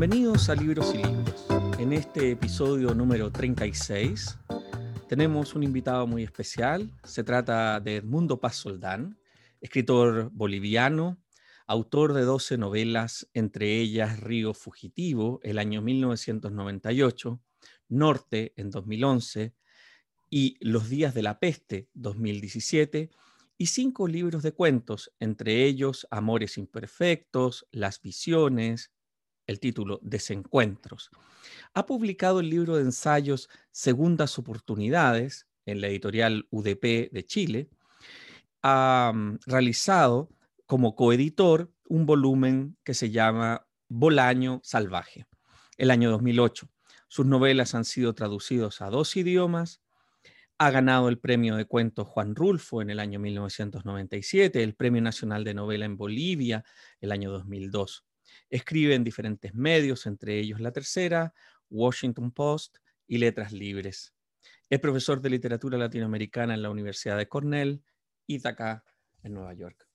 Bienvenidos 0.00 0.48
a 0.48 0.54
Libros 0.54 0.94
y 0.94 0.96
Libros. 0.96 1.46
En 1.78 1.92
este 1.92 2.30
episodio 2.30 2.94
número 2.94 3.30
36 3.30 4.38
tenemos 5.10 5.54
un 5.54 5.62
invitado 5.62 6.06
muy 6.06 6.22
especial. 6.22 6.90
Se 7.04 7.22
trata 7.22 7.78
de 7.80 7.96
Edmundo 7.96 8.40
Paz 8.40 8.56
Soldán, 8.56 9.18
escritor 9.60 10.30
boliviano, 10.32 11.22
autor 11.66 12.14
de 12.14 12.22
12 12.22 12.56
novelas, 12.56 13.28
entre 13.34 13.76
ellas 13.76 14.20
Río 14.20 14.54
Fugitivo, 14.54 15.38
el 15.42 15.58
año 15.58 15.82
1998, 15.82 17.38
Norte, 17.90 18.54
en 18.56 18.70
2011, 18.70 19.52
y 20.30 20.56
Los 20.60 20.88
días 20.88 21.12
de 21.12 21.20
la 21.20 21.38
peste, 21.38 21.90
2017, 21.92 23.10
y 23.58 23.66
cinco 23.66 24.08
libros 24.08 24.42
de 24.42 24.52
cuentos, 24.52 25.12
entre 25.20 25.66
ellos 25.66 26.06
Amores 26.10 26.56
imperfectos, 26.56 27.66
Las 27.70 28.00
visiones, 28.00 28.92
el 29.50 29.58
título 29.58 29.98
Desencuentros. 30.02 31.10
Ha 31.74 31.84
publicado 31.84 32.38
el 32.38 32.48
libro 32.48 32.76
de 32.76 32.82
ensayos 32.82 33.48
Segundas 33.72 34.38
Oportunidades 34.38 35.48
en 35.66 35.80
la 35.80 35.88
editorial 35.88 36.46
UDP 36.50 37.10
de 37.10 37.24
Chile. 37.26 37.68
Ha 38.62 39.12
mm, 39.12 39.38
realizado 39.46 40.28
como 40.66 40.94
coeditor 40.94 41.72
un 41.88 42.06
volumen 42.06 42.76
que 42.84 42.94
se 42.94 43.10
llama 43.10 43.66
Bolaño 43.88 44.60
Salvaje, 44.62 45.26
el 45.76 45.90
año 45.90 46.12
2008. 46.12 46.68
Sus 47.08 47.26
novelas 47.26 47.74
han 47.74 47.84
sido 47.84 48.14
traducidos 48.14 48.80
a 48.80 48.88
dos 48.88 49.16
idiomas. 49.16 49.82
Ha 50.58 50.70
ganado 50.70 51.08
el 51.08 51.18
premio 51.18 51.56
de 51.56 51.64
cuentos 51.64 52.06
Juan 52.06 52.36
Rulfo 52.36 52.82
en 52.82 52.90
el 52.90 53.00
año 53.00 53.18
1997, 53.18 54.62
el 54.62 54.76
Premio 54.76 55.02
Nacional 55.02 55.42
de 55.42 55.54
Novela 55.54 55.86
en 55.86 55.96
Bolivia 55.96 56.64
el 57.00 57.10
año 57.10 57.32
2002. 57.32 58.04
Escribe 58.48 58.94
en 58.94 59.04
diferentes 59.04 59.54
medios, 59.54 60.06
entre 60.06 60.38
ellos 60.38 60.60
La 60.60 60.72
Tercera, 60.72 61.34
Washington 61.68 62.32
Post 62.32 62.78
y 63.06 63.18
Letras 63.18 63.52
Libres. 63.52 64.14
Es 64.68 64.80
profesor 64.80 65.20
de 65.20 65.30
literatura 65.30 65.76
latinoamericana 65.78 66.54
en 66.54 66.62
la 66.62 66.70
Universidad 66.70 67.16
de 67.18 67.28
Cornell, 67.28 67.82
Ithaca, 68.26 68.84
en 69.22 69.34
Nueva 69.34 69.54
York. 69.54 69.86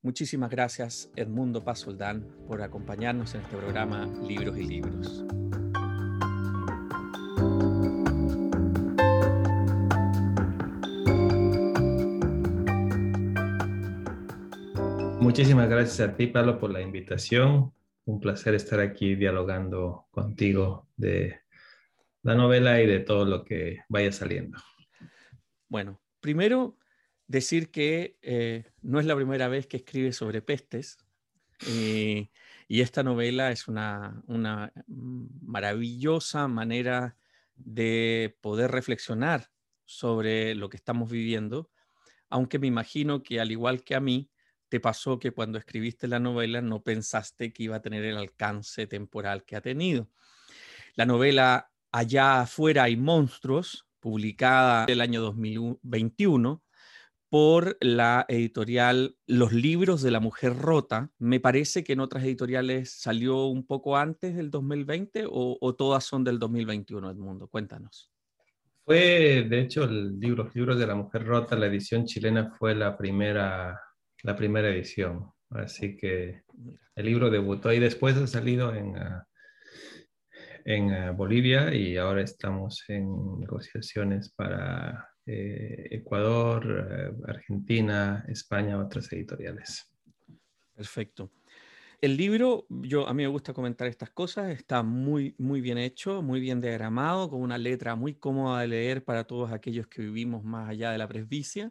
Muchísimas 0.00 0.50
gracias, 0.50 1.10
Edmundo 1.14 1.62
Pazoldán, 1.62 2.26
por 2.48 2.60
acompañarnos 2.62 3.34
en 3.34 3.42
este 3.42 3.56
programa 3.56 4.06
Libros 4.26 4.58
y 4.58 4.64
Libros. 4.64 5.24
Muchísimas 15.20 15.68
gracias 15.68 16.08
a 16.08 16.16
ti, 16.16 16.26
Pablo, 16.26 16.58
por 16.58 16.72
la 16.72 16.80
invitación 16.80 17.72
un 18.04 18.20
placer 18.20 18.54
estar 18.54 18.80
aquí 18.80 19.14
dialogando 19.14 20.06
contigo 20.10 20.88
de 20.96 21.40
la 22.22 22.34
novela 22.34 22.80
y 22.80 22.86
de 22.86 23.00
todo 23.00 23.24
lo 23.24 23.44
que 23.44 23.80
vaya 23.88 24.12
saliendo. 24.12 24.58
Bueno, 25.68 26.00
primero 26.20 26.76
decir 27.26 27.70
que 27.70 28.18
eh, 28.22 28.64
no 28.82 29.00
es 29.00 29.06
la 29.06 29.16
primera 29.16 29.48
vez 29.48 29.66
que 29.66 29.78
escribe 29.78 30.12
sobre 30.12 30.42
pestes 30.42 30.98
y 31.64 32.80
esta 32.80 33.04
novela 33.04 33.52
es 33.52 33.68
una, 33.68 34.22
una 34.26 34.72
maravillosa 34.86 36.48
manera 36.48 37.16
de 37.54 38.36
poder 38.40 38.72
reflexionar 38.72 39.50
sobre 39.84 40.54
lo 40.54 40.68
que 40.68 40.76
estamos 40.76 41.10
viviendo, 41.10 41.70
aunque 42.28 42.58
me 42.58 42.66
imagino 42.66 43.22
que 43.22 43.40
al 43.40 43.52
igual 43.52 43.84
que 43.84 43.94
a 43.94 44.00
mí, 44.00 44.31
te 44.72 44.80
pasó 44.80 45.18
que 45.18 45.32
cuando 45.32 45.58
escribiste 45.58 46.08
la 46.08 46.18
novela 46.18 46.62
no 46.62 46.82
pensaste 46.82 47.52
que 47.52 47.64
iba 47.64 47.76
a 47.76 47.82
tener 47.82 48.06
el 48.06 48.16
alcance 48.16 48.86
temporal 48.86 49.44
que 49.44 49.54
ha 49.54 49.60
tenido. 49.60 50.08
La 50.94 51.04
novela 51.04 51.70
Allá 51.90 52.40
afuera 52.40 52.84
hay 52.84 52.96
monstruos, 52.96 53.86
publicada 54.00 54.86
el 54.88 55.02
año 55.02 55.20
2021 55.20 56.62
por 57.28 57.76
la 57.82 58.24
editorial 58.30 59.14
Los 59.26 59.52
libros 59.52 60.00
de 60.00 60.10
la 60.10 60.20
mujer 60.20 60.56
rota. 60.56 61.10
Me 61.18 61.38
parece 61.38 61.84
que 61.84 61.92
en 61.92 62.00
otras 62.00 62.24
editoriales 62.24 62.92
salió 62.92 63.44
un 63.44 63.66
poco 63.66 63.98
antes 63.98 64.34
del 64.34 64.50
2020 64.50 65.26
o, 65.28 65.74
todas 65.74 66.04
son 66.04 66.24
del 66.24 66.38
2021, 66.38 67.10
Edmundo. 67.10 67.46
Cuéntanos. 67.46 68.10
Fue, 68.86 69.46
de 69.50 69.60
hecho, 69.60 69.84
el 69.84 70.18
libro, 70.18 70.50
libros 70.54 70.78
de 70.78 70.86
la 70.86 70.94
mujer 70.94 71.26
rota, 71.26 71.56
la 71.56 71.66
edición 71.66 72.06
chilena 72.06 72.54
fue 72.58 72.74
la 72.74 72.96
primera 72.96 73.78
la 74.22 74.36
primera 74.36 74.68
edición. 74.68 75.32
Así 75.50 75.96
que 75.96 76.42
el 76.94 77.06
libro 77.06 77.30
debutó 77.30 77.72
y 77.72 77.78
después 77.78 78.16
ha 78.16 78.26
salido 78.26 78.74
en, 78.74 78.96
ah, 78.96 79.26
en 80.64 80.92
ah, 80.92 81.10
Bolivia 81.12 81.74
y 81.74 81.96
ahora 81.96 82.22
estamos 82.22 82.84
en 82.88 83.40
negociaciones 83.40 84.30
para 84.30 85.08
eh, 85.26 85.88
Ecuador, 85.90 86.88
eh, 86.90 87.12
Argentina, 87.28 88.24
España, 88.28 88.78
otras 88.78 89.12
editoriales. 89.12 89.88
Perfecto. 90.74 91.30
El 92.00 92.16
libro, 92.16 92.66
yo 92.68 93.06
a 93.06 93.14
mí 93.14 93.22
me 93.22 93.28
gusta 93.28 93.52
comentar 93.52 93.86
estas 93.86 94.10
cosas, 94.10 94.50
está 94.50 94.82
muy 94.82 95.36
muy 95.38 95.60
bien 95.60 95.78
hecho, 95.78 96.20
muy 96.20 96.40
bien 96.40 96.60
diagramado, 96.60 97.30
con 97.30 97.40
una 97.40 97.58
letra 97.58 97.94
muy 97.94 98.14
cómoda 98.14 98.62
de 98.62 98.66
leer 98.66 99.04
para 99.04 99.22
todos 99.22 99.52
aquellos 99.52 99.86
que 99.86 100.02
vivimos 100.02 100.42
más 100.42 100.68
allá 100.68 100.90
de 100.90 100.98
la 100.98 101.06
presbicia. 101.06 101.70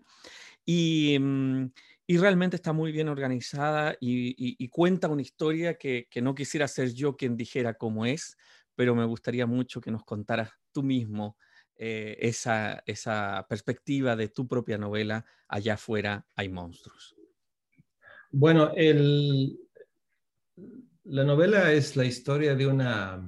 Y, 0.65 1.17
mm, 1.19 1.71
y 2.11 2.17
realmente 2.17 2.57
está 2.57 2.73
muy 2.73 2.91
bien 2.91 3.07
organizada 3.07 3.95
y, 4.01 4.67
cuenta 4.67 5.07
una 5.07 5.21
historia 5.21 5.75
que, 5.75 6.09
no 6.21 6.35
quisiera 6.35 6.67
ser 6.67 6.93
yo 6.93 7.15
quien 7.15 7.37
dijera 7.37 7.75
cómo 7.75 8.05
es, 8.05 8.35
pero 8.75 8.95
me 8.95 9.05
gustaría 9.05 9.45
mucho 9.45 9.79
que 9.79 9.91
nos 9.91 10.03
contaras 10.03 10.49
tú 10.73 10.83
mismo 10.83 11.37
eh, 11.73 12.17
esa, 12.19 12.83
esa 12.85 13.45
perspectiva 13.47 14.17
de 14.17 14.27
tu 14.27 14.45
propia 14.45 14.77
novela, 14.77 15.25
Allá 15.47 15.75
afuera 15.75 16.27
hay 16.35 16.49
monstruos. 16.49 17.15
Bueno, 18.29 18.73
la 21.05 21.23
novela 21.23 21.71
es 21.71 21.95
la 21.95 22.03
historia 22.03 22.55
de 22.55 22.67
una, 22.67 23.25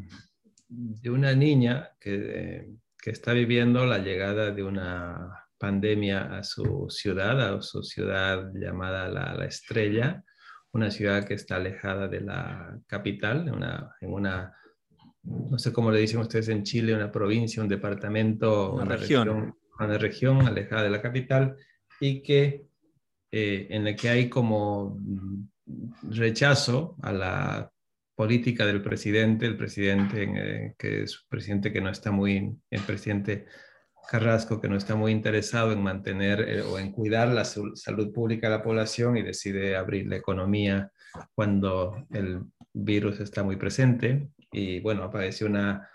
de 0.67 1.09
una 1.09 1.33
niña 1.33 1.95
que, 2.01 2.69
que 2.97 3.11
está 3.11 3.31
viviendo 3.31 3.85
la 3.85 3.99
llegada 3.99 4.51
de 4.51 4.61
una 4.61 5.42
pandemia 5.63 6.37
a 6.37 6.43
su 6.43 6.87
ciudad, 6.89 7.39
a 7.39 7.61
su 7.61 7.81
ciudad 7.83 8.51
llamada 8.53 9.07
La, 9.07 9.45
Estrella, 9.45 10.21
una 10.73 10.91
ciudad 10.91 11.23
que 11.25 11.35
está 11.35 11.55
alejada 11.55 12.09
de 12.09 12.19
la 12.19 12.77
capital, 12.85 13.47
en 13.47 13.53
una, 13.53 13.95
en 14.01 14.11
una, 14.11 14.53
no 15.23 15.57
sé 15.57 15.71
cómo 15.71 15.89
le 15.89 16.01
dicen 16.01 16.19
ustedes 16.19 16.49
en 16.49 16.63
Chile, 16.63 16.93
una 16.93 17.09
provincia, 17.09 17.63
un 17.63 17.69
departamento, 17.69 18.73
una, 18.73 18.97
región. 18.97 19.55
una 19.79 19.97
región 19.97 20.45
alejada 20.45 20.83
de 20.83 20.89
la 20.89 21.01
capital 21.01 21.55
y 22.01 22.21
que 22.21 22.65
eh, 23.31 23.67
en 23.69 23.85
la 23.85 23.95
que 23.95 24.09
hay 24.09 24.27
como 24.27 24.99
rechazo 26.09 26.97
a 27.01 27.13
la 27.13 27.71
política 28.15 28.65
del 28.65 28.81
presidente, 28.81 29.45
el 29.45 29.55
presidente 29.55 30.23
eh, 30.23 30.75
que 30.77 31.03
es 31.03 31.21
un 31.21 31.29
presidente 31.29 31.71
que 31.71 31.79
no 31.79 31.89
está 31.89 32.11
muy, 32.11 32.53
el 32.69 32.81
presidente 32.81 33.45
Carrasco, 34.07 34.59
que 34.59 34.69
no 34.69 34.75
está 34.75 34.95
muy 34.95 35.11
interesado 35.11 35.71
en 35.71 35.81
mantener 35.81 36.41
eh, 36.41 36.61
o 36.61 36.77
en 36.79 36.91
cuidar 36.91 37.29
la 37.29 37.45
salud 37.45 38.11
pública 38.13 38.47
de 38.47 38.57
la 38.57 38.63
población 38.63 39.17
y 39.17 39.23
decide 39.23 39.75
abrir 39.75 40.07
la 40.07 40.17
economía 40.17 40.91
cuando 41.33 42.05
el 42.11 42.41
virus 42.73 43.19
está 43.19 43.43
muy 43.43 43.55
presente. 43.55 44.29
Y 44.51 44.79
bueno, 44.81 45.03
aparece 45.03 45.45
una, 45.45 45.89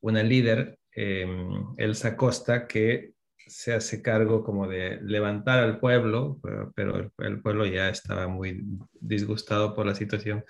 una 0.00 0.22
líder, 0.22 0.78
em, 0.92 1.74
Elsa 1.76 2.16
Costa, 2.16 2.66
que 2.66 3.14
se 3.36 3.74
hace 3.74 4.02
cargo 4.02 4.42
como 4.42 4.66
de 4.66 5.00
levantar 5.02 5.60
al 5.60 5.78
pueblo, 5.78 6.40
pero 6.74 7.12
el 7.18 7.42
pueblo 7.42 7.66
ya 7.66 7.88
estaba 7.90 8.26
muy 8.26 8.64
disgustado 8.92 9.74
por 9.74 9.86
la 9.86 9.94
situación. 9.94 10.44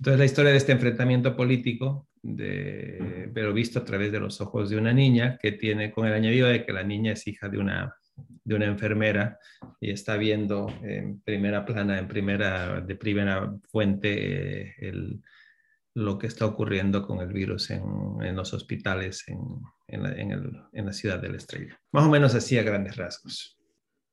Entonces 0.00 0.18
la 0.18 0.24
historia 0.24 0.50
de 0.52 0.56
este 0.56 0.72
enfrentamiento 0.72 1.36
político 1.36 2.08
de, 2.22 3.30
pero 3.34 3.52
visto 3.52 3.80
a 3.80 3.84
través 3.84 4.10
de 4.10 4.18
los 4.18 4.40
ojos 4.40 4.70
de 4.70 4.78
una 4.78 4.94
niña 4.94 5.36
que 5.36 5.52
tiene 5.52 5.92
con 5.92 6.06
el 6.06 6.14
añadido 6.14 6.48
de 6.48 6.64
que 6.64 6.72
la 6.72 6.82
niña 6.82 7.12
es 7.12 7.26
hija 7.26 7.50
de 7.50 7.58
una, 7.58 7.94
de 8.42 8.54
una 8.54 8.64
enfermera 8.64 9.38
y 9.78 9.90
está 9.90 10.16
viendo 10.16 10.72
en 10.82 11.20
primera 11.20 11.66
plana, 11.66 11.98
en 11.98 12.08
primera, 12.08 12.80
de 12.80 12.96
primera 12.96 13.54
fuente 13.68 14.68
eh, 14.68 14.74
el, 14.78 15.20
lo 15.92 16.16
que 16.16 16.28
está 16.28 16.46
ocurriendo 16.46 17.06
con 17.06 17.20
el 17.20 17.34
virus 17.34 17.68
en, 17.68 17.82
en 18.22 18.34
los 18.34 18.54
hospitales 18.54 19.28
en, 19.28 19.38
en, 19.86 20.02
la, 20.02 20.12
el, 20.12 20.62
en, 20.72 20.86
la, 20.86 20.94
ciudad 20.94 21.20
de 21.20 21.28
la 21.28 21.36
estrella. 21.36 21.78
Más 21.92 22.06
o 22.06 22.08
menos 22.08 22.34
así 22.34 22.56
a 22.56 22.62
grandes 22.62 22.96
rasgos. 22.96 23.58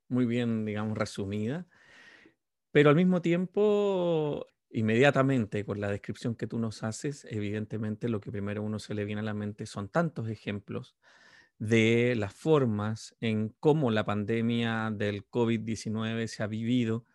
Muy 0.10 0.26
bien, 0.26 0.66
digamos, 0.66 0.98
resumida. 0.98 1.66
Pero 2.74 2.90
al 2.90 2.98
mismo 2.98 3.22
tiempo 3.22 4.48
Inmediatamente, 4.70 5.66
con 5.66 5.80
la 5.80 5.90
descripción 5.90 6.36
que 6.36 6.48
tú 6.48 6.60
nos 6.60 6.84
haces, 6.84 7.26
evidentemente 7.30 8.10
lo 8.10 8.20
que 8.20 8.32
primero 8.32 8.62
uno 8.62 8.80
se 8.80 8.94
le 8.94 9.06
viene 9.06 9.22
a 9.22 9.24
la 9.24 9.34
mente 9.34 9.66
son 9.66 9.90
tantos 9.90 10.28
ejemplos 10.30 10.96
de 11.58 12.16
las 12.18 12.34
formas 12.34 13.16
en 13.20 13.56
cómo 13.60 13.92
la 13.92 14.06
pandemia 14.06 14.92
del 14.92 15.28
COVID-19 15.30 16.28
se 16.28 16.44
ha 16.44 16.48
vivido 16.48 17.06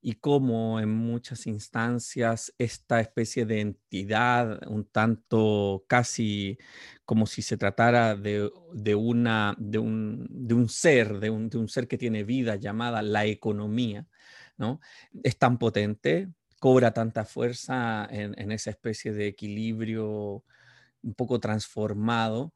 y 0.00 0.14
cómo 0.14 0.80
en 0.80 0.90
muchas 0.90 1.46
instancias 1.46 2.54
esta 2.58 3.00
especie 3.00 3.46
de 3.46 3.60
entidad, 3.60 4.60
un 4.68 4.84
tanto 4.84 5.84
casi 5.88 6.58
como 7.04 7.26
si 7.26 7.42
se 7.42 7.56
tratara 7.56 8.14
de, 8.14 8.50
una, 8.94 9.54
de, 9.58 9.78
un, 9.78 10.68
ser, 10.68 11.18
de 11.18 11.30
un, 11.30 11.48
de 11.48 11.58
un 11.58 11.68
ser 11.68 11.88
que 11.88 11.98
tiene 11.98 12.22
vida 12.24 12.56
llamada 12.56 13.02
la 13.02 13.26
economía, 13.26 14.06
¿no? 14.56 14.80
Es 15.22 15.38
tan 15.38 15.58
potente, 15.58 16.28
cobra 16.62 16.92
tanta 16.92 17.24
fuerza 17.24 18.06
en, 18.08 18.52
esa 18.52 18.70
especie 18.70 19.12
de 19.12 19.26
equilibrio 19.26 20.44
un 21.02 21.14
poco 21.16 21.40
transformado 21.40 22.54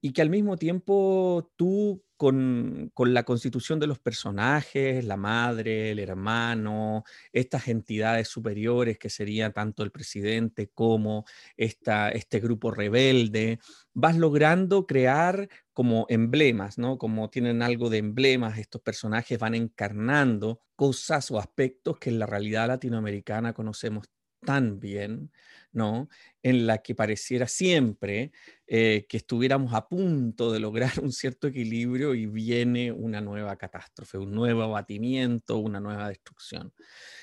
y 0.00 0.12
que 0.12 0.22
al 0.22 0.30
mismo 0.30 0.56
tiempo 0.56 1.50
tú 1.56 2.02
con, 2.18 2.90
la 2.96 3.22
constitución 3.22 3.78
de 3.78 3.86
los 3.86 4.00
personajes, 4.00 5.04
la 5.04 5.16
madre, 5.16 5.92
el 5.92 6.00
hermano, 6.00 7.04
estas 7.32 7.68
entidades 7.68 8.28
superiores 8.28 8.98
que 8.98 9.08
serían 9.08 9.52
tanto 9.52 9.84
el 9.84 9.92
presidente 9.92 10.68
como 10.68 11.24
esta, 11.56 12.10
este 12.10 12.40
grupo 12.40 12.72
rebelde, 12.72 13.60
vas 13.94 14.16
logrando 14.16 14.86
crear 14.86 15.48
como 15.72 16.06
emblemas, 16.08 16.76
¿no? 16.76 16.98
Como 16.98 17.30
tienen 17.30 17.62
algo 17.62 17.88
de 17.88 17.98
emblemas, 17.98 18.58
estos 18.58 18.82
personajes 18.82 19.38
van 19.38 19.54
encarnando 19.54 20.60
cosas 20.74 21.30
o 21.30 21.38
aspectos 21.38 21.98
que 21.98 22.10
en 22.10 22.18
la 22.18 22.26
realidad 22.26 22.66
latinoamericana 22.66 23.52
conocemos 23.52 24.08
tan 24.44 24.80
bien, 24.80 25.30
¿no? 25.72 26.08
En 26.42 26.66
la 26.66 26.78
que 26.78 26.94
pareciera 26.94 27.46
siempre 27.48 28.32
eh, 28.66 29.06
que 29.08 29.16
estuviéramos 29.18 29.74
a 29.74 29.88
punto 29.88 30.52
de 30.52 30.60
lograr 30.60 30.92
un 31.02 31.12
cierto 31.12 31.48
equilibrio 31.48 32.14
y 32.14 32.26
viene 32.26 32.92
una 32.92 33.20
nueva 33.20 33.56
catástrofe, 33.56 34.18
un 34.18 34.32
nuevo 34.32 34.62
abatimiento, 34.62 35.58
una 35.58 35.80
nueva 35.80 36.08
destrucción. 36.08 36.72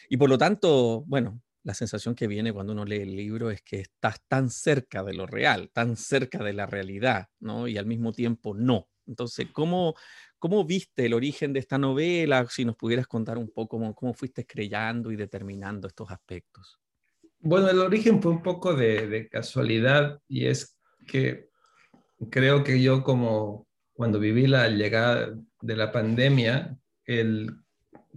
Y 0.09 0.17
por 0.17 0.29
lo 0.29 0.37
tanto, 0.37 1.03
bueno, 1.07 1.41
la 1.63 1.73
sensación 1.73 2.15
que 2.15 2.27
viene 2.27 2.53
cuando 2.53 2.73
uno 2.73 2.85
lee 2.85 3.01
el 3.01 3.15
libro 3.15 3.49
es 3.49 3.61
que 3.63 3.79
estás 3.79 4.21
tan 4.27 4.49
cerca 4.49 5.03
de 5.03 5.13
lo 5.13 5.25
real, 5.25 5.71
tan 5.73 5.97
cerca 5.97 6.43
de 6.43 6.53
la 6.53 6.67
realidad, 6.67 7.29
¿no? 7.39 7.67
Y 7.67 7.77
al 7.77 7.87
mismo 7.87 8.13
tiempo 8.13 8.53
no. 8.53 8.87
Entonces, 9.07 9.47
¿cómo, 9.51 9.95
cómo 10.39 10.63
viste 10.65 11.05
el 11.07 11.13
origen 11.13 11.53
de 11.53 11.59
esta 11.59 11.77
novela? 11.77 12.45
Si 12.49 12.65
nos 12.65 12.75
pudieras 12.75 13.07
contar 13.07 13.37
un 13.37 13.49
poco 13.49 13.77
cómo, 13.79 13.95
cómo 13.95 14.13
fuiste 14.13 14.45
creyendo 14.45 15.11
y 15.11 15.15
determinando 15.15 15.87
estos 15.87 16.11
aspectos. 16.11 16.79
Bueno, 17.39 17.69
el 17.69 17.79
origen 17.79 18.21
fue 18.21 18.31
un 18.31 18.41
poco 18.41 18.73
de, 18.73 19.27
casualidad 19.31 20.19
y 20.27 20.47
es 20.47 20.77
que 21.07 21.49
creo 22.29 22.63
que 22.63 22.81
yo 22.81 23.03
como 23.03 23.67
cuando 23.93 24.19
viví 24.19 24.47
la 24.47 24.67
llegada 24.67 25.33
de 25.61 25.75
la 25.75 25.91
pandemia, 25.91 26.77
el, 27.05 27.51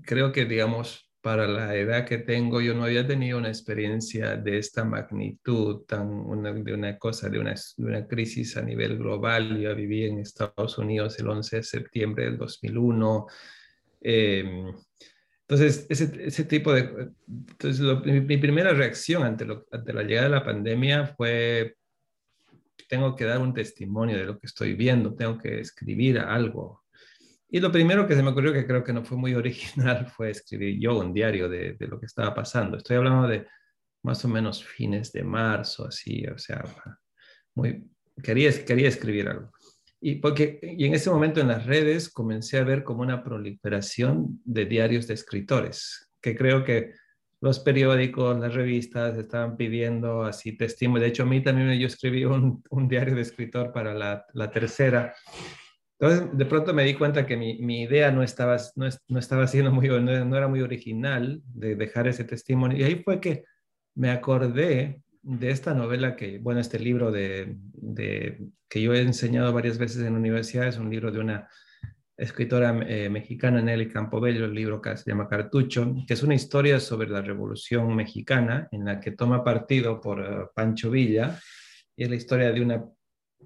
creo 0.02 0.32
que 0.32 0.44
digamos 0.44 1.08
para 1.20 1.46
la 1.46 1.74
edad 1.74 2.06
que 2.06 2.18
tengo 2.18 2.60
yo 2.60 2.74
no 2.74 2.84
había 2.84 3.06
tenido 3.06 3.38
una 3.38 3.48
experiencia 3.48 4.36
de 4.36 4.58
esta 4.58 4.84
magnitud, 4.84 5.82
tan 5.86 6.64
de 6.64 6.72
una 6.72 6.96
cosa, 6.98 7.28
de 7.28 7.38
una, 7.38 8.06
crisis 8.06 8.56
a 8.56 8.62
nivel 8.62 8.96
global. 8.98 9.60
Yo 9.60 9.74
viví 9.74 10.04
en 10.04 10.20
Estados 10.20 10.78
Unidos 10.78 11.18
el 11.18 11.28
11 11.28 11.56
de 11.56 11.62
septiembre 11.62 12.24
del 12.24 12.38
2001. 12.38 13.26
Eh, 14.00 14.72
entonces, 15.48 15.86
ese, 15.88 16.26
ese 16.26 16.44
tipo 16.44 16.74
de... 16.74 17.10
Entonces, 17.26 17.80
mi, 18.04 18.36
primera 18.36 18.74
reacción 18.74 19.22
ante, 19.22 19.46
lo, 19.46 19.66
ante 19.72 19.94
la 19.94 20.02
llegada 20.02 20.28
de 20.28 20.34
la 20.34 20.44
pandemia 20.44 21.06
fue, 21.06 21.76
tengo 22.86 23.16
que 23.16 23.24
dar 23.24 23.38
un 23.38 23.54
testimonio 23.54 24.18
de 24.18 24.26
lo 24.26 24.38
que 24.38 24.46
estoy 24.46 24.74
viendo, 24.74 25.14
tengo 25.14 25.38
que 25.38 25.60
escribir 25.60 26.18
algo. 26.18 26.84
Y 27.48 27.60
lo 27.60 27.72
primero 27.72 28.06
que 28.06 28.14
se 28.14 28.22
me 28.22 28.28
ocurrió, 28.28 28.52
que 28.52 28.66
creo 28.66 28.84
que 28.84 28.92
no 28.92 29.02
fue 29.06 29.16
muy 29.16 29.34
original, 29.36 30.06
fue 30.08 30.30
escribir 30.30 30.78
yo 30.78 30.98
un 30.98 31.14
diario 31.14 31.48
de, 31.48 31.72
de 31.72 31.86
lo 31.88 31.98
que 31.98 32.04
estaba 32.04 32.34
pasando. 32.34 32.76
Estoy 32.76 32.98
hablando 32.98 33.26
de 33.26 33.46
más 34.02 34.22
o 34.26 34.28
menos 34.28 34.62
fines 34.62 35.12
de 35.12 35.22
marzo, 35.22 35.86
así, 35.86 36.26
o 36.26 36.36
sea, 36.36 36.62
muy, 37.54 37.90
quería, 38.22 38.52
quería 38.66 38.88
escribir 38.88 39.28
algo. 39.28 39.50
Y, 40.00 40.16
porque, 40.16 40.60
y 40.62 40.84
en 40.84 40.94
ese 40.94 41.10
momento 41.10 41.40
en 41.40 41.48
las 41.48 41.66
redes 41.66 42.08
comencé 42.08 42.58
a 42.58 42.64
ver 42.64 42.84
como 42.84 43.02
una 43.02 43.22
proliferación 43.22 44.40
de 44.44 44.64
diarios 44.66 45.06
de 45.08 45.14
escritores, 45.14 46.10
que 46.20 46.36
creo 46.36 46.64
que 46.64 46.92
los 47.40 47.60
periódicos, 47.60 48.38
las 48.38 48.54
revistas 48.54 49.16
estaban 49.16 49.56
pidiendo 49.56 50.24
así 50.24 50.56
testimonio. 50.56 51.02
De 51.02 51.08
hecho, 51.08 51.22
a 51.22 51.26
mí 51.26 51.42
también 51.42 51.78
yo 51.78 51.86
escribí 51.86 52.24
un, 52.24 52.62
un 52.70 52.88
diario 52.88 53.14
de 53.14 53.22
escritor 53.22 53.72
para 53.72 53.94
la, 53.94 54.24
la, 54.34 54.50
tercera. 54.50 55.14
Entonces, 56.00 56.36
de 56.36 56.46
pronto 56.46 56.74
me 56.74 56.84
di 56.84 56.94
cuenta 56.94 57.26
que 57.26 57.36
mi, 57.36 57.82
idea 57.82 58.10
no 58.10 58.22
estaba, 58.22 58.56
no, 58.74 58.88
no, 59.08 59.18
estaba 59.18 59.46
siendo 59.46 59.70
muy, 59.70 59.88
no 59.88 60.36
era 60.36 60.48
muy 60.48 60.62
original 60.62 61.40
de 61.44 61.76
dejar 61.76 62.08
ese 62.08 62.24
testimonio. 62.24 62.78
Y 62.78 62.82
ahí 62.82 63.02
fue 63.04 63.20
que 63.20 63.44
me 63.94 64.10
acordé 64.10 65.00
de 65.22 65.50
esta 65.50 65.74
novela 65.74 66.16
que, 66.16 66.38
bueno, 66.38 66.60
este 66.60 66.78
libro 66.78 67.10
de, 67.10 67.56
que 68.68 68.82
yo 68.82 68.94
he 68.94 69.00
enseñado 69.00 69.52
varias 69.52 69.78
veces 69.78 69.98
en 70.02 70.12
la 70.12 70.18
universidad, 70.18 70.68
es 70.68 70.78
un 70.78 70.90
libro 70.90 71.10
de 71.10 71.20
una 71.20 71.48
escritora 72.16 72.76
eh, 72.86 73.08
mexicana, 73.08 73.62
Nelly 73.62 73.88
Campobello, 73.88 74.44
el 74.44 74.54
libro 74.54 74.80
que 74.82 74.96
se 74.96 75.10
llama 75.10 75.28
Cartucho, 75.28 75.94
que 76.06 76.14
es 76.14 76.22
una 76.22 76.34
historia 76.34 76.80
sobre 76.80 77.08
la 77.08 77.22
Revolución 77.22 77.94
Mexicana 77.94 78.68
en 78.72 78.84
la 78.84 78.98
que 78.98 79.12
toma 79.12 79.44
partido 79.44 80.00
por 80.00 80.20
eh, 80.20 80.46
Pancho 80.54 80.90
Villa, 80.90 81.38
y 81.96 82.04
es 82.04 82.10
la 82.10 82.16
historia 82.16 82.50
de 82.50 82.60
una 82.60 82.84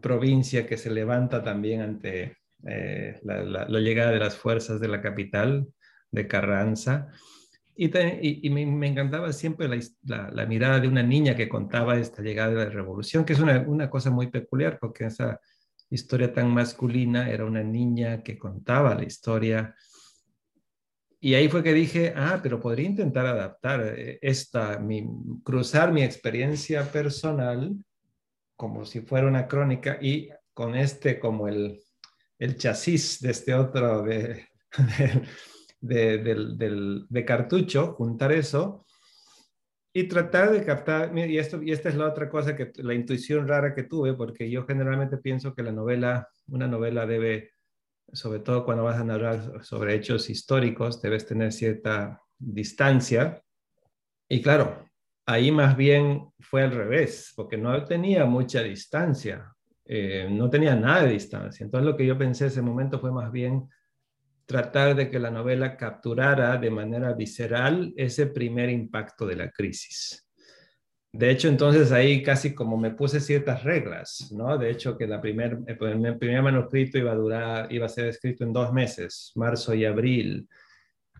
provincia 0.00 0.66
que 0.66 0.78
se 0.78 0.90
levanta 0.90 1.42
también 1.42 1.82
ante 1.82 2.36
eh, 2.66 3.20
la, 3.24 3.66
llegada 3.80 4.12
de 4.12 4.18
las 4.18 4.36
fuerzas 4.36 4.80
de 4.80 4.88
la 4.88 5.02
capital, 5.02 5.66
de 6.10 6.28
Carranza, 6.28 7.08
y, 7.74 8.50
me, 8.50 8.86
encantaba 8.86 9.32
siempre 9.32 9.68
la, 10.04 10.46
mirada 10.46 10.78
de 10.78 10.88
una 10.88 11.02
niña 11.02 11.34
que 11.34 11.48
contaba 11.48 11.98
esta 11.98 12.22
llegada 12.22 12.50
de 12.50 12.64
la 12.64 12.70
revolución, 12.70 13.24
que 13.24 13.32
es 13.32 13.40
una, 13.40 13.88
cosa 13.88 14.10
muy 14.10 14.28
peculiar, 14.28 14.78
porque 14.78 15.06
esa 15.06 15.40
historia 15.88 16.32
tan 16.32 16.52
masculina 16.52 17.30
era 17.30 17.44
una 17.44 17.62
niña 17.62 18.22
que 18.22 18.38
contaba 18.38 18.94
la 18.94 19.04
historia. 19.04 19.74
Y 21.18 21.34
ahí 21.34 21.48
fue 21.48 21.62
que 21.62 21.72
dije, 21.72 22.12
ah, 22.16 22.40
pero 22.42 22.60
podría 22.60 22.88
intentar 22.88 23.26
adaptar 23.26 23.94
eh, 23.96 24.18
esta, 24.20 24.78
mi, 24.78 25.06
cruzar 25.42 25.92
mi 25.92 26.02
experiencia 26.02 26.90
personal 26.90 27.74
como 28.56 28.84
si 28.84 29.00
fuera 29.00 29.26
una 29.26 29.46
crónica 29.46 29.98
y 30.00 30.28
con 30.52 30.74
este 30.74 31.18
como 31.18 31.48
el, 31.48 31.80
el 32.38 32.56
chasis 32.56 33.20
de 33.20 33.30
este 33.30 33.54
otro, 33.54 34.02
de, 34.02 34.46
de 34.98 35.22
de, 35.82 37.24
cartucho, 37.26 37.94
juntar 37.94 38.32
eso 38.32 38.86
y 39.92 40.04
tratar 40.04 40.52
de 40.52 40.64
captar, 40.64 41.16
y, 41.18 41.36
esto, 41.36 41.62
y 41.62 41.70
esta 41.70 41.90
es 41.90 41.96
la 41.96 42.06
otra 42.06 42.30
cosa, 42.30 42.56
que 42.56 42.72
la 42.76 42.94
intuición 42.94 43.46
rara 43.46 43.74
que 43.74 43.82
tuve, 43.82 44.14
porque 44.14 44.50
yo 44.50 44.64
generalmente 44.64 45.18
pienso 45.18 45.54
que 45.54 45.62
la 45.62 45.72
novela, 45.72 46.28
una 46.48 46.66
novela 46.66 47.04
debe, 47.04 47.50
sobre 48.10 48.40
todo 48.40 48.64
cuando 48.64 48.84
vas 48.84 48.98
a 48.98 49.04
narrar 49.04 49.62
sobre 49.62 49.94
hechos 49.94 50.30
históricos, 50.30 51.02
debes 51.02 51.26
tener 51.26 51.52
cierta 51.52 52.22
distancia. 52.38 53.42
Y 54.30 54.40
claro, 54.40 54.88
ahí 55.26 55.52
más 55.52 55.76
bien 55.76 56.30
fue 56.40 56.62
al 56.62 56.72
revés, 56.72 57.34
porque 57.36 57.58
no 57.58 57.84
tenía 57.84 58.24
mucha 58.24 58.62
distancia, 58.62 59.52
eh, 59.84 60.26
no 60.30 60.48
tenía 60.48 60.74
nada 60.74 61.02
de 61.02 61.12
distancia. 61.12 61.64
Entonces 61.64 61.86
lo 61.86 61.96
que 61.98 62.06
yo 62.06 62.16
pensé 62.16 62.46
ese 62.46 62.62
momento 62.62 62.98
fue 62.98 63.12
más 63.12 63.30
bien 63.30 63.68
tratar 64.46 64.94
de 64.96 65.10
que 65.10 65.18
la 65.18 65.30
novela 65.30 65.76
capturara 65.76 66.56
de 66.56 66.70
manera 66.70 67.12
visceral 67.12 67.92
ese 67.96 68.26
primer 68.26 68.70
impacto 68.70 69.26
de 69.26 69.36
la 69.36 69.50
crisis. 69.50 70.26
De 71.14 71.30
hecho, 71.30 71.48
entonces 71.48 71.92
ahí 71.92 72.22
casi 72.22 72.54
como 72.54 72.78
me 72.78 72.92
puse 72.92 73.20
ciertas 73.20 73.64
reglas, 73.64 74.32
¿no? 74.32 74.56
De 74.56 74.70
hecho, 74.70 74.96
que 74.96 75.06
la 75.06 75.20
primer, 75.20 75.58
el 75.66 75.76
primer 76.18 76.42
manuscrito 76.42 76.96
iba 76.96 77.12
a 77.12 77.16
durar, 77.16 77.72
iba 77.72 77.84
a 77.84 77.90
ser 77.90 78.06
escrito 78.06 78.44
en 78.44 78.52
dos 78.52 78.72
meses, 78.72 79.30
marzo 79.34 79.74
y 79.74 79.84
abril. 79.84 80.48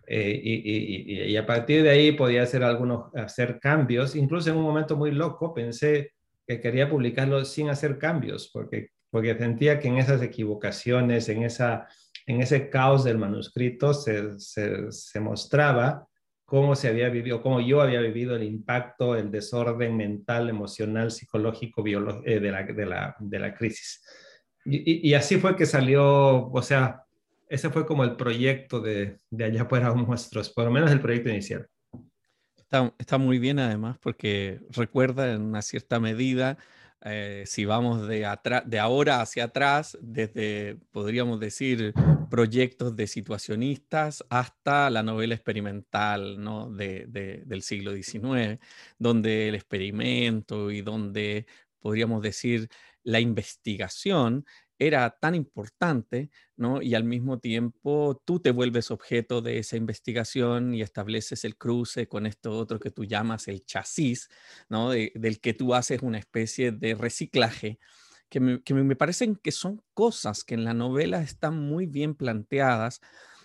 Eh, 0.07 0.41
y, 0.43 1.31
y, 1.31 1.37
a 1.37 1.45
partir 1.45 1.83
de 1.83 1.91
ahí 1.91 2.11
podía 2.11 2.41
hacer 2.41 2.63
algunos, 2.63 3.13
hacer 3.15 3.59
cambios. 3.59 4.15
Incluso 4.15 4.49
en 4.49 4.57
un 4.57 4.63
momento 4.63 4.97
muy 4.97 5.11
loco 5.11 5.53
pensé 5.53 6.13
que 6.47 6.59
quería 6.59 6.89
publicarlo 6.89 7.45
sin 7.45 7.69
hacer 7.69 7.99
cambios, 7.99 8.49
porque, 8.51 8.89
porque 9.11 9.37
sentía 9.37 9.79
que 9.79 9.89
en 9.89 9.99
esas 9.99 10.23
equivocaciones, 10.23 11.29
en 11.29 11.43
esa 11.43 11.87
en 12.25 12.41
ese 12.41 12.69
caos 12.69 13.03
del 13.03 13.17
manuscrito 13.17 13.93
se, 13.93 15.19
mostraba 15.19 16.07
cómo 16.45 16.75
se 16.75 16.87
había 16.87 17.09
vivido, 17.09 17.41
cómo 17.41 17.59
yo 17.59 17.81
había 17.81 18.01
vivido 18.01 18.35
el 18.35 18.43
impacto, 18.43 19.15
el 19.15 19.31
desorden 19.31 19.97
mental, 19.97 20.49
emocional, 20.49 21.11
psicológico, 21.11 21.83
eh, 21.85 22.39
de, 22.39 23.39
la, 23.39 23.55
crisis. 23.57 24.03
Y, 24.65 25.13
así 25.13 25.37
fue 25.37 25.55
que 25.55 25.65
salió, 25.65 26.47
o 26.47 26.61
sea, 26.61 27.03
ese 27.49 27.69
fue 27.69 27.85
como 27.85 28.03
el 28.03 28.15
proyecto 28.15 28.79
de, 28.79 29.19
de 29.29 29.43
allá 29.43 29.65
fuera 29.65 29.93
nuestros, 29.95 30.49
por 30.49 30.65
lo 30.65 30.71
menos 30.71 30.91
el 30.91 31.01
proyecto 31.01 31.29
inicial. 31.29 31.67
Está, 32.55 32.93
está, 32.97 33.17
muy 33.19 33.37
bien 33.37 33.59
además 33.59 33.97
porque 33.99 34.61
recuerda 34.69 35.31
en 35.31 35.43
una 35.43 35.61
cierta 35.61 35.99
medida 35.99 36.57
eh, 37.05 37.43
si 37.45 37.65
vamos 37.65 38.07
de, 38.07 38.25
ahora 38.79 39.21
hacia 39.21 39.45
atrás, 39.45 39.97
desde, 40.01 40.77
podríamos 40.91 41.39
decir, 41.39 41.93
proyectos 42.29 42.95
de 42.95 43.07
situacionistas 43.07 44.23
hasta 44.29 44.89
la 44.89 45.03
novela 45.03 45.35
experimental 45.35 46.41
¿no? 46.41 46.69
del 46.69 47.61
siglo 47.61 47.93
XIX, 47.93 48.59
donde 48.97 49.49
el 49.49 49.55
experimento 49.55 50.71
y 50.71 50.81
donde 50.81 51.45
podríamos 51.79 52.21
decir 52.21 52.69
la 53.03 53.19
investigación 53.19 54.45
era 54.87 55.09
tan 55.19 55.35
importante, 55.35 56.29
¿no? 56.55 56.81
Y 56.81 56.95
al 56.95 57.03
mismo 57.03 57.39
tiempo 57.39 58.21
tú 58.25 58.39
te 58.39 58.51
vuelves 58.51 58.91
objeto 58.91 59.41
de 59.41 59.59
esa 59.59 59.77
investigación 59.77 60.73
y 60.73 60.81
estableces 60.81 61.45
el 61.45 61.57
cruce 61.57 62.07
con 62.07 62.25
esto 62.25 62.57
otro 62.57 62.79
que 62.79 62.91
tú 62.91 63.05
llamas 63.05 63.47
el 63.47 63.65
chasis, 63.65 64.29
¿no? 64.69 64.91
del 64.91 65.39
que 65.41 65.53
tú 65.53 65.73
haces 65.73 66.01
una 66.01 66.19
especie 66.19 66.71
de 66.71 66.95
reciclaje, 66.95 67.79
que 68.29 68.39
me, 68.39 68.61
que 68.63 68.73
me 68.73 68.95
parecen 68.95 69.35
que 69.35 69.51
son 69.51 69.81
cosas 69.93 70.43
que 70.43 70.55
en 70.55 70.63
la 70.63 70.73
novela 70.73 71.21
están 71.21 71.57
muy 71.59 71.85
bien 71.85 72.15
planteadas 72.15 73.01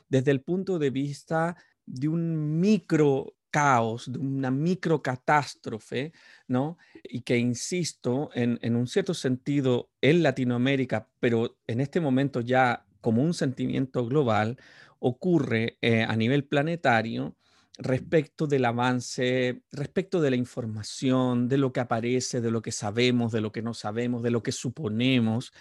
desde 0.09 0.31
el 0.31 0.43
punto 0.43 0.79
de 0.79 0.91
vista 0.91 1.57
de 1.87 2.09
un 2.09 2.61
micro 2.61 3.35
caos, 3.51 4.11
de 4.13 4.19
una 4.19 4.51
microcatástrofe, 4.51 6.13
¿no? 6.47 6.79
Y 7.03 7.23
que, 7.23 7.39
insisto, 7.39 8.31
en, 8.35 8.77
un 8.77 8.87
cierto 8.87 9.15
sentido 9.15 9.91
en 10.01 10.23
Latinoamérica, 10.23 11.09
pero 11.21 11.59
en 11.67 11.81
este 11.81 12.01
momento 12.01 12.41
ya 12.41 12.85
como 13.01 13.23
un 13.23 13.35
sentimiento 13.35 14.07
global, 14.07 14.59
ocurre 14.99 15.79
eh, 15.81 16.03
a 16.03 16.17
nivel 16.17 16.45
planetario 16.45 17.37
respecto 17.79 18.49
del 18.49 18.65
avance, 18.65 19.63
respecto 19.71 20.21
de 20.21 20.31
la 20.31 20.37
información, 20.37 21.49
de 21.49 21.59
lo 21.59 21.73
que 21.73 21.81
aparece, 21.81 22.41
de 22.41 22.51
lo 22.51 22.61
que 22.61 22.73
sabemos, 22.73 23.31
de 23.33 23.41
lo 23.41 23.53
que 23.53 23.63
no 23.63 23.73
sabemos, 23.73 24.23
de 24.23 24.31
lo 24.31 24.43
que 24.43 24.53
suponemos, 24.53 25.53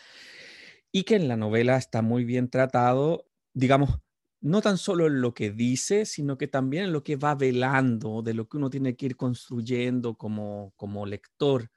y 0.91 1.03
que 1.03 1.15
en 1.15 1.27
la 1.27 1.37
novela 1.37 1.77
está 1.77 2.01
muy 2.01 2.25
bien 2.25 2.49
tratado, 2.49 3.27
digamos, 3.53 3.99
no 4.47 4.61
tan 4.61 4.77
solo 4.77 5.07
en 5.07 5.21
lo 5.21 5.33
que 5.33 5.51
dice, 5.51 6.05
sino 6.05 6.37
que 6.37 6.47
también 6.47 6.85
en 6.85 6.93
lo 6.93 7.03
que 7.03 7.15
va 7.17 7.35
velando, 7.35 8.21
de 8.21 8.33
lo 8.33 8.47
que 8.47 8.57
uno 8.57 8.69
tiene 8.69 8.95
que 8.95 9.07
ir 9.07 9.17
construyendo 9.17 10.15
como, 10.15 10.73
como 10.77 11.05
lector. 11.05 11.69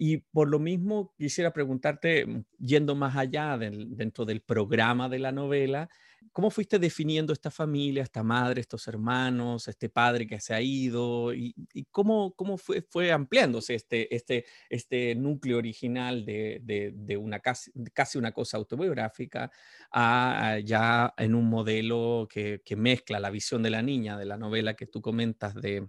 Y 0.00 0.18
por 0.18 0.48
lo 0.48 0.60
mismo 0.60 1.12
quisiera 1.18 1.52
preguntarte, 1.52 2.24
mm, 2.24 2.44
yendo 2.60 2.94
más 2.94 3.16
allá 3.16 3.58
dentro 3.58 4.24
del 4.24 4.40
programa 4.40 5.08
de 5.08 5.18
la 5.18 5.32
novela, 5.32 5.90
¿cómo 6.32 6.50
fuiste 6.50 6.78
definiendo 6.78 7.32
esta 7.32 7.50
familia, 7.50 8.04
esta 8.04 8.22
madre, 8.22 8.60
estos 8.60 8.86
hermanos, 8.86 9.66
este 9.66 9.88
padre 9.88 10.28
que 10.28 10.38
se 10.38 10.54
ha 10.54 10.60
ido? 10.60 11.34
¿Y, 11.34 11.52
cómo, 11.90 12.32
cómo 12.36 12.58
fue, 12.58 12.82
fue 12.82 13.10
ampliándose 13.10 13.74
este, 13.74 14.14
este, 14.14 14.46
este 14.70 15.16
núcleo 15.16 15.58
original 15.58 16.24
de, 16.24 16.60
de, 16.62 17.16
una 17.16 17.40
casi, 17.40 17.72
casi, 17.92 18.18
una 18.18 18.30
cosa 18.30 18.56
autobiográfica 18.56 19.50
a, 19.90 20.58
ya 20.64 21.12
en 21.16 21.34
un 21.34 21.48
modelo 21.50 22.28
que, 22.30 22.62
que 22.64 22.76
mezcla 22.76 23.18
la 23.18 23.30
visión 23.30 23.64
de 23.64 23.70
la 23.70 23.82
niña 23.82 24.16
de 24.16 24.26
la 24.26 24.38
novela 24.38 24.74
que 24.74 24.86
tú 24.86 25.02
comentas 25.02 25.54
de, 25.56 25.88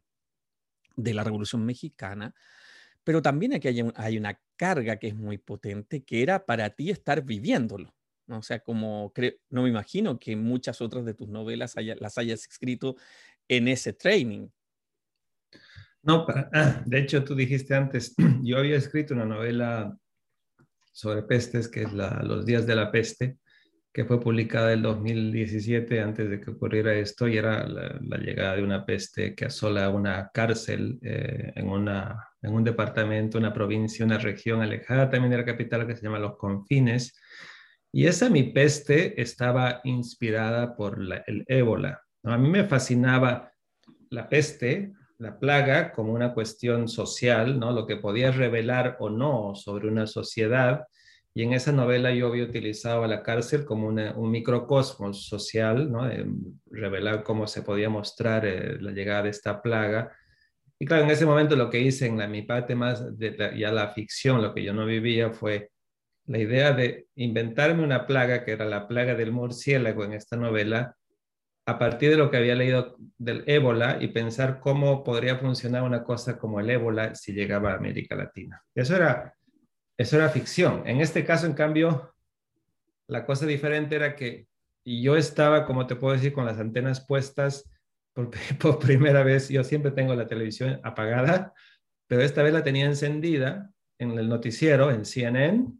de 0.95 1.13
la 1.13 1.23
Revolución 1.23 1.63
Mexicana? 1.65 2.33
Pero 3.09 3.23
también 3.23 3.55
aquí 3.55 3.67
hay, 3.95 4.17
una 4.19 4.39
carga 4.55 4.97
que 4.97 5.07
es 5.07 5.15
muy 5.15 5.39
potente, 5.39 6.03
que 6.03 6.21
era 6.21 6.45
para 6.45 6.69
ti 6.69 6.91
estar 6.91 7.23
viviéndolo. 7.23 7.91
O 8.27 8.43
sea, 8.43 8.59
como 8.59 9.11
no 9.49 9.63
me 9.63 9.69
imagino 9.69 10.19
que 10.19 10.35
muchas 10.35 10.79
otras 10.79 11.05
de 11.05 11.15
tus 11.15 11.27
novelas 11.27 11.73
las 11.99 12.19
hayas 12.19 12.47
escrito 12.47 12.97
en 13.47 13.67
ese 13.67 13.93
training. 13.93 14.49
No, 16.03 16.27
ah, 16.53 16.83
de 16.85 16.99
hecho 16.99 17.23
tú 17.23 17.33
dijiste 17.33 17.73
antes, 17.73 18.13
yo 18.43 18.59
había 18.59 18.75
escrito 18.75 19.15
una 19.15 19.25
novela 19.25 19.97
sobre 20.91 21.23
pestes, 21.23 21.67
que 21.67 21.81
es 21.81 21.91
Los 21.91 22.45
días 22.45 22.67
de 22.67 22.75
la 22.75 22.91
peste, 22.91 23.39
que 23.91 24.05
fue 24.05 24.19
publicada 24.19 24.71
en 24.71 24.83
2017 24.83 25.99
antes 25.99 26.29
de 26.29 26.39
que 26.39 26.51
ocurriera 26.51 26.93
esto 26.93 27.27
y 27.27 27.37
era 27.37 27.67
la, 27.67 28.17
llegada 28.19 28.57
de 28.57 28.63
una 28.63 28.85
peste 28.85 29.33
que 29.33 29.45
asola 29.45 29.89
una 29.89 30.29
cárcel 30.31 30.99
eh, 31.01 31.53
en, 31.55 31.69
una, 31.69 32.28
en 32.41 32.53
un 32.53 32.63
departamento, 32.63 33.37
una 33.37 33.53
provincia, 33.53 34.05
una 34.05 34.17
región 34.17 34.61
alejada 34.61 35.09
también 35.09 35.31
de 35.31 35.37
la 35.37 35.45
capital 35.45 35.85
que 35.85 35.95
se 35.95 36.03
llama 36.03 36.19
Los 36.19 36.37
Confines. 36.37 37.17
Y 37.91 38.05
esa 38.05 38.29
mi 38.29 38.43
peste 38.43 39.19
estaba 39.21 39.81
inspirada 39.83 40.75
por 40.75 40.99
el 41.27 41.43
ébola. 41.47 42.01
A 42.23 42.37
mí 42.37 42.49
me 42.49 42.65
fascinaba 42.65 43.51
la 44.09 44.29
peste, 44.29 44.93
la 45.17 45.37
plaga, 45.39 45.91
como 45.91 46.13
una 46.13 46.33
cuestión 46.33 46.87
social, 46.87 47.59
¿no? 47.59 47.71
lo 47.71 47.85
que 47.85 47.97
podía 47.97 48.31
revelar 48.31 48.97
o 48.99 49.09
no 49.09 49.55
sobre 49.55 49.87
una 49.87 50.07
sociedad 50.07 50.85
y 51.33 51.43
en 51.43 51.53
esa 51.53 51.71
novela 51.71 52.13
yo 52.13 52.27
había 52.27 52.43
utilizado 52.43 53.03
a 53.03 53.07
la 53.07 53.21
cárcel 53.23 53.63
como 53.63 53.87
un 53.87 54.31
microcosmos 54.31 55.27
social, 55.27 55.91
¿no? 55.91 56.09
revelar 56.69 57.23
cómo 57.23 57.47
se 57.47 57.61
podía 57.61 57.89
mostrar 57.89 58.45
eh, 58.45 58.77
la 58.81 58.91
llegada 58.91 59.23
de 59.23 59.29
esta 59.29 59.61
plaga. 59.61 60.11
Y 60.79 60.85
claro, 60.85 61.03
en 61.03 61.11
ese 61.11 61.25
momento 61.25 61.55
lo 61.55 61.69
que 61.69 61.79
hice 61.79 62.05
en 62.05 62.17
la, 62.17 62.27
mi 62.27 62.41
parte 62.41 62.73
más 62.73 63.17
de 63.17 63.53
ya 63.57 63.71
la 63.71 63.89
ficción, 63.89 64.41
lo 64.41 64.53
que 64.53 64.63
yo 64.63 64.73
no 64.73 64.85
vivía, 64.85 65.31
fue 65.31 65.71
la 66.25 66.37
idea 66.37 66.71
de 66.71 67.07
inventarme 67.15 67.83
una 67.83 68.07
plaga, 68.07 68.45
que 68.45 68.51
era 68.51 68.65
la 68.65 68.87
plaga 68.87 69.15
del 69.15 69.31
murciélago 69.31 70.05
en 70.05 70.13
esta 70.13 70.37
novela, 70.37 70.95
a 71.65 71.77
partir 71.77 72.09
de 72.11 72.17
lo 72.17 72.31
que 72.31 72.37
había 72.37 72.55
leído 72.55 72.95
del 73.17 73.43
ébola 73.45 73.97
y 73.99 74.07
pensar 74.07 74.59
cómo 74.59 75.03
podría 75.03 75.37
funcionar 75.37 75.83
una 75.83 76.03
cosa 76.03 76.39
como 76.39 76.59
el 76.59 76.69
ébola 76.69 77.13
si 77.13 77.33
llegaba 77.33 77.73
a 77.73 77.75
América 77.75 78.15
Latina. 78.15 78.63
Eso 78.73 78.95
era 78.95 79.35
eso 79.99 80.15
era 80.15 80.29
ficción. 80.29 80.83
En 80.85 81.01
este 81.01 81.25
caso, 81.25 81.45
en 81.45 81.51
cambio, 81.51 82.15
la 83.07 83.25
cosa 83.25 83.45
diferente 83.45 83.97
era 83.97 84.15
que 84.15 84.47
yo 84.85 85.17
estaba, 85.17 85.65
como 85.65 85.87
te 85.87 85.97
puedo 85.97 86.13
decir, 86.13 86.31
con 86.31 86.45
las 86.45 86.57
antenas 86.57 87.05
puestas 87.05 87.69
por, 88.59 88.79
primera 88.79 89.23
vez. 89.23 89.49
Yo 89.49 89.63
siempre 89.63 89.91
tengo 89.91 90.15
la 90.15 90.27
televisión 90.27 90.79
apagada, 90.83 91.53
pero 92.07 92.21
esta 92.21 92.43
vez 92.43 92.53
la 92.53 92.63
tenía 92.63 92.85
encendida 92.85 93.71
en 93.97 94.17
el 94.17 94.29
noticiero, 94.29 94.91
en 94.91 95.05
CNN, 95.05 95.73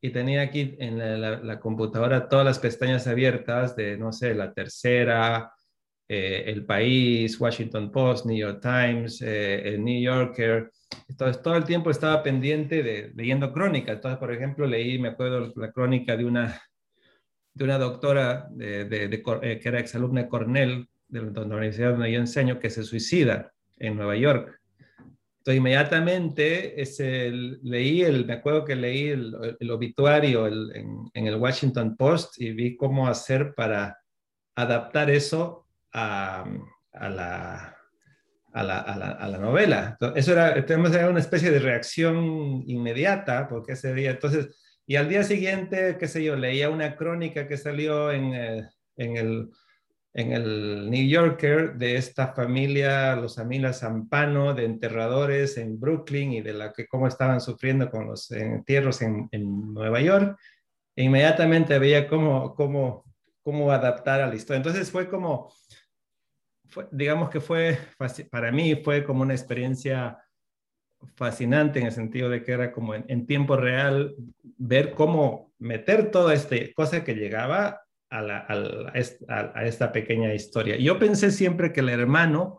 y 0.00 0.10
tenía 0.10 0.42
aquí 0.42 0.76
en 0.78 0.98
la, 1.20 1.58
computadora 1.58 2.28
todas 2.28 2.44
las 2.44 2.58
pestañas 2.58 3.06
abiertas 3.08 3.74
de, 3.74 3.98
no 3.98 4.12
sé, 4.12 4.34
la 4.34 4.52
tercera, 4.52 5.52
eh, 6.08 6.44
El 6.46 6.64
País, 6.64 7.38
Washington 7.40 7.90
Post, 7.90 8.26
New 8.26 8.36
York 8.36 8.60
Times, 8.62 9.20
eh, 9.22 9.68
el 9.68 9.84
New 9.84 10.00
Yorker, 10.00 10.70
entonces, 11.08 11.42
todo 11.42 11.56
el 11.56 11.64
tiempo 11.64 11.90
estaba 11.90 12.22
pendiente 12.22 12.82
de 12.82 13.12
leyendo 13.14 13.52
crónicas. 13.52 13.96
Entonces, 13.96 14.18
por 14.18 14.32
ejemplo, 14.32 14.66
leí, 14.66 14.98
me 14.98 15.08
acuerdo, 15.08 15.52
la 15.56 15.72
crónica 15.72 16.16
de 16.16 16.24
una, 16.24 16.60
de 17.54 17.64
una 17.64 17.78
doctora 17.78 18.48
de, 18.50 18.84
de, 18.84 19.22
eh, 19.42 19.58
que 19.58 19.68
era 19.68 19.80
exalumna 19.80 20.22
de 20.22 20.28
Cornell, 20.28 20.88
de 21.08 21.20
la 21.20 21.42
universidad 21.42 21.92
donde 21.92 22.12
yo 22.12 22.20
enseño, 22.20 22.58
que 22.58 22.70
se 22.70 22.84
suicida 22.84 23.52
en 23.78 23.96
Nueva 23.96 24.16
York. 24.16 24.60
Entonces, 25.38 25.58
inmediatamente 25.58 26.80
ese, 26.80 27.30
leí, 27.30 28.02
el, 28.02 28.26
me 28.26 28.34
acuerdo 28.34 28.64
que 28.64 28.76
leí 28.76 29.08
el, 29.08 29.70
obituario 29.70 30.46
en, 30.46 31.10
el 31.14 31.36
Washington 31.36 31.96
Post 31.96 32.40
y 32.40 32.52
vi 32.52 32.76
cómo 32.76 33.08
hacer 33.08 33.54
para 33.54 33.98
adaptar 34.54 35.08
eso 35.10 35.66
a, 35.92 36.44
a 36.92 37.08
la, 37.08 37.76
a 38.52 38.62
la, 38.62 38.78
a 38.80 39.28
la, 39.28 39.38
novela. 39.38 39.96
Eso 40.16 40.32
era, 40.32 40.66
tenemos 40.66 40.90
una 40.90 41.20
especie 41.20 41.50
de 41.50 41.60
reacción 41.60 42.64
inmediata, 42.66 43.48
porque 43.48 43.72
ese 43.72 43.94
día, 43.94 44.10
entonces, 44.10 44.48
y 44.86 44.96
al 44.96 45.08
día 45.08 45.22
siguiente, 45.22 45.96
qué 45.98 46.08
sé 46.08 46.24
yo, 46.24 46.36
leía 46.36 46.70
una 46.70 46.96
crónica 46.96 47.46
que 47.46 47.56
salió 47.56 48.10
en, 48.10 48.34
eh, 48.34 48.68
en, 48.96 49.16
el, 49.16 49.50
en 50.14 50.32
el 50.32 50.90
New 50.90 51.06
Yorker 51.06 51.74
de 51.74 51.96
esta 51.96 52.32
familia, 52.34 53.14
los 53.16 53.38
Amila 53.38 53.72
Zampano, 53.72 54.54
de 54.54 54.64
enterradores 54.64 55.56
en 55.58 55.78
Brooklyn 55.78 56.32
y 56.32 56.40
de 56.40 56.54
la 56.54 56.72
que 56.72 56.86
cómo 56.86 57.06
estaban 57.06 57.40
sufriendo 57.40 57.90
con 57.90 58.06
los 58.06 58.30
entierros 58.30 59.02
en, 59.02 59.28
en 59.32 59.74
Nueva 59.74 60.00
York. 60.00 60.38
E 60.96 61.04
inmediatamente 61.04 61.78
veía 61.78 62.08
cómo, 62.08 62.54
cómo, 62.54 63.04
cómo 63.42 63.70
adaptar 63.70 64.20
a 64.20 64.26
la 64.26 64.34
historia. 64.34 64.58
Entonces 64.58 64.90
fue 64.90 65.08
como 65.08 65.52
digamos 66.90 67.30
que 67.30 67.40
fue, 67.40 67.78
para 68.30 68.52
mí 68.52 68.76
fue 68.76 69.04
como 69.04 69.22
una 69.22 69.34
experiencia 69.34 70.18
fascinante 71.14 71.78
en 71.78 71.86
el 71.86 71.92
sentido 71.92 72.28
de 72.28 72.42
que 72.42 72.52
era 72.52 72.72
como 72.72 72.94
en, 72.94 73.26
tiempo 73.26 73.56
real 73.56 74.14
ver 74.56 74.94
cómo 74.94 75.52
meter 75.58 76.10
toda 76.10 76.34
esta 76.34 76.56
cosa 76.74 77.04
que 77.04 77.14
llegaba 77.14 77.82
a, 78.10 78.92
esta 79.64 79.92
pequeña 79.92 80.34
historia. 80.34 80.76
Yo 80.76 80.98
pensé 80.98 81.30
siempre 81.30 81.72
que 81.72 81.80
el 81.80 81.88
hermano 81.88 82.58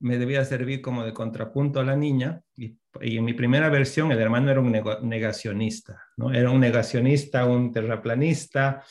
me 0.00 0.18
debía 0.18 0.44
servir 0.44 0.80
como 0.80 1.04
de 1.04 1.14
contrapunto 1.14 1.80
a 1.80 1.84
la 1.84 1.96
niña 1.96 2.42
y, 2.56 2.76
en 3.00 3.24
mi 3.24 3.32
primera 3.32 3.68
versión 3.70 4.12
el 4.12 4.20
hermano 4.20 4.50
era 4.52 4.60
un 4.60 4.70
negacionista, 5.02 6.00
¿no? 6.16 6.32
Era 6.32 6.50
un 6.50 6.60
negacionista, 6.60 7.44
un 7.44 7.72
terraplanista, 7.72 8.84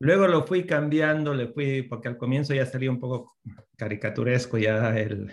Luego 0.00 0.28
lo 0.28 0.46
fui 0.46 0.64
cambiando, 0.64 1.34
le 1.34 1.48
fui, 1.48 1.82
porque 1.82 2.08
al 2.08 2.16
comienzo 2.16 2.54
ya 2.54 2.64
salía 2.64 2.90
un 2.90 3.00
poco 3.00 3.36
caricaturesco 3.76 4.56
ya 4.56 4.96
el, 4.96 5.28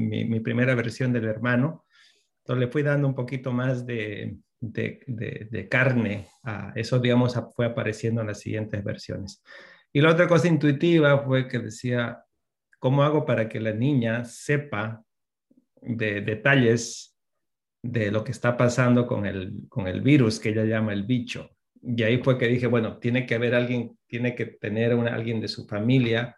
mi, 0.00 0.40
primera 0.40 0.74
versión 0.74 1.12
del 1.12 1.26
hermano. 1.26 1.84
Entonces 2.38 2.66
le 2.66 2.72
fui 2.72 2.82
dando 2.82 3.06
un 3.06 3.14
poquito 3.14 3.52
más 3.52 3.86
de, 3.86 4.36
de, 4.60 5.68
carne 5.70 6.28
a 6.42 6.72
eso, 6.74 6.98
digamos, 6.98 7.38
fue 7.54 7.66
apareciendo 7.66 8.20
en 8.20 8.28
las 8.28 8.40
siguientes 8.40 8.82
versiones. 8.84 9.42
Y 9.92 10.00
la 10.00 10.10
otra 10.10 10.28
cosa 10.28 10.48
intuitiva 10.48 11.24
fue 11.24 11.48
que 11.48 11.58
decía, 11.58 12.22
¿cómo 12.78 13.02
hago 13.02 13.24
para 13.24 13.48
que 13.48 13.60
la 13.60 13.72
niña 13.72 14.24
sepa 14.24 15.02
de 15.80 16.20
detalles 16.20 17.16
de 17.82 18.10
lo 18.10 18.22
que 18.22 18.32
está 18.32 18.56
pasando 18.56 19.06
con 19.06 19.26
el, 19.26 19.66
con 19.68 19.88
el 19.88 20.02
virus 20.02 20.38
que 20.38 20.50
ella 20.50 20.64
llama 20.64 20.92
el 20.92 21.04
bicho? 21.04 21.50
Y 21.82 22.02
ahí 22.02 22.18
fue 22.18 22.36
que 22.36 22.46
dije, 22.46 22.66
bueno, 22.66 22.98
tiene 22.98 23.24
que 23.26 23.34
haber 23.34 23.54
alguien, 23.54 23.98
tiene 24.06 24.34
que 24.34 24.46
tener 24.46 24.92
alguien 24.92 25.40
de 25.40 25.48
su 25.48 25.66
familia 25.66 26.36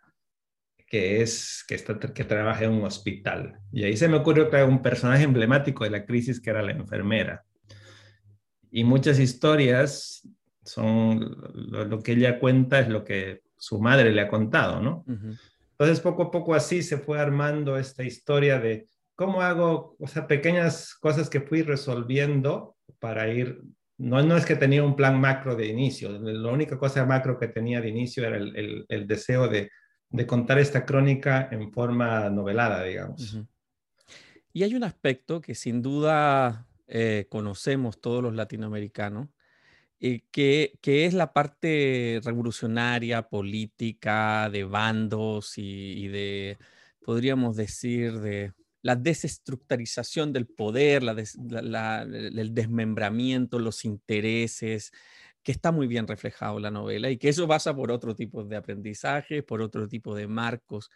que 0.92 1.22
es 1.22 1.64
que, 1.66 1.74
está, 1.74 1.98
que 1.98 2.24
trabaja 2.24 2.64
en 2.64 2.72
un 2.72 2.84
hospital. 2.84 3.58
Y 3.72 3.84
ahí 3.84 3.96
se 3.96 4.08
me 4.08 4.18
ocurrió 4.18 4.50
que 4.50 4.62
un 4.62 4.82
personaje 4.82 5.24
emblemático 5.24 5.84
de 5.84 5.90
la 5.90 6.04
crisis 6.04 6.38
que 6.38 6.50
era 6.50 6.60
la 6.60 6.72
enfermera. 6.72 7.46
Y 8.72 8.84
muchas 8.84 9.20
historias 9.20 10.26
son 10.64 11.36
lo, 11.54 12.00
que 12.00 12.12
ella 12.12 12.40
cuenta 12.40 12.80
es 12.80 12.88
lo 12.88 13.04
que 13.04 13.42
su 13.56 13.80
madre 13.80 14.10
le 14.12 14.22
ha 14.22 14.28
contado, 14.28 14.80
¿no? 14.80 15.04
Entonces 15.72 16.00
poco 16.00 16.24
a 16.24 16.30
poco 16.30 16.54
así 16.54 16.82
se 16.82 16.98
fue 16.98 17.20
armando 17.20 17.76
esta 17.76 18.02
historia 18.02 18.58
de 18.58 18.86
cómo 19.14 19.42
hago, 19.42 19.94
o 20.00 20.06
sea, 20.08 20.26
pequeñas 20.26 20.94
cosas 20.94 21.28
que 21.28 21.42
fui 21.42 21.62
resolviendo 21.62 22.76
para 22.98 23.28
ir 23.28 23.62
no, 23.98 24.20
no 24.22 24.36
es 24.36 24.44
que 24.44 24.56
tenía 24.56 24.82
un 24.82 24.96
plan 24.96 25.20
macro 25.20 25.54
de 25.54 25.66
inicio, 25.66 26.10
la 26.10 26.50
única 26.50 26.76
cosa 26.76 27.06
macro 27.06 27.38
que 27.38 27.48
tenía 27.48 27.80
de 27.80 27.88
inicio 27.88 28.26
era 28.26 28.36
el, 28.36 28.84
el, 28.88 29.06
deseo 29.06 29.46
de, 29.48 29.70
de, 30.08 30.26
contar 30.26 30.58
esta 30.58 30.84
crónica 30.84 31.48
en 31.52 31.70
forma 31.70 32.28
novelada, 32.28 32.82
digamos. 32.82 33.38
Y 34.52 34.64
hay 34.64 34.74
un 34.74 34.82
aspecto 34.82 35.40
que 35.40 35.54
sin 35.54 35.82
duda 35.82 36.66
eh, 36.94 37.26
conocemos 37.30 38.02
todos 38.02 38.22
los 38.22 38.34
latinoamericanos, 38.34 39.30
eh, 39.99 40.25
que, 40.30 40.78
que, 40.82 41.06
es 41.06 41.14
la 41.14 41.32
parte 41.32 42.20
revolucionaria, 42.22 43.30
política, 43.30 44.50
de 44.50 44.64
bandos 44.64 45.54
y, 45.56 46.08
de, 46.08 46.58
podríamos 47.02 47.56
decir, 47.56 48.20
de 48.20 48.52
la 48.82 48.94
desestructurización 48.94 50.34
del 50.34 50.46
poder, 50.46 51.02
el 51.04 52.54
desmembramiento, 52.54 53.58
los 53.58 53.87
intereses, 53.87 54.92
que 55.42 55.52
está 55.52 55.72
muy 55.72 55.87
bien 55.87 56.06
reflejado 56.06 56.58
en 56.58 56.64
la 56.64 56.70
novela 56.70 57.08
y 57.11 57.16
que 57.16 57.30
eso 57.30 57.49
pasa 57.49 57.75
por 57.75 57.90
otro 57.90 58.14
tipo 58.14 58.44
de 58.44 58.56
aprendizaje, 58.56 59.42
por 59.42 59.62
otro 59.62 59.88
tipo 59.88 60.14
de 60.14 60.26
marcos. 60.28 60.90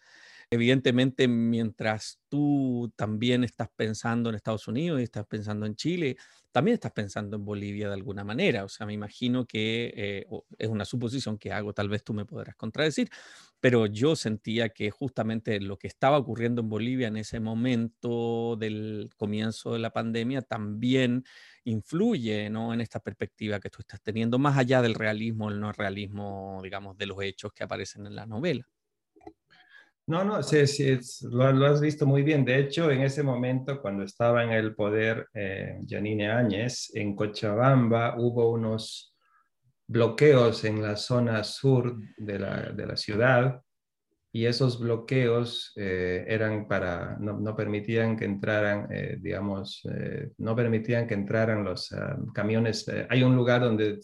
Evidentemente, 0.48 1.26
mientras 1.26 2.20
tú 2.28 2.92
también 2.94 3.42
estás 3.42 3.68
pensando 3.74 4.28
en 4.30 4.36
Estados 4.36 4.68
Unidos 4.68 5.00
y 5.00 5.02
estás 5.02 5.26
pensando 5.26 5.66
en 5.66 5.74
Chile, 5.74 6.16
también 6.52 6.74
estás 6.74 6.92
pensando 6.92 7.36
en 7.36 7.44
Bolivia 7.44 7.88
de 7.88 7.94
alguna 7.94 8.22
manera. 8.22 8.64
O 8.64 8.68
sea, 8.68 8.86
me 8.86 8.92
imagino 8.92 9.44
que 9.44 9.92
eh, 9.96 10.26
es 10.56 10.68
una 10.68 10.84
suposición 10.84 11.36
que 11.36 11.52
hago, 11.52 11.72
tal 11.72 11.88
vez 11.88 12.04
tú 12.04 12.14
me 12.14 12.24
podrás 12.24 12.54
contradecir, 12.54 13.10
pero 13.60 13.86
yo 13.86 14.14
sentía 14.14 14.68
que 14.68 14.90
justamente 14.92 15.60
lo 15.60 15.78
que 15.78 15.88
estaba 15.88 16.16
ocurriendo 16.18 16.62
en 16.62 16.68
Bolivia 16.68 17.08
en 17.08 17.16
ese 17.16 17.40
momento 17.40 18.54
del 18.56 19.10
comienzo 19.16 19.72
de 19.72 19.80
la 19.80 19.90
pandemia 19.92 20.42
también 20.42 21.24
influye 21.64 22.50
¿no? 22.50 22.72
en 22.72 22.80
esta 22.80 23.00
perspectiva 23.00 23.58
que 23.58 23.70
tú 23.70 23.78
estás 23.80 24.00
teniendo, 24.00 24.38
más 24.38 24.56
allá 24.56 24.80
del 24.80 24.94
realismo, 24.94 25.50
el 25.50 25.58
no 25.58 25.72
realismo, 25.72 26.60
digamos, 26.62 26.96
de 26.96 27.06
los 27.06 27.20
hechos 27.22 27.52
que 27.52 27.64
aparecen 27.64 28.06
en 28.06 28.14
la 28.14 28.26
novela. 28.26 28.64
No, 30.08 30.22
no, 30.22 30.40
sí, 30.40 30.68
sí, 30.68 30.98
lo, 31.22 31.66
has 31.66 31.80
visto 31.80 32.06
muy 32.06 32.22
bien. 32.22 32.44
De 32.44 32.60
hecho, 32.60 32.92
en 32.92 33.00
ese 33.00 33.24
momento, 33.24 33.82
cuando 33.82 34.04
estaba 34.04 34.44
en 34.44 34.52
el 34.52 34.72
poder 34.76 35.26
eh, 35.34 35.80
Janine 35.84 36.30
Áñez, 36.30 36.92
en 36.94 37.16
Cochabamba 37.16 38.14
hubo 38.16 38.52
unos 38.52 39.16
bloqueos 39.88 40.64
en 40.64 40.80
la 40.80 40.94
zona 40.94 41.42
sur 41.42 41.96
de 42.16 42.38
la, 42.38 42.70
de 42.70 42.86
la 42.86 42.96
ciudad 42.96 43.60
y 44.32 44.46
esos 44.46 44.78
bloqueos 44.78 45.72
eh, 45.74 46.24
eran 46.28 46.68
para, 46.68 47.16
no, 47.18 47.40
no, 47.40 47.56
permitían 47.56 48.16
que 48.16 48.26
entraran, 48.26 48.86
eh, 48.92 49.16
digamos, 49.20 49.82
no 50.38 50.54
permitían 50.54 51.08
que 51.08 51.14
entraran 51.14 51.64
los 51.64 51.90
ah, 51.92 52.16
camiones. 52.32 52.86
hay 53.08 53.24
un 53.24 53.34
lugar 53.34 53.62
donde 53.62 53.98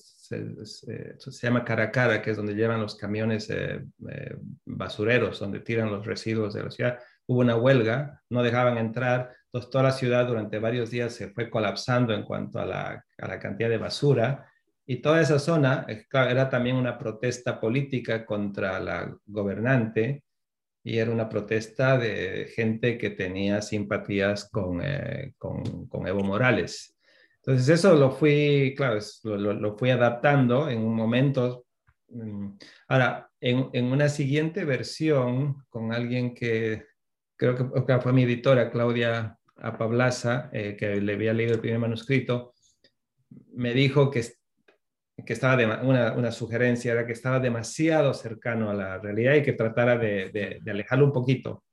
se, 0.64 1.46
llama 1.46 1.64
Caracara, 1.64 2.22
que 2.22 2.30
es 2.30 2.36
donde 2.36 2.54
llevan 2.54 2.80
los 2.80 2.96
camiones 2.96 3.48
eh, 3.50 3.84
eh, 4.08 4.36
basureros, 4.64 5.40
donde 5.40 5.60
tiran 5.60 5.90
los 5.90 6.06
residuos 6.06 6.54
de 6.54 6.64
la 6.64 6.70
ciudad. 6.70 6.98
Hubo 7.26 7.40
una 7.40 7.56
huelga, 7.56 8.22
no 8.30 8.42
dejaban 8.42 8.78
entrar, 8.78 9.30
entonces 9.46 9.70
toda 9.70 9.84
la 9.84 9.92
ciudad 9.92 10.26
durante 10.26 10.58
varios 10.58 10.90
días 10.90 11.14
se 11.14 11.28
fue 11.28 11.50
colapsando 11.50 12.14
en 12.14 12.24
cuanto 12.24 12.58
a 12.58 12.66
la, 12.66 13.04
a 13.18 13.28
la 13.28 13.38
cantidad 13.38 13.68
de 13.68 13.78
basura. 13.78 14.48
Y 14.84 14.96
toda 14.96 15.20
esa 15.20 15.38
zona 15.38 15.86
eh, 15.88 16.06
era 16.12 16.48
también 16.48 16.76
una 16.76 16.98
protesta 16.98 17.60
política 17.60 18.26
contra 18.26 18.80
la 18.80 19.16
gobernante 19.26 20.24
y 20.84 20.98
era 20.98 21.10
una 21.10 21.28
protesta 21.28 21.96
de 21.96 22.50
gente 22.56 22.98
que 22.98 23.10
tenía 23.10 23.62
simpatías 23.62 24.50
con, 24.50 24.82
con, 25.38 25.86
con 25.86 26.08
Evo 26.08 26.24
Morales. 26.24 26.96
Entonces 27.44 27.68
eso 27.70 27.94
lo 27.94 28.12
fui, 28.12 28.72
claro, 28.76 29.00
lo, 29.24 29.76
fui 29.76 29.90
adaptando 29.90 30.68
en 30.68 30.78
un 30.80 30.94
momento. 30.94 31.66
Mm, 32.08 32.50
ahora, 32.88 33.28
en, 33.40 33.68
en, 33.72 33.86
una 33.86 34.08
siguiente 34.08 34.64
versión, 34.64 35.64
con 35.68 35.92
alguien 35.92 36.34
que 36.34 36.84
creo 37.36 37.56
que 37.56 38.00
fue 38.00 38.12
mi 38.12 38.22
editora, 38.22 38.70
Claudia 38.70 39.36
Apablaza, 39.56 40.50
eh, 40.52 40.76
que 40.76 41.00
le 41.00 41.14
había 41.14 41.32
leído 41.32 41.54
el 41.54 41.60
primer 41.60 41.80
manuscrito, 41.80 42.54
me 43.54 43.74
dijo 43.74 44.08
que, 44.08 44.24
que 45.26 45.32
estaba 45.32 45.56
de, 45.56 45.66
una, 45.66 46.12
una, 46.12 46.30
sugerencia, 46.30 46.92
era 46.92 47.04
que 47.04 47.12
estaba 47.12 47.40
demasiado 47.40 48.14
cercano 48.14 48.70
a 48.70 48.74
la 48.74 48.98
realidad 48.98 49.34
y 49.34 49.42
que 49.42 49.54
tratara 49.54 49.98
de, 49.98 50.30
de, 50.30 50.58
de 50.62 50.70
alejarlo 50.70 51.06
un 51.06 51.12
poquito. 51.12 51.64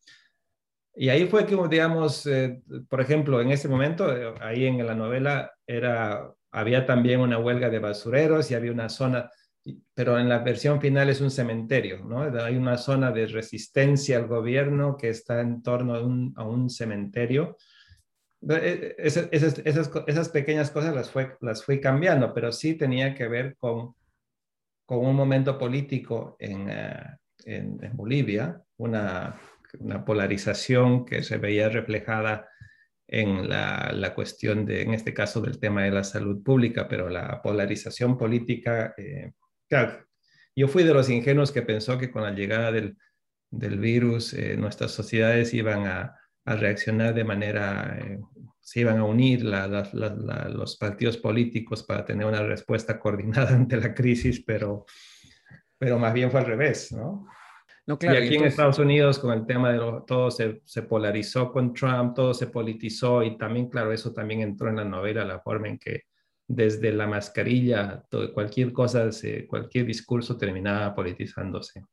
Y 1.01 1.07
ahí 1.07 1.27
fue 1.27 1.45
que, 1.45 1.55
digamos, 1.69 2.25
eh, 2.25 2.61
por 2.89 2.99
ejemplo, 2.99 3.39
en 3.39 3.51
ese 3.51 3.69
momento, 3.69 4.13
eh, 4.13 4.33
ahí 4.41 4.65
en 4.65 4.85
la 4.85 4.93
novela, 4.93 5.49
era, 5.65 6.29
había 6.51 6.85
también 6.85 7.21
una 7.21 7.37
huelga 7.37 7.69
de 7.69 7.79
basureros 7.79 8.51
y 8.51 8.55
había 8.55 8.73
una 8.73 8.89
zona, 8.89 9.31
pero 9.93 10.19
en 10.19 10.27
la 10.27 10.39
versión 10.39 10.81
final 10.81 11.07
es 11.07 11.21
un 11.21 11.31
cementerio, 11.31 12.03
¿no? 12.03 12.23
Hay 12.43 12.57
una 12.57 12.77
zona 12.77 13.11
de 13.13 13.27
resistencia 13.27 14.17
al 14.17 14.27
gobierno 14.27 14.97
que 14.97 15.07
está 15.07 15.39
en 15.39 15.63
torno 15.63 15.95
a 15.95 16.03
un, 16.03 16.33
a 16.35 16.43
un 16.43 16.69
cementerio. 16.69 17.55
Eh, 18.49 18.95
esas, 18.97 19.29
esas, 19.31 19.61
esas, 20.05 20.27
pequeñas 20.27 20.69
cosas 20.69 20.93
las, 20.93 21.09
fue, 21.09 21.37
las 21.39 21.63
fui 21.63 21.79
cambiando, 21.79 22.33
pero 22.33 22.51
sí 22.51 22.73
tenía 22.73 23.15
que 23.15 23.29
ver 23.29 23.55
con, 23.55 23.95
con 24.85 24.97
un 24.97 25.15
momento 25.15 25.57
político 25.57 26.35
en, 26.39 26.69
en, 27.45 27.81
en 27.85 27.95
Bolivia, 27.95 28.61
una 28.75 29.39
una 29.77 30.03
polarización 30.03 31.05
que 31.05 31.23
se 31.23 31.37
veía 31.37 31.69
reflejada 31.69 32.49
en 33.11 33.49
la, 33.49 34.13
cuestión 34.13 34.65
de, 34.65 34.83
en 34.83 34.93
este 34.93 35.13
caso, 35.13 35.41
del 35.41 35.59
tema 35.59 35.83
de 35.83 35.91
la 35.91 36.03
salud 36.03 36.43
pública, 36.43 36.87
pero 36.87 37.09
la 37.09 37.41
polarización 37.41 38.17
política, 38.17 38.93
eh, 38.97 39.31
claro, 39.67 40.05
yo 40.55 40.67
fui 40.67 40.83
de 40.83 40.93
los 40.93 41.09
ingenuos 41.09 41.51
que 41.51 41.63
pensó 41.63 41.97
que 41.97 42.11
con 42.11 42.23
la 42.23 42.31
llegada 42.31 42.71
del, 42.71 42.97
virus 43.51 44.33
eh, 44.33 44.55
nuestras 44.57 44.91
sociedades 44.91 45.53
iban 45.53 45.87
a, 45.87 46.15
reaccionar 46.45 47.13
de 47.13 47.23
manera, 47.23 47.95
eh, 47.99 48.19
se 48.59 48.79
iban 48.79 48.97
a 48.97 49.03
unir 49.03 49.43
los 49.43 50.77
partidos 50.77 51.17
políticos 51.17 51.83
para 51.83 52.03
tener 52.03 52.25
una 52.25 52.41
respuesta 52.41 52.99
coordinada 52.99 53.49
ante 53.55 53.77
la 53.77 53.93
crisis, 53.93 54.43
pero, 54.45 54.85
pero 55.77 55.99
más 55.99 56.11
bien 56.11 56.31
fue 56.31 56.39
al 56.39 56.47
revés, 56.47 56.91
¿no? 56.91 57.27
Y 58.01 58.07
aquí 58.07 58.35
en 58.35 58.43
Estados 58.43 58.77
Unidos 58.77 59.17
con 59.19 59.33
el 59.33 59.45
tema 59.45 59.71
de 59.71 59.79
todo 60.05 60.29
se, 60.29 60.61
se, 60.65 60.83
polarizó 60.83 61.51
con 61.51 61.73
Trump, 61.73 62.13
todo 62.15 62.33
se 62.33 62.47
politizó 62.47 63.23
y 63.23 63.37
también, 63.37 63.69
claro, 63.69 63.91
eso 63.91 64.13
también 64.13 64.41
entró 64.41 64.69
en 64.69 64.75
la 64.75 64.85
novela, 64.85 65.25
la 65.25 65.39
forma 65.39 65.69
en 65.69 65.79
que 65.79 66.03
desde 66.47 66.91
la 66.91 67.07
mascarilla, 67.07 68.03
todo, 68.09 68.33
cualquier 68.33 68.73
cosa, 68.73 69.09
cualquier 69.47 69.85
discurso 69.85 70.35
terminaba 70.35 70.93
politizándose. 70.95 71.83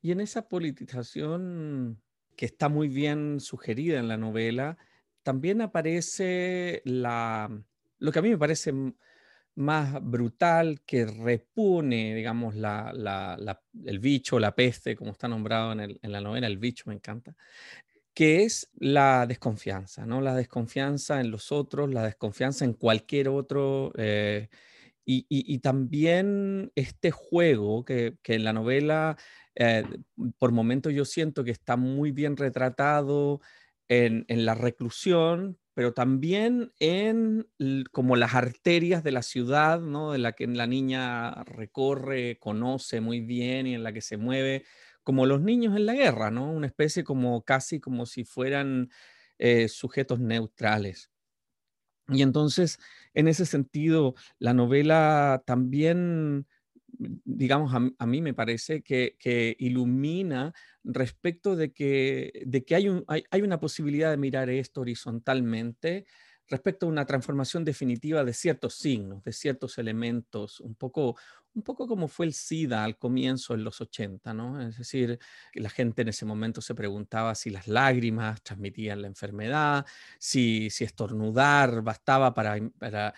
Y 0.00 0.12
en 0.12 0.20
esa 0.20 0.48
politización 0.48 2.00
que 2.36 2.46
está 2.46 2.68
muy 2.68 2.88
bien 2.88 3.40
sugerida 3.40 3.98
en 3.98 4.06
la 4.06 4.16
novela, 4.16 4.78
también 5.22 5.60
aparece 5.60 6.82
la, 6.84 7.50
lo 7.98 8.12
que 8.12 8.18
a 8.18 8.22
mí 8.22 8.28
me 8.28 8.38
parece 8.38 8.72
más 9.58 9.98
brutal 10.00 10.82
que 10.86 11.04
repone, 11.04 12.14
digamos, 12.14 12.54
el 12.54 13.98
bicho, 13.98 14.38
la 14.38 14.54
peste, 14.54 14.94
como 14.94 15.10
está 15.10 15.26
nombrado 15.26 15.72
en, 15.72 15.98
la 16.02 16.20
novela, 16.20 16.46
el 16.46 16.58
bicho 16.58 16.84
me 16.86 16.94
encanta, 16.94 17.34
que 18.14 18.44
es 18.44 18.70
la 18.78 19.26
desconfianza, 19.26 20.06
¿no? 20.06 20.20
La 20.20 20.36
desconfianza 20.36 21.20
en 21.20 21.32
los 21.32 21.50
otros, 21.50 21.92
la 21.92 22.04
desconfianza 22.04 22.64
en 22.64 22.74
cualquier 22.74 23.28
otro, 23.28 23.92
eh, 23.96 24.48
y, 25.04 25.58
también 25.58 26.70
este 26.76 27.10
juego 27.10 27.84
que, 27.84 28.16
en 28.24 28.44
la 28.44 28.52
novela, 28.52 29.16
eh, 29.56 29.82
por 30.38 30.52
momentos 30.52 30.92
yo 30.92 31.04
siento 31.04 31.42
que 31.42 31.50
está 31.50 31.76
muy 31.76 32.12
bien 32.12 32.36
retratado 32.36 33.40
en 33.88 34.24
la 34.28 34.54
reclusión, 34.54 35.58
pero 35.78 35.94
también 35.94 36.72
en 36.80 37.46
como 37.92 38.16
las 38.16 38.34
arterias 38.34 39.04
de 39.04 39.12
la 39.12 39.22
ciudad, 39.22 39.80
¿no? 39.80 40.10
De 40.10 40.18
la 40.18 40.32
que 40.32 40.44
la 40.48 40.66
niña 40.66 41.44
recorre, 41.44 42.36
conoce 42.40 43.00
muy 43.00 43.20
bien 43.20 43.68
y 43.68 43.76
en 43.76 43.84
la 43.84 43.92
que 43.92 44.00
se 44.00 44.16
mueve, 44.16 44.64
como 45.04 45.24
los 45.24 45.40
niños 45.40 45.76
en 45.76 45.86
la 45.86 45.94
guerra, 45.94 46.32
¿no? 46.32 46.50
Una 46.50 46.66
especie 46.66 47.04
como 47.04 47.44
casi 47.44 47.78
como 47.78 48.06
si 48.06 48.24
fueran 48.24 48.90
eh, 49.38 49.68
sujetos 49.68 50.18
neutrales. 50.18 51.12
Y 52.08 52.22
entonces, 52.22 52.80
en 53.14 53.28
ese 53.28 53.46
sentido, 53.46 54.16
la 54.40 54.54
novela 54.54 55.44
también 55.46 56.48
digamos, 56.98 57.72
a, 57.74 58.06
mí 58.06 58.22
me 58.22 58.34
parece 58.34 58.82
que, 58.82 59.56
ilumina 59.58 60.52
respecto 60.84 61.56
de 61.56 61.72
que, 61.72 62.42
de 62.44 62.64
que 62.64 62.74
hay, 62.74 62.88
un, 62.88 63.04
hay, 63.06 63.24
hay, 63.30 63.42
una 63.42 63.60
posibilidad 63.60 64.10
de 64.10 64.16
mirar 64.16 64.50
esto 64.50 64.80
horizontalmente 64.80 66.06
respecto 66.48 66.86
a 66.86 66.88
una 66.88 67.04
transformación 67.04 67.64
definitiva 67.64 68.24
de 68.24 68.32
ciertos 68.32 68.74
signos, 68.74 69.22
de 69.22 69.32
ciertos 69.32 69.78
elementos, 69.78 70.60
un 70.60 70.74
poco, 70.74 71.16
un 71.54 71.62
poco 71.62 71.86
como 71.86 72.08
fue 72.08 72.26
el 72.26 72.32
SIDA 72.32 72.84
al 72.84 72.96
comienzo 72.96 73.54
en 73.54 73.64
los 73.64 73.80
80, 73.80 74.32
¿no? 74.34 74.60
Es 74.60 74.78
decir, 74.78 75.18
la 75.54 75.70
gente 75.70 76.02
en 76.02 76.08
ese 76.08 76.24
momento 76.24 76.60
se 76.62 76.74
preguntaba 76.74 77.34
si 77.34 77.50
las 77.50 77.68
lágrimas 77.68 78.42
transmitían 78.42 79.02
la 79.02 79.08
enfermedad, 79.08 79.86
si, 80.18 80.70
si 80.70 80.84
estornudar 80.84 81.82
bastaba 81.82 82.34
para... 82.34 82.58
para... 82.78 83.14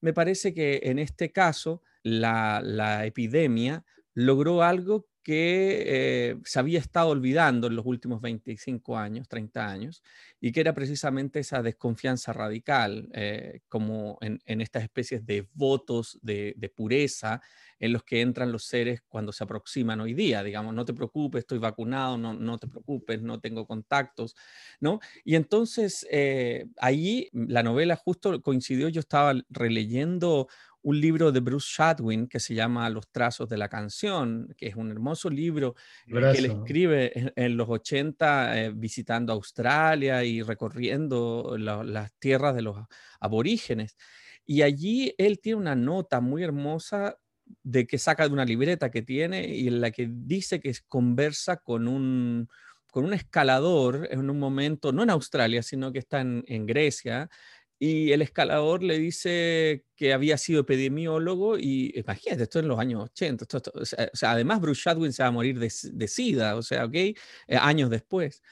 me 0.00 0.12
parece 0.12 0.54
que 0.54 0.80
en 0.84 0.98
este 0.98 1.32
caso 1.32 1.82
la, 2.02 3.04
epidemia 3.04 3.84
logró 4.14 4.62
algo 4.62 5.06
que 5.26 5.82
eh, 5.86 6.36
se 6.44 6.60
había 6.60 6.78
estado 6.78 7.08
olvidando 7.08 7.66
en 7.66 7.74
los 7.74 7.84
últimos 7.84 8.20
25 8.20 8.96
años, 8.96 9.26
30 9.28 9.68
años, 9.68 10.00
y 10.40 10.52
que 10.52 10.60
era 10.60 10.72
precisamente 10.72 11.40
esa 11.40 11.62
desconfianza 11.64 12.32
radical, 12.32 13.08
eh, 13.12 13.62
como 13.68 14.18
en, 14.20 14.40
estas 14.60 14.84
especies 14.84 15.26
de 15.26 15.48
votos 15.52 16.20
de, 16.22 16.54
pureza 16.76 17.42
en 17.80 17.92
los 17.92 18.04
que 18.04 18.20
entran 18.20 18.52
los 18.52 18.66
seres 18.66 19.02
cuando 19.08 19.32
se 19.32 19.42
aproximan 19.42 20.00
hoy 20.00 20.14
día, 20.14 20.44
digamos, 20.44 20.72
no 20.72 20.84
te 20.84 20.94
preocupes, 20.94 21.40
estoy 21.40 21.58
vacunado, 21.58 22.16
no, 22.16 22.32
no 22.32 22.58
te 22.58 22.68
preocupes, 22.68 23.20
no 23.20 23.40
tengo 23.40 23.66
contactos, 23.66 24.36
¿no? 24.78 25.00
Y 25.24 25.34
entonces 25.34 26.06
eh, 26.08 26.66
ahí 26.76 27.30
la 27.32 27.64
novela 27.64 27.96
justo 27.96 28.40
coincidió, 28.42 28.88
yo 28.90 29.00
estaba 29.00 29.34
releyendo 29.50 30.46
un 30.86 31.00
libro 31.00 31.32
de 31.32 31.40
Bruce 31.40 31.66
Shadwin 31.68 32.28
que 32.28 32.38
se 32.38 32.54
llama 32.54 32.88
Los 32.90 33.08
trazos 33.10 33.48
de 33.48 33.56
la 33.56 33.68
canción, 33.68 34.54
que 34.56 34.68
es 34.68 34.76
un 34.76 34.92
hermoso 34.92 35.28
libro 35.28 35.74
eh, 36.06 36.12
que 36.12 36.38
él 36.38 36.44
escribe 36.46 37.32
en, 37.34 37.56
los 37.56 37.68
80 37.68 38.62
eh, 38.62 38.72
visitando 38.72 39.32
Australia 39.32 40.22
y 40.22 40.42
recorriendo 40.42 41.56
las 41.58 42.12
tierras 42.20 42.54
de 42.54 42.62
los 42.62 42.76
aborígenes. 43.18 43.96
Y 44.44 44.62
allí 44.62 45.12
él 45.18 45.40
tiene 45.40 45.58
una 45.58 45.74
nota 45.74 46.20
muy 46.20 46.44
hermosa 46.44 47.18
de 47.64 47.84
que 47.88 47.98
saca 47.98 48.28
de 48.28 48.32
una 48.32 48.44
libreta 48.44 48.88
que 48.88 49.02
tiene 49.02 49.44
y 49.44 49.66
en 49.66 49.80
la 49.80 49.90
que 49.90 50.08
dice 50.08 50.60
que 50.60 50.72
conversa 50.86 51.56
con 51.56 51.88
un, 51.88 52.48
con 52.92 53.04
un 53.04 53.12
escalador 53.12 54.06
en 54.12 54.30
un 54.30 54.38
momento, 54.38 54.92
no 54.92 55.02
en 55.02 55.10
Australia, 55.10 55.64
sino 55.64 55.90
que 55.90 55.98
está 55.98 56.20
en, 56.20 56.44
en 56.46 56.64
Grecia, 56.64 57.28
y 57.78 58.12
el 58.12 58.22
escalador 58.22 58.82
le 58.82 58.98
dice 58.98 59.84
que 59.96 60.12
había 60.12 60.38
sido 60.38 60.60
epidemiólogo 60.60 61.58
y 61.58 61.92
imagínate, 61.94 62.44
esto 62.44 62.58
en 62.58 62.68
los 62.68 62.78
años 62.78 63.04
80. 63.04 63.46
o, 63.74 63.84
sea, 63.84 64.30
además, 64.30 64.60
Bruce 64.60 64.82
Shadwin 64.84 65.12
se 65.12 65.22
va 65.22 65.28
a 65.28 65.32
morir 65.32 65.58
de, 65.58 66.08
SIDA, 66.08 66.56
o 66.56 66.62
sea, 66.62 66.86
¿ok? 66.86 66.94
Eh, 66.94 67.16
años 67.48 67.90
después. 67.90 68.42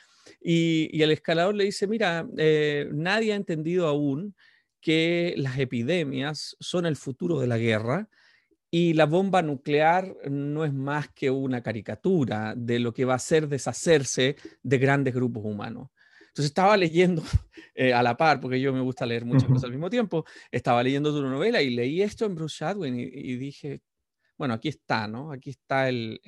Y, 0.42 1.02
el 1.02 1.10
escalador 1.10 1.54
le 1.54 1.64
dice, 1.64 1.87
mira, 1.87 2.26
eh, 2.37 2.88
nadie 2.92 3.32
ha 3.32 3.37
entendido 3.37 3.87
aún 3.87 4.34
que 4.80 5.34
las 5.38 5.58
epidemias 5.58 6.56
son 6.60 6.84
el 6.84 6.96
futuro 6.96 7.40
de 7.40 7.46
la 7.46 7.56
guerra 7.56 8.08
y 8.70 8.92
la 8.92 9.06
bomba 9.06 9.40
nuclear 9.40 10.16
no 10.28 10.64
es 10.64 10.74
más 10.74 11.08
que 11.08 11.30
una 11.30 11.62
caricatura 11.62 12.54
de 12.56 12.80
lo 12.80 12.92
que 12.92 13.04
va 13.04 13.14
a 13.14 13.18
ser 13.18 13.48
deshacerse 13.48 14.37
de 14.62 14.78
grandes 14.78 15.14
grupos 15.14 15.44
humanos. 15.44 15.88
Entonces 16.35 16.51
estaba 16.51 16.77
leyendo 16.77 17.23
eh, 17.77 17.94
a 17.94 18.03
la 18.03 18.16
par, 18.16 18.40
porque 18.40 18.61
yo 18.61 18.73
me 18.73 18.81
gusta 18.81 19.07
leer 19.07 19.25
muchas 19.25 19.44
cosas 19.44 19.64
al 19.64 19.70
mismo 19.70 19.88
tiempo, 19.88 20.25
estaba 20.51 20.83
leyendo 20.83 21.12
tu 21.12 21.23
novela 21.23 21.62
y 21.62 21.70
leí 21.70 22.03
esto 22.03 22.27
en 22.27 22.35
Bruce 22.35 22.57
Shadwin 22.59 22.99
y, 22.99 23.37
dije, 23.37 23.83
bueno, 24.37 24.55
aquí 24.55 24.68
está, 24.68 25.07
¿no? 25.07 25.31
Aquí 25.31 25.51
está 25.51 25.88
el, 25.88 26.18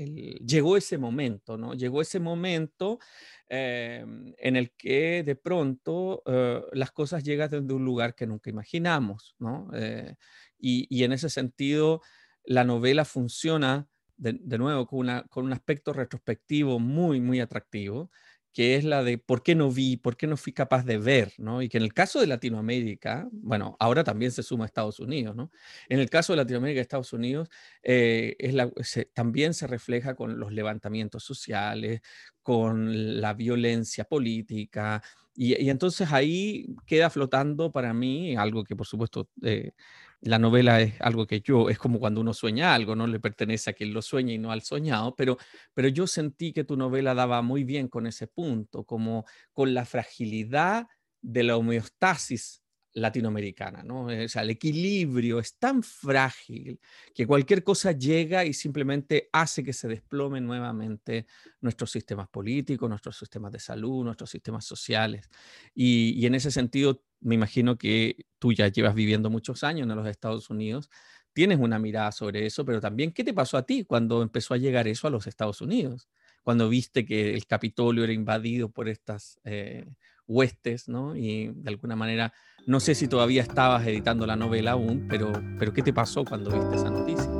llegó 0.46 0.76
ese 0.76 0.96
momento, 0.96 1.58
¿no? 1.58 1.74
Llegó 1.74 2.00
ese 2.02 2.20
momento 2.20 3.00
em, 3.48 4.32
en 4.38 4.54
el 4.54 4.70
que 4.76 5.24
de 5.24 5.34
pronto 5.34 6.22
eh, 6.24 6.62
las 6.74 6.92
cosas 6.92 7.24
llegan 7.24 7.50
desde 7.50 7.74
un 7.74 7.84
lugar 7.84 8.14
que 8.14 8.28
nunca 8.28 8.48
imaginamos, 8.48 9.34
¿no? 9.40 9.68
Eh, 9.74 10.14
y, 10.56 10.86
y, 10.88 11.02
en 11.02 11.14
ese 11.14 11.30
sentido, 11.30 12.00
la 12.44 12.62
novela 12.62 13.04
funciona 13.04 13.88
de, 14.16 14.38
de 14.40 14.56
nuevo 14.56 14.86
con, 14.86 15.00
una, 15.00 15.24
con 15.24 15.44
un 15.46 15.52
aspecto 15.52 15.92
retrospectivo 15.92 16.78
muy, 16.78 17.20
muy 17.20 17.40
atractivo 17.40 18.12
que 18.56 18.74
es 18.74 18.84
la 18.84 19.04
de 19.04 19.18
por 19.18 19.42
qué 19.42 19.54
no 19.54 19.70
vi, 19.70 19.98
por 19.98 20.16
qué 20.16 20.26
no 20.26 20.38
fui 20.38 20.54
capaz 20.54 20.82
de 20.86 20.96
ver, 20.96 21.34
¿no? 21.36 21.60
Y 21.60 21.68
que 21.68 21.76
en 21.76 21.82
el 21.84 21.92
caso 21.92 22.20
de 22.20 22.26
Latinoamérica, 22.26 23.28
bueno, 23.30 23.76
ahora 23.78 24.02
también 24.02 24.32
se 24.32 24.42
suma 24.42 24.64
a 24.64 24.66
Estados 24.66 24.98
Unidos, 24.98 25.36
¿no? 25.36 25.50
En 25.90 26.00
el 26.00 26.08
caso 26.08 26.32
de 26.32 26.38
Latinoamérica 26.38 26.78
y 26.78 26.80
Estados 26.80 27.12
Unidos, 27.12 27.50
eh, 27.82 28.34
es 28.38 28.54
la, 28.54 28.72
también 29.12 29.52
se 29.52 29.66
refleja 29.66 30.14
con 30.14 30.38
los 30.40 30.52
levantamientos 30.52 31.22
sociales, 31.22 32.00
con 32.42 33.20
la 33.20 33.34
violencia 33.34 34.04
política, 34.04 35.02
y, 35.34 35.68
entonces 35.68 36.10
ahí 36.10 36.64
queda 36.86 37.10
flotando 37.10 37.72
para 37.72 37.92
mí 37.92 38.36
algo 38.36 38.64
que 38.64 38.74
por 38.74 38.86
supuesto... 38.86 39.28
Eh, 39.42 39.72
la 40.20 40.38
novela 40.38 40.80
es 40.80 41.00
algo 41.00 41.26
que 41.26 41.40
yo, 41.40 41.70
es 41.70 41.78
como 41.78 41.98
cuando 41.98 42.20
uno 42.20 42.34
sueña 42.34 42.74
algo, 42.74 42.96
no 42.96 43.06
le 43.06 43.20
pertenece 43.20 43.70
a 43.70 43.72
quien 43.74 43.92
lo 43.92 44.02
sueña 44.02 44.32
y 44.32 44.38
no 44.38 44.50
al 44.50 44.62
soñado, 44.62 45.14
pero, 45.14 45.36
pero 45.74 45.88
yo 45.88 46.06
sentí 46.06 46.52
que 46.52 46.64
tu 46.64 46.76
novela 46.76 47.14
daba 47.14 47.42
muy 47.42 47.64
bien 47.64 47.88
con 47.88 48.06
ese 48.06 48.26
punto, 48.26 48.84
como 48.84 49.24
con 49.52 49.74
la 49.74 49.84
fragilidad 49.84 50.86
de 51.22 51.42
la 51.44 51.56
homeostasis 51.56 52.62
latinoamericana, 52.96 53.82
¿no? 53.82 54.06
O 54.06 54.28
sea, 54.28 54.40
el 54.40 54.50
equilibrio 54.50 55.38
es 55.38 55.58
tan 55.58 55.82
frágil 55.82 56.80
que 57.14 57.26
cualquier 57.26 57.62
cosa 57.62 57.92
llega 57.92 58.44
y 58.46 58.54
simplemente 58.54 59.28
hace 59.32 59.62
que 59.62 59.74
se 59.74 59.86
desplomen 59.86 60.46
nuevamente 60.46 61.26
nuestros 61.60 61.90
sistemas 61.90 62.26
políticos, 62.28 62.88
nuestros 62.88 63.18
sistemas 63.18 63.52
de 63.52 63.60
salud, 63.60 64.02
nuestros 64.02 64.30
sistemas 64.30 64.64
sociales. 64.64 65.28
Y, 65.74 66.24
en 66.24 66.34
ese 66.34 66.50
sentido, 66.50 67.02
me 67.20 67.34
imagino 67.34 67.76
que 67.76 68.24
tú 68.38 68.54
ya 68.54 68.68
llevas 68.68 68.94
viviendo 68.94 69.28
muchos 69.28 69.62
años 69.62 69.86
en 69.88 69.94
los 69.94 70.08
Estados 70.08 70.48
Unidos, 70.48 70.88
tienes 71.34 71.58
una 71.58 71.78
mirada 71.78 72.12
sobre 72.12 72.46
eso, 72.46 72.64
pero 72.64 72.80
también, 72.80 73.12
¿qué 73.12 73.24
te 73.24 73.34
pasó 73.34 73.58
a 73.58 73.66
ti 73.66 73.84
cuando 73.84 74.22
empezó 74.22 74.54
a 74.54 74.56
llegar 74.56 74.88
eso 74.88 75.06
a 75.06 75.10
los 75.10 75.26
Estados 75.26 75.60
Unidos? 75.60 76.08
Cuando 76.42 76.70
viste 76.70 77.04
que 77.04 77.34
el 77.34 77.46
Capitolio 77.46 78.04
era 78.04 78.14
invadido 78.14 78.70
por 78.70 78.88
estas 78.88 79.38
eh, 79.44 79.86
huestes, 80.26 80.88
¿no? 80.88 81.14
Y 81.14 81.48
de 81.54 81.68
alguna 81.68 81.96
manera 81.96 82.32
no 82.66 82.80
sé 82.80 82.96
si 82.96 83.06
todavía 83.06 83.42
estabas 83.42 83.86
editando 83.86 84.26
la 84.26 84.34
novela 84.34 84.72
aún, 84.72 85.06
pero, 85.08 85.32
pero 85.56 85.72
¿qué 85.72 85.82
te 85.82 85.92
pasó 85.92 86.24
cuando 86.24 86.50
viste 86.50 86.74
esa 86.74 86.90
noticia? 86.90 87.30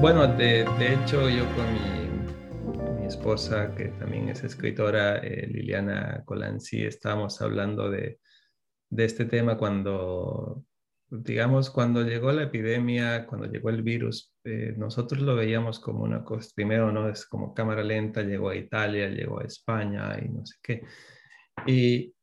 Bueno, 0.00 0.28
de, 0.36 0.62
hecho 0.62 1.28
yo 1.28 1.44
con 1.56 1.64
mi, 1.72 3.06
esposa, 3.06 3.74
que 3.74 3.86
también 3.86 4.28
es 4.28 4.44
escritora, 4.44 5.18
eh, 5.18 5.46
Liliana 5.46 6.22
Colanzi, 6.24 6.84
estábamos 6.84 7.40
hablando 7.42 7.90
de, 7.90 8.18
de 8.90 9.04
este 9.04 9.24
tema 9.24 9.56
cuando 9.58 10.64
digamos, 11.22 11.70
cuando 11.70 12.02
llegó 12.02 12.32
la 12.32 12.44
epidemia, 12.44 13.26
cuando 13.26 13.46
llegó 13.46 13.70
el 13.70 13.82
virus, 13.82 14.32
eh, 14.44 14.74
nosotros 14.76 15.22
lo 15.22 15.36
veíamos 15.36 15.78
como 15.78 16.02
una 16.02 16.24
cosa, 16.24 16.50
primero, 16.54 16.90
¿no? 16.90 17.08
Es 17.08 17.26
como 17.26 17.54
cámara 17.54 17.82
lenta, 17.82 18.22
llegó 18.22 18.50
a 18.50 18.56
Italia, 18.56 19.08
llegó 19.08 19.40
a 19.40 19.44
España 19.44 20.18
y 20.20 20.28
no 20.28 20.44
sé 20.44 20.56
qué. 20.62 20.82
Y 21.66 22.14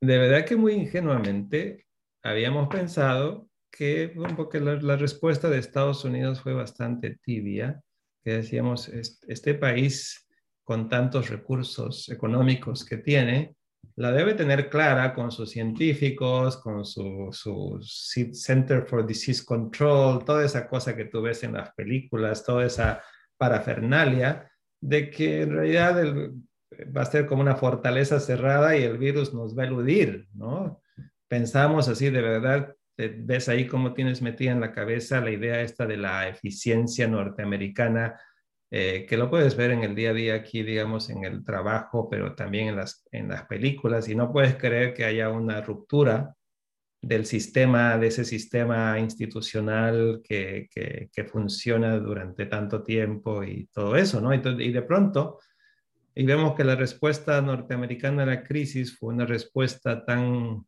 de 0.00 0.18
verdad 0.18 0.44
que 0.44 0.56
muy 0.56 0.74
ingenuamente 0.74 1.86
habíamos 2.22 2.68
pensado 2.68 3.48
que, 3.70 4.12
un 4.16 4.36
poco 4.36 4.58
la, 4.58 4.74
la 4.76 4.96
respuesta 4.96 5.48
de 5.48 5.58
Estados 5.58 6.04
Unidos 6.04 6.40
fue 6.40 6.54
bastante 6.54 7.18
tibia, 7.22 7.80
que 8.24 8.32
decíamos, 8.32 8.88
este 8.88 9.54
país 9.54 10.26
con 10.64 10.88
tantos 10.88 11.28
recursos 11.28 12.08
económicos 12.08 12.84
que 12.84 12.96
tiene, 12.96 13.54
la 13.96 14.12
debe 14.12 14.34
tener 14.34 14.68
clara 14.68 15.14
con 15.14 15.30
sus 15.30 15.50
científicos, 15.50 16.56
con 16.56 16.84
su, 16.84 17.28
su, 17.32 17.80
Center 18.32 18.86
for 18.86 19.06
Disease 19.06 19.44
Control, 19.44 20.24
toda 20.24 20.44
esa 20.44 20.68
cosa 20.68 20.96
que 20.96 21.06
tú 21.06 21.22
ves 21.22 21.42
en 21.42 21.54
las 21.54 21.72
películas, 21.74 22.44
toda 22.44 22.66
esa 22.66 23.02
parafernalia, 23.36 24.50
de 24.80 25.10
que 25.10 25.42
en 25.42 25.52
realidad 25.52 26.30
va 26.96 27.02
a 27.02 27.06
ser 27.06 27.26
como 27.26 27.42
una 27.42 27.56
fortaleza 27.56 28.20
cerrada 28.20 28.76
y 28.76 28.82
el 28.82 28.98
virus 28.98 29.32
nos 29.32 29.56
va 29.56 29.62
a 29.62 29.66
eludir, 29.66 30.28
¿no? 30.34 30.82
Pensamos 31.28 31.88
así, 31.88 32.10
de 32.10 32.20
verdad, 32.20 32.74
ves 32.96 33.48
ahí 33.48 33.66
cómo 33.66 33.94
tienes 33.94 34.22
metida 34.22 34.52
en 34.52 34.60
la 34.60 34.72
cabeza 34.72 35.20
la 35.20 35.30
idea 35.30 35.60
esta 35.62 35.86
de 35.86 35.96
la 35.96 36.28
eficiencia 36.28 37.08
norteamericana, 37.08 38.20
eh, 38.76 39.06
que 39.06 39.16
lo 39.16 39.30
puedes 39.30 39.54
ver 39.56 39.70
en 39.70 39.84
el 39.84 39.94
día 39.94 40.10
a 40.10 40.14
día 40.14 40.34
aquí, 40.34 40.64
digamos, 40.64 41.08
en 41.08 41.22
el 41.24 41.44
trabajo, 41.44 42.08
pero 42.10 42.34
también 42.34 42.66
en 42.66 42.74
las, 42.74 43.06
en 43.12 43.28
las 43.28 43.44
películas, 43.44 44.08
y 44.08 44.16
no 44.16 44.32
puedes 44.32 44.56
creer 44.56 44.94
que 44.94 45.04
haya 45.04 45.30
una 45.30 45.60
ruptura 45.60 46.34
del 47.00 47.24
sistema, 47.24 47.96
de 47.98 48.08
ese 48.08 48.24
sistema 48.24 48.98
institucional 48.98 50.22
que, 50.24 50.68
que, 50.74 51.24
funciona 51.24 51.96
durante 52.00 52.46
tanto 52.46 52.82
tiempo 52.82 53.44
y 53.44 53.68
todo 53.72 53.94
eso, 53.94 54.20
¿no? 54.20 54.34
y 54.34 54.72
de 54.72 54.82
pronto, 54.82 55.38
y 56.12 56.26
vemos 56.26 56.56
que 56.56 56.64
la 56.64 56.74
respuesta 56.74 57.40
norteamericana 57.40 58.24
a 58.24 58.26
la 58.26 58.42
crisis 58.42 58.98
fue 58.98 59.14
una 59.14 59.24
respuesta 59.24 60.04
tan, 60.04 60.66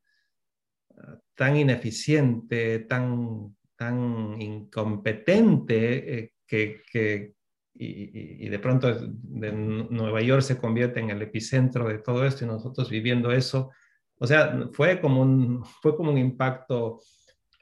tan 1.34 1.56
ineficiente, 1.56 2.78
tan, 2.88 3.56
tan 3.74 4.40
incompetente, 4.40 6.18
eh, 6.18 6.32
que, 6.46 6.82
que 6.92 7.35
y, 7.78 8.48
de 8.48 8.58
pronto 8.58 8.92
de 8.94 9.52
Nueva 9.52 10.22
York 10.22 10.42
se 10.42 10.58
convierte 10.58 11.00
en 11.00 11.10
el 11.10 11.22
epicentro 11.22 11.88
de 11.88 11.98
todo 11.98 12.24
esto 12.24 12.44
y 12.44 12.48
nosotros 12.48 12.90
viviendo 12.90 13.32
eso. 13.32 13.70
O 14.18 14.26
sea, 14.26 14.68
fue 14.72 15.00
como 15.00 15.22
un, 15.22 15.64
fue 15.64 15.96
como 15.96 16.10
un 16.10 16.18
impacto 16.18 17.00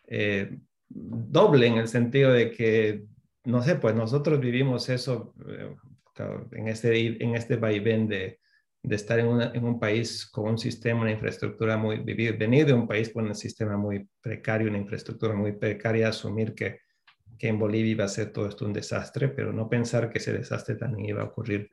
eh, 0.06 0.56
doble 0.88 1.66
en 1.66 1.78
el 1.78 1.88
sentido 1.88 2.32
de 2.32 2.50
que, 2.50 3.04
no 3.44 3.62
sé, 3.62 3.76
pues 3.76 3.94
nosotros 3.94 4.40
vivimos 4.40 4.88
eso 4.88 5.34
eh, 5.48 5.74
en 6.52 6.68
este, 6.68 7.22
en 7.24 7.34
este 7.34 7.56
vaivén 7.56 8.06
de, 8.06 8.38
de 8.82 8.96
estar 8.96 9.18
en, 9.18 9.40
en, 9.40 9.64
un 9.64 9.80
país 9.80 10.26
con 10.26 10.50
un 10.50 10.58
sistema, 10.58 11.00
una 11.00 11.10
infraestructura 11.10 11.76
muy, 11.76 11.98
vivir, 11.98 12.36
venir 12.36 12.66
de 12.66 12.74
un 12.74 12.86
país 12.86 13.10
con 13.10 13.26
un 13.26 13.34
sistema 13.34 13.76
muy 13.76 14.08
precario, 14.20 14.68
una 14.68 14.78
infraestructura 14.78 15.34
muy 15.34 15.52
precaria, 15.52 16.08
asumir 16.08 16.54
que, 16.54 16.80
que 17.38 17.48
en 17.48 17.58
Bolivia 17.58 17.92
iba 17.92 18.04
a 18.04 18.08
ser 18.08 18.32
todo 18.32 18.48
esto 18.48 18.64
un 18.64 18.72
desastre, 18.72 19.28
pero 19.28 19.52
no 19.52 19.68
pensar 19.68 20.10
que 20.10 20.18
ese 20.18 20.32
desastre 20.32 20.76
también 20.76 21.06
iba 21.06 21.22
a 21.22 21.26
ocurrir 21.26 21.70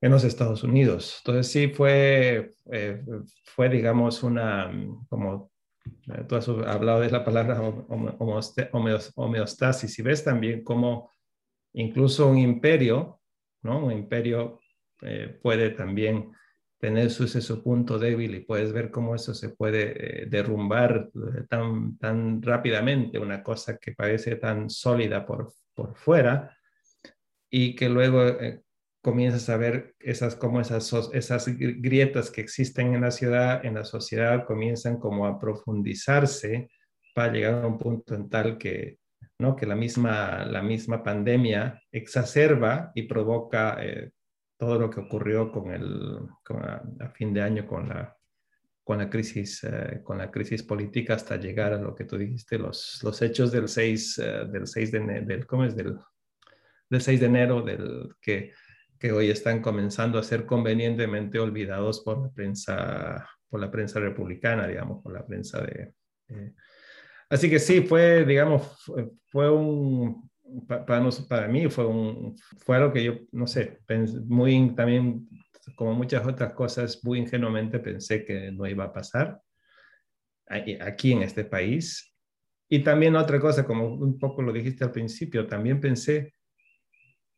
en 0.00 0.12
los 0.12 0.24
Estados 0.24 0.62
Unidos. 0.62 1.20
Entonces 1.20 1.50
sí 1.50 1.68
fue, 1.68 2.54
eh, 2.70 3.02
fue 3.44 3.68
digamos, 3.68 4.22
una, 4.22 4.70
como 5.08 5.50
eh, 6.14 6.24
tú 6.28 6.36
has 6.36 6.48
hablado 6.48 7.00
de 7.00 7.10
la 7.10 7.24
palabra 7.24 7.60
homeostasis 9.16 9.98
y 9.98 10.02
ves 10.02 10.24
también 10.24 10.62
cómo 10.62 11.10
incluso 11.72 12.28
un 12.28 12.38
imperio, 12.38 13.20
¿no? 13.62 13.84
Un 13.86 13.92
imperio 13.92 14.60
eh, 15.02 15.38
puede 15.42 15.70
también 15.70 16.32
tener 16.78 17.10
su, 17.10 17.26
su 17.26 17.62
punto 17.62 17.98
débil 17.98 18.34
y 18.34 18.40
puedes 18.40 18.72
ver 18.72 18.90
cómo 18.90 19.14
eso 19.14 19.34
se 19.34 19.50
puede 19.50 20.26
derrumbar 20.26 21.10
tan, 21.48 21.98
tan 21.98 22.40
rápidamente, 22.40 23.18
una 23.18 23.42
cosa 23.42 23.78
que 23.78 23.92
parece 23.92 24.36
tan 24.36 24.70
sólida 24.70 25.26
por, 25.26 25.52
por 25.74 25.96
fuera 25.96 26.56
y 27.50 27.74
que 27.74 27.88
luego 27.88 28.20
comienzas 29.02 29.48
a 29.48 29.56
ver 29.56 29.94
esas, 30.00 30.36
como 30.36 30.60
esas, 30.60 30.92
esas 31.12 31.46
grietas 31.48 32.30
que 32.30 32.40
existen 32.40 32.94
en 32.94 33.00
la 33.00 33.10
ciudad, 33.10 33.64
en 33.64 33.74
la 33.74 33.84
sociedad, 33.84 34.44
comienzan 34.44 34.98
como 34.98 35.26
a 35.26 35.38
profundizarse 35.38 36.70
para 37.14 37.32
llegar 37.32 37.64
a 37.64 37.66
un 37.66 37.78
punto 37.78 38.14
en 38.14 38.28
tal 38.28 38.58
que, 38.58 38.98
¿no? 39.38 39.56
que 39.56 39.66
la, 39.66 39.76
misma, 39.76 40.44
la 40.44 40.62
misma 40.62 41.02
pandemia 41.02 41.82
exacerba 41.90 42.92
y 42.94 43.02
provoca 43.02 43.78
eh, 43.80 44.10
todo 44.58 44.78
lo 44.78 44.90
que 44.90 45.00
ocurrió 45.00 45.50
con 45.50 45.70
el, 45.70 46.18
a, 47.00 47.08
fin 47.10 47.32
de 47.32 47.40
año 47.40 47.66
con 47.66 47.88
la, 47.88 48.14
con 48.84 48.98
la, 48.98 49.08
crisis, 49.08 49.64
eh, 49.64 50.00
con 50.02 50.18
la 50.18 50.30
crisis 50.30 50.62
política 50.62 51.14
hasta 51.14 51.36
llegar 51.36 51.72
a 51.72 51.80
lo 51.80 51.94
que 51.94 52.04
tú 52.04 52.18
dijiste, 52.18 52.58
los, 52.58 53.00
los 53.02 53.22
hechos 53.22 53.52
del 53.52 53.68
6, 53.68 54.18
eh, 54.18 54.44
del 54.50 54.66
6 54.66 54.92
de, 54.92 55.00
del, 55.22 55.46
¿cómo 55.46 55.64
es? 55.64 55.76
Del, 55.76 55.96
del 56.90 57.00
6 57.00 57.20
de 57.20 57.26
enero, 57.26 57.62
del 57.62 58.14
que 58.20 58.52
que 58.98 59.12
hoy 59.12 59.30
están 59.30 59.62
comenzando 59.62 60.18
a 60.18 60.22
ser 60.22 60.44
convenientemente 60.44 61.38
olvidados 61.38 62.00
por 62.00 62.20
la 62.20 62.30
prensa, 62.30 63.28
por 63.48 63.60
la 63.60 63.70
prensa 63.70 64.00
republicana, 64.00 64.66
digamos, 64.66 65.02
por 65.02 65.12
la 65.12 65.24
prensa 65.24 65.60
de... 65.62 65.94
así 67.30 67.48
que 67.48 67.60
sí, 67.60 67.82
fue, 67.82 68.24
digamos, 68.24 68.76
fue 69.26 69.50
un, 69.50 70.28
para, 70.66 70.84
para 71.28 71.48
mí 71.48 71.68
fue, 71.68 71.86
un, 71.86 72.36
fue 72.58 72.76
algo 72.76 72.92
que 72.92 73.04
yo, 73.04 73.14
no 73.32 73.46
sé, 73.46 73.80
muy 74.26 74.74
también, 74.74 75.28
como 75.76 75.94
muchas 75.94 76.26
otras 76.26 76.52
cosas, 76.54 77.04
muy 77.04 77.18
ingenuamente 77.18 77.78
pensé 77.78 78.24
que 78.24 78.50
no 78.52 78.66
iba 78.66 78.84
a 78.84 78.92
pasar 78.92 79.40
aquí 80.48 81.12
en 81.12 81.22
este 81.22 81.44
país. 81.44 82.14
Y 82.70 82.80
también 82.80 83.16
otra 83.16 83.40
cosa, 83.40 83.64
como 83.64 83.94
un 83.94 84.18
poco 84.18 84.42
lo 84.42 84.52
dijiste 84.52 84.84
al 84.84 84.92
principio, 84.92 85.46
también 85.46 85.80
pensé 85.80 86.34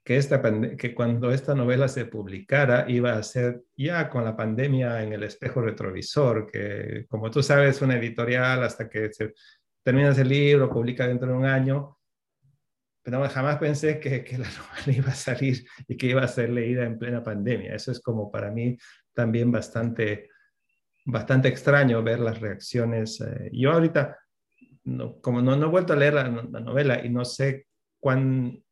que, 0.05 0.16
esta, 0.16 0.42
que 0.77 0.94
cuando 0.94 1.31
esta 1.31 1.55
novela 1.55 1.87
se 1.87 2.07
publicara 2.07 2.87
iba 2.88 3.12
a 3.12 3.23
ser 3.23 3.62
ya 3.77 4.09
con 4.09 4.25
la 4.25 4.37
pandemia 4.37 5.03
en 5.03 5.12
el 5.12 5.23
espejo 5.23 5.61
retrovisor, 5.61 6.51
que 6.51 7.07
como 7.09 7.31
tú 7.31 7.42
sabes, 7.42 7.81
una 7.83 7.96
editorial 7.96 8.64
hasta 8.64 8.88
que 8.88 9.12
se 9.12 9.35
terminas 9.85 10.18
el 10.18 10.29
libro, 10.29 10.70
publica 10.70 11.07
dentro 11.07 11.29
de 11.29 11.35
un 11.35 11.44
año, 11.44 12.00
pero 13.03 13.27
jamás 13.29 13.59
pensé 13.59 13.99
que, 13.99 14.25
que, 14.25 14.39
la 14.39 14.49
novela 14.59 14.99
iba 14.99 15.11
a 15.11 15.15
salir 15.15 15.65
y 15.89 15.97
que 15.97 16.07
iba 16.07 16.23
a 16.23 16.29
ser 16.29 16.51
leída 16.51 16.85
en 16.85 16.99
plena 16.99 17.23
pandemia. 17.23 17.75
Eso 17.75 17.93
es 17.93 18.01
como 18.01 18.31
para 18.31 18.51
mí 18.51 18.77
también 19.15 19.51
bastante, 19.51 20.29
bastante 21.05 21.49
extraño 21.49 22.03
ver 22.03 22.21
las 22.21 22.41
reacciones. 22.41 23.21
Eh, 23.21 23.51
yo 23.53 23.73
ahorita, 23.73 24.19
no, 24.85 25.21
como 25.21 25.43
no, 25.43 25.57
no, 25.57 25.67
he 25.67 25.71
vuelto 25.71 25.93
a 25.93 25.97
leer 25.97 26.15
la, 26.15 26.25
la 26.25 26.61
novela 26.61 27.05
y 27.05 27.09
no 27.09 27.25
sé 27.25 27.67
cuán 27.99 28.63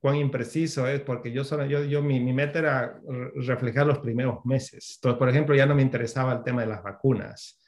cuán 0.00 0.16
impreciso 0.16 0.88
es, 0.88 1.00
porque 1.00 1.32
yo, 1.32 1.44
solo, 1.44 1.66
yo, 1.66 1.84
yo 1.84 2.02
mi, 2.02 2.20
mi, 2.20 2.32
meta 2.32 2.58
era 2.58 3.00
reflejar 3.36 3.86
los 3.86 3.98
primeros 3.98 4.44
meses. 4.44 4.94
Entonces, 4.96 5.18
por 5.18 5.28
ejemplo, 5.28 5.54
ya 5.54 5.66
no 5.66 5.74
me 5.74 5.82
interesaba 5.82 6.32
el 6.32 6.42
tema 6.42 6.62
de 6.62 6.68
las 6.68 6.82
vacunas, 6.82 7.60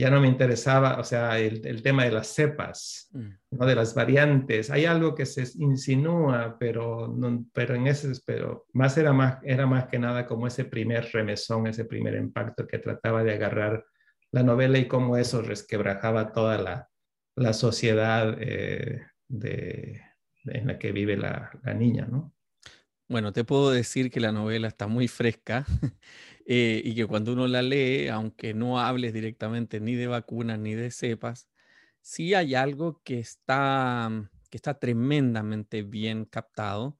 ya 0.00 0.10
no 0.10 0.20
me 0.20 0.28
interesaba, 0.28 0.98
o 0.98 1.04
sea, 1.04 1.38
el, 1.38 1.66
el 1.66 1.82
tema 1.82 2.04
de 2.04 2.12
las 2.12 2.28
cepas, 2.28 3.08
mm. 3.12 3.28
¿no? 3.52 3.66
de 3.66 3.74
las 3.74 3.94
variantes. 3.94 4.70
Hay 4.70 4.84
algo 4.84 5.14
que 5.14 5.26
se 5.26 5.44
insinúa, 5.56 6.56
pero, 6.58 7.08
no, 7.08 7.44
pero 7.52 7.74
en 7.74 7.86
ese, 7.86 8.12
pero 8.26 8.66
más 8.72 8.96
era, 8.98 9.12
más 9.12 9.38
era 9.42 9.66
más 9.66 9.86
que 9.86 9.98
nada 9.98 10.26
como 10.26 10.46
ese 10.46 10.64
primer 10.64 11.10
remesón, 11.12 11.66
ese 11.66 11.84
primer 11.84 12.14
impacto 12.14 12.66
que 12.66 12.78
trataba 12.78 13.22
de 13.22 13.34
agarrar 13.34 13.84
la 14.32 14.42
novela 14.42 14.78
y 14.78 14.88
cómo 14.88 15.16
eso 15.16 15.42
resquebrajaba 15.42 16.32
toda 16.32 16.58
la, 16.58 16.88
la 17.36 17.52
sociedad 17.52 18.36
eh, 18.40 19.02
de 19.28 20.00
en 20.44 20.66
la 20.66 20.78
que 20.78 20.92
vive 20.92 21.16
la, 21.16 21.50
niña, 21.74 22.06
¿no? 22.10 22.32
Bueno, 23.08 23.32
te 23.32 23.44
puedo 23.44 23.70
decir 23.70 24.10
que 24.10 24.20
la 24.20 24.32
novela 24.32 24.68
está 24.68 24.86
muy 24.86 25.08
fresca 25.08 25.66
eh, 26.52 26.82
y 26.84 26.96
que 26.96 27.06
cuando 27.06 27.32
uno 27.32 27.46
la 27.46 27.62
lee, 27.62 28.08
aunque 28.08 28.54
no 28.54 28.80
hables 28.80 29.12
directamente 29.12 29.78
ni 29.78 29.94
de 29.94 30.08
vacunas 30.08 30.58
ni 30.58 30.74
de 30.74 30.90
cepas, 30.90 31.48
sí 32.00 32.34
hay 32.34 32.56
algo 32.56 33.00
que 33.04 33.20
está, 33.20 34.10
que 34.50 34.56
está 34.56 34.74
tremendamente 34.80 35.82
bien 35.82 36.24
captado 36.24 36.98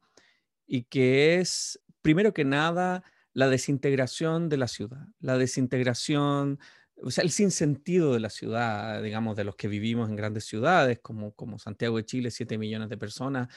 y 0.68 0.84
que 0.84 1.40
es, 1.40 1.80
primero 2.00 2.32
que 2.32 2.44
nada, 2.44 3.02
la 3.32 3.48
desintegración 3.48 4.48
de 4.48 4.56
la 4.56 4.68
ciudad, 4.68 5.08
la 5.18 5.36
desintegración 5.36 6.60
o 7.02 7.10
sea, 7.10 7.24
el 7.24 7.30
sinsentido 7.32 8.14
de 8.14 8.20
la 8.20 8.30
ciudad, 8.30 9.02
digamos, 9.02 9.34
de 9.34 9.42
los 9.42 9.56
que 9.56 9.66
vivimos 9.66 10.08
en 10.08 10.14
grandes 10.16 10.44
ciudades 10.44 11.00
como, 11.00 11.32
como 11.34 11.58
Santiago 11.58 11.96
de 11.96 12.04
Chile, 12.04 12.30
7 12.30 12.56
millones 12.56 12.88
de 12.88 12.98
personas, 12.98 13.48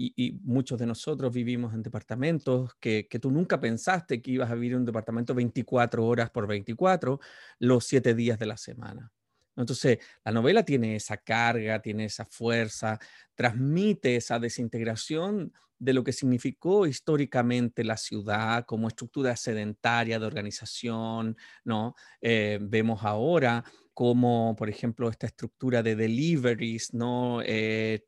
y, 0.00 0.32
muchos 0.42 0.78
de 0.78 0.86
nosotros 0.86 1.32
vivimos 1.32 1.74
en 1.74 1.82
departamentos 1.82 2.74
que, 2.80 3.06
que, 3.08 3.18
tú 3.18 3.30
nunca 3.30 3.60
pensaste 3.60 4.22
que 4.22 4.32
ibas 4.32 4.50
a 4.50 4.54
vivir 4.54 4.72
en 4.72 4.78
un 4.78 4.84
departamento 4.86 5.34
24 5.34 6.04
horas 6.06 6.30
por 6.30 6.46
24 6.46 7.20
los 7.58 7.84
7 7.84 8.14
días 8.14 8.38
de 8.38 8.46
la 8.46 8.56
semana. 8.56 9.12
Entonces, 9.56 9.98
la 10.24 10.32
novela 10.32 10.64
tiene 10.64 10.96
esa 10.96 11.18
carga, 11.18 11.82
tiene 11.82 12.06
esa 12.06 12.24
fuerza, 12.24 12.98
transmite 13.34 14.16
esa 14.16 14.38
desintegración 14.38 15.52
de 15.80 15.94
lo 15.94 16.04
que 16.04 16.12
significó 16.12 16.86
históricamente 16.86 17.82
la 17.84 17.96
ciudad 17.96 18.64
como 18.66 18.86
estructura 18.86 19.34
sedentaria 19.34 20.18
de 20.18 20.26
organización, 20.26 21.36
¿no? 21.64 21.94
Eh, 22.20 22.58
vemos 22.60 23.02
ahora 23.02 23.64
como, 23.94 24.54
por 24.56 24.68
ejemplo, 24.70 25.08
esta 25.10 25.26
estructura 25.26 25.82
de 25.82 25.96
deliveries, 25.96 26.94
¿no? 26.94 27.40
Eh, 27.44 28.04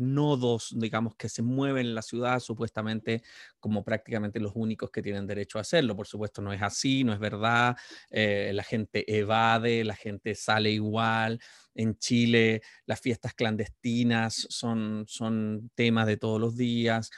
nodos, 0.00 0.74
digamos, 0.76 1.14
que 1.16 1.28
se 1.28 1.42
mueven 1.42 1.86
en 1.86 1.94
la 1.94 2.02
ciudad 2.02 2.40
supuestamente 2.40 3.22
como 3.58 3.84
prácticamente 3.84 4.40
los 4.40 4.52
únicos 4.54 4.90
que 4.90 5.02
tienen 5.02 5.26
derecho 5.26 5.58
a 5.58 5.62
hacerlo. 5.62 5.96
Por 5.96 6.06
supuesto, 6.06 6.42
no 6.42 6.52
es 6.52 6.62
así, 6.62 7.04
no 7.04 7.12
es 7.12 7.18
verdad. 7.18 7.76
Eh, 8.10 8.50
la 8.52 8.62
gente 8.62 9.04
evade, 9.18 9.84
la 9.84 9.96
gente 9.96 10.34
sale 10.34 10.70
igual 10.70 11.40
en 11.76 11.96
Chile 11.98 12.62
las 12.86 13.00
fiestas 13.00 13.34
clandestinas 13.34 14.46
son, 14.50 15.04
son 15.06 15.70
temas 15.74 16.06
de 16.06 16.16
todos 16.16 16.40
los 16.40 16.56
días, 16.56 17.10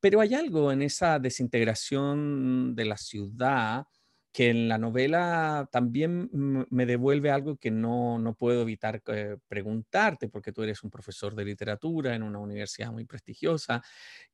pero 0.00 0.20
hay 0.20 0.34
algo 0.34 0.70
en 0.72 0.82
esa 0.82 1.18
desintegración 1.18 2.74
de 2.74 2.84
la 2.84 2.96
ciudad 2.96 3.86
que 4.34 4.50
en 4.50 4.68
la 4.68 4.78
novela 4.78 5.68
también 5.70 6.28
me 6.68 6.86
devuelve 6.86 7.30
algo 7.30 7.56
que 7.56 7.70
no, 7.70 8.18
no 8.18 8.34
puedo 8.34 8.62
evitar 8.62 9.00
eh, 9.06 9.36
preguntarte, 9.46 10.28
porque 10.28 10.50
tú 10.50 10.64
eres 10.64 10.82
un 10.82 10.90
profesor 10.90 11.36
de 11.36 11.44
literatura 11.44 12.16
en 12.16 12.24
una 12.24 12.40
universidad 12.40 12.90
muy 12.90 13.04
prestigiosa, 13.04 13.80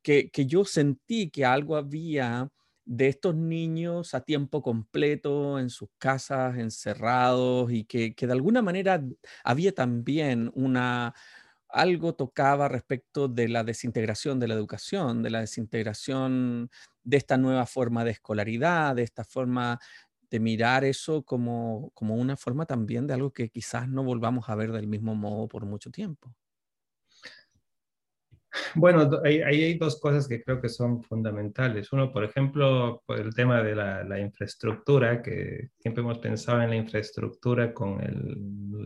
que, 0.01 0.31
que 0.31 0.46
yo 0.46 0.64
sentí 0.64 1.29
que 1.31 1.44
algo 1.44 1.77
había 1.77 2.49
de 2.90 3.07
estos 3.09 3.37
niños 3.37 4.14
a 4.14 4.22
tiempo 4.22 4.62
completo 4.62 5.61
en 5.61 5.70
sus 5.70 5.88
casas, 5.98 6.59
encerrados, 6.59 7.72
y 7.72 7.85
que, 7.85 8.14
que 8.16 8.26
de 8.26 8.33
alguna 8.33 8.62
manera 8.62 9.00
había 9.44 9.72
también 9.74 10.50
una, 10.55 11.14
algo 11.68 12.14
tocaba 12.16 12.68
respecto 12.68 13.29
de 13.29 13.48
la 13.48 13.62
desintegración 13.64 14.40
de 14.40 14.48
la 14.48 14.55
educación, 14.55 15.22
de 15.22 15.31
la 15.31 15.40
desintegración 15.40 16.70
de 17.05 17.16
esta 17.16 17.37
nueva 17.38 17.66
forma 17.66 18.05
de 18.05 18.11
escolaridad, 18.12 18.96
de 18.96 19.03
esta 19.05 19.24
forma 19.24 19.79
de 20.31 20.40
mirar 20.40 20.85
eso 20.85 21.22
como, 21.24 21.90
como 21.94 22.16
una 22.16 22.37
forma 22.37 22.66
también 22.66 23.07
de 23.07 23.14
algo 23.14 23.33
que 23.33 23.50
quizás 23.50 23.88
no 23.88 24.03
volvamos 24.05 24.48
a 24.48 24.55
ver 24.57 24.72
del 24.72 24.87
mismo 24.88 25.14
modo 25.14 25.46
por 25.48 25.64
mucho 25.66 25.90
tiempo. 25.90 26.35
Bueno, 28.74 29.08
ahí, 29.24 29.40
hay 29.42 29.78
dos 29.78 30.00
cosas 30.00 30.26
que 30.26 30.42
creo 30.42 30.60
que 30.60 30.68
son 30.68 31.02
fundamentales. 31.02 31.92
Uno, 31.92 32.12
por 32.12 32.24
ejemplo, 32.24 33.02
el 33.08 33.34
tema 33.34 33.62
de 33.62 33.74
la, 33.74 34.20
infraestructura, 34.20 35.22
que 35.22 35.70
siempre 35.78 36.02
hemos 36.02 36.18
pensado 36.18 36.62
en 36.62 36.70
la 36.70 36.76
infraestructura 36.76 37.72
con 37.72 37.98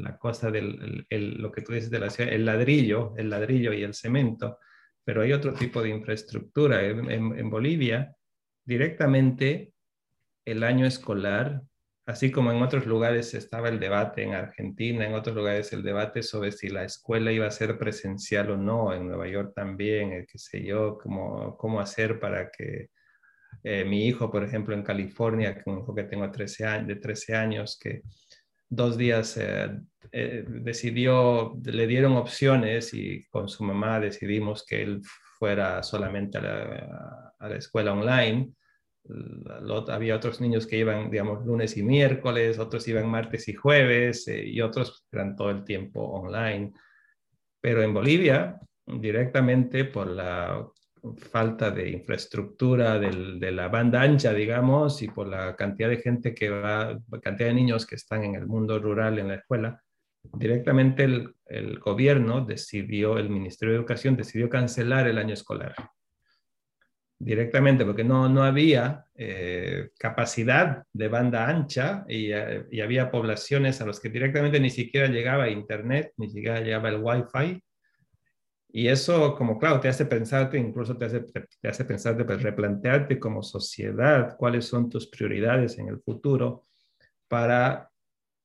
la 0.03 0.19
cosa 0.19 0.51
del 0.51 1.07
lo 1.09 1.51
que 1.51 1.63
tú 1.63 1.73
dices 1.73 1.91
de 1.91 1.99
la 1.99 2.11
ciudad, 2.11 2.33
el 2.33 2.45
ladrillo, 2.45 3.15
el 3.17 3.31
ladrillo 3.31 3.73
y 3.73 3.83
el 3.83 3.95
cemento, 3.95 4.59
pero 5.05 5.23
hay 5.23 5.33
otro 5.33 5.53
tipo 5.55 5.83
de 5.83 5.91
infraestructura. 5.91 6.83
en 6.83 7.51
Bolivia, 7.51 8.15
directamente 8.65 9.73
el 10.45 10.63
año 10.63 10.87
escolar 10.87 11.63
Así 12.07 12.31
como 12.31 12.53
en 12.53 12.61
otros 12.63 12.85
lugares 12.85 13.33
estaba 13.33 13.71
el 13.71 13.81
debate 13.81 14.23
en 14.23 14.35
Argentina, 14.35 15.07
en 15.07 15.15
otros 15.15 15.35
lugares 15.35 15.73
el 15.73 15.83
debate 15.83 16.23
sobre 16.23 16.53
si 16.53 16.69
la 16.69 16.85
escuela 16.85 17.33
iba 17.33 17.47
a 17.47 17.51
ser 17.51 17.79
presencial 17.79 18.51
o 18.51 18.57
no, 18.59 18.93
en 18.93 19.07
Nueva 19.07 19.27
York 19.27 19.53
también, 19.55 20.13
el 20.13 20.27
qué 20.27 20.39
sé 20.39 20.63
yo, 20.63 20.99
cómo, 20.99 21.57
cómo 21.57 21.81
hacer 21.81 22.21
para 22.21 22.51
que 22.51 22.91
eh, 23.63 23.87
mi 23.87 24.07
hijo, 24.07 24.31
por 24.31 24.45
ejemplo, 24.45 24.75
en 24.75 24.83
California, 24.83 25.63
un 25.65 25.79
hijo 25.79 25.95
que 25.95 26.05
tengo 26.05 26.31
13 26.31 26.67
años, 26.67 26.89
de 26.89 26.97
13 26.97 27.37
años, 27.37 27.79
que 27.81 28.03
dos 28.69 28.99
días 28.99 29.39
eh, 29.39 29.71
eh, 30.13 30.45
decidió, 30.47 31.55
le 31.65 31.87
dieron 31.87 32.17
opciones 32.19 32.93
y 32.93 33.25
con 33.31 33.49
su 33.49 33.65
mamá 33.65 33.99
decidimos 33.99 34.67
que 34.67 34.83
él 34.83 35.01
fuera 35.39 35.83
solamente 35.83 36.37
a 36.37 36.43
la, 36.43 37.35
a 37.39 37.49
la 37.49 37.57
escuela 37.57 37.95
online 37.95 38.53
había 39.89 40.17
otros 40.17 40.41
niños 40.41 40.67
que 40.67 40.79
iban, 40.79 41.11
digamos, 41.11 41.45
lunes 41.45 41.77
y 41.77 41.83
miércoles, 41.83 42.59
otros 42.59 42.87
iban 42.89 43.09
martes 43.09 43.49
y 43.49 43.55
jueves 43.55 44.27
eh, 44.29 44.45
y 44.47 44.61
otros 44.61 45.07
eran 45.13 45.37
todo 45.37 45.51
el 45.51 45.65
tiempo 45.65 46.01
online. 46.01 46.73
Pero 47.61 47.83
en 47.83 47.93
Bolivia, 47.93 48.59
directamente 48.87 49.85
por 49.85 50.07
la 50.07 50.67
falta 51.31 51.71
de 51.71 51.91
infraestructura 51.91 52.99
de 52.99 53.53
la 53.53 53.69
banda 53.69 54.01
ancha, 54.01 54.33
digamos, 54.33 55.03
y 55.03 55.09
por 55.09 55.29
la 55.29 55.55
cantidad 55.55 55.91
de 55.91 55.99
gente 55.99 56.35
que 56.35 56.49
va, 56.49 56.99
cantidad 57.23 57.49
de 57.49 57.55
niños 57.55 57.87
que 57.87 57.97
están 57.97 58.25
en 58.25 58.35
el 58.37 58.47
mundo 58.47 58.79
rural, 58.79 59.19
en 59.19 59.29
la 59.29 59.35
escuela, 59.35 59.83
directamente 60.33 61.05
el, 61.05 61.35
el 61.45 61.79
gobierno 61.79 62.43
decidió, 62.43 63.19
el 63.19 63.29
Ministerio 63.29 63.75
de 63.75 63.81
Educación 63.81 64.17
decidió 64.17 64.49
cancelar 64.49 65.07
el 65.07 65.19
año 65.19 65.35
escolar 65.35 65.75
directamente 67.25 67.87
porque 67.87 68.05
no, 68.05 68.29
no 68.29 68.43
había 68.43 69.07
eh, 69.15 69.91
capacidad 69.99 70.85
de 70.93 71.09
banda 71.09 71.49
ancha 71.49 72.05
eh, 72.07 72.67
y, 72.71 72.81
había 72.83 73.11
poblaciones 73.11 73.81
a 73.81 73.87
las 73.87 73.99
que 73.99 74.11
directamente 74.11 74.61
ni 74.61 74.69
siquiera 74.69 75.09
llegaba 75.09 75.49
Internet, 75.49 76.13
ni 76.19 76.29
siquiera 76.29 76.61
llegaba 76.61 76.91
el 76.91 77.01
Wi-Fi. 77.03 77.63
Y 78.73 78.89
eso, 78.89 79.35
como 79.37 79.59
claro, 79.59 79.81
te 79.81 79.89
hace 79.89 80.05
pensarte, 80.05 80.59
incluso 80.59 80.99
te 80.99 81.07
hace, 81.07 81.21
te 81.21 81.69
hace 81.69 81.85
pensarte, 81.87 82.25
pues 82.25 82.43
replantearte 82.43 83.19
como 83.19 83.43
sociedad 83.43 84.37
cuáles 84.37 84.67
son 84.67 84.91
tus 84.91 85.07
prioridades 85.07 85.79
en 85.79 85.89
el 85.89 86.01
futuro 86.01 86.67
para 87.27 87.89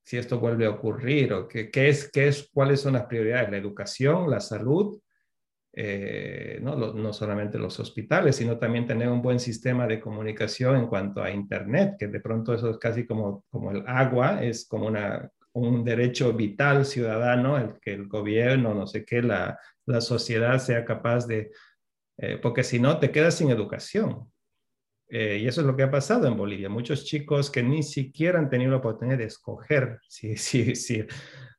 si 0.04 0.18
esto 0.18 0.40
vuelve 0.40 0.68
a 0.68 0.70
ocurrir 0.70 1.34
o 1.34 1.48
qué, 1.48 1.70
qué 1.70 1.90
es, 1.90 2.10
qué 2.10 2.30
es, 2.30 2.50
cuáles 2.54 2.80
son 2.80 2.94
las 2.94 3.06
prioridades, 3.08 3.52
la 3.52 3.58
educación, 3.58 4.30
la 4.30 4.40
salud 4.40 5.02
eh, 5.82 6.60
¿no? 6.62 6.76
no, 6.76 7.14
solamente 7.14 7.58
los 7.58 7.80
hospitales, 7.80 8.36
sino 8.36 8.58
también 8.58 8.86
tener 8.86 9.08
un 9.08 9.22
buen 9.22 9.40
sistema 9.40 9.88
de 9.88 10.02
comunicación 10.02 10.76
en 10.76 10.88
cuanto 10.88 11.24
a 11.24 11.32
Internet, 11.32 11.96
que 11.98 12.10
de 12.10 12.20
pronto 12.20 12.54
eso 12.54 12.70
es 12.70 12.78
casi 12.78 13.08
como, 13.08 13.46
como 13.50 13.72
el 13.72 13.86
agua, 13.88 14.44
es 14.44 14.68
como 14.68 14.88
una, 14.88 15.32
un 15.54 15.86
derecho 15.86 16.34
vital 16.34 16.86
ciudadano, 16.86 17.58
el 17.58 17.80
que 17.80 17.94
el 17.94 18.10
gobierno, 18.10 18.74
no 18.74 18.88
sé 18.88 19.06
qué, 19.06 19.22
la, 19.22 19.58
la 19.86 20.02
sociedad 20.02 20.60
sea 20.60 20.84
capaz 20.84 21.26
de, 21.28 21.50
eh, 22.18 22.38
porque 22.42 22.66
si 22.66 22.78
no, 22.78 23.00
te 23.00 23.10
quedas 23.10 23.36
sin 23.36 23.50
educación. 23.50 24.30
Eh, 25.08 25.40
y 25.42 25.48
eso 25.48 25.62
es 25.62 25.68
lo 25.68 25.78
que 25.78 25.84
ha 25.84 25.90
pasado 25.92 26.28
en 26.28 26.36
Bolivia. 26.36 26.68
Muchos 26.68 27.06
chicos 27.06 27.50
que 27.50 27.64
ni 27.64 27.84
siquiera 27.84 28.38
han 28.38 28.50
tenido 28.50 28.72
la 28.72 28.78
oportunidad 28.80 29.18
de 29.18 29.24
escoger 29.24 30.02
si, 30.10 30.36
si, 30.36 30.76
si 30.76 31.06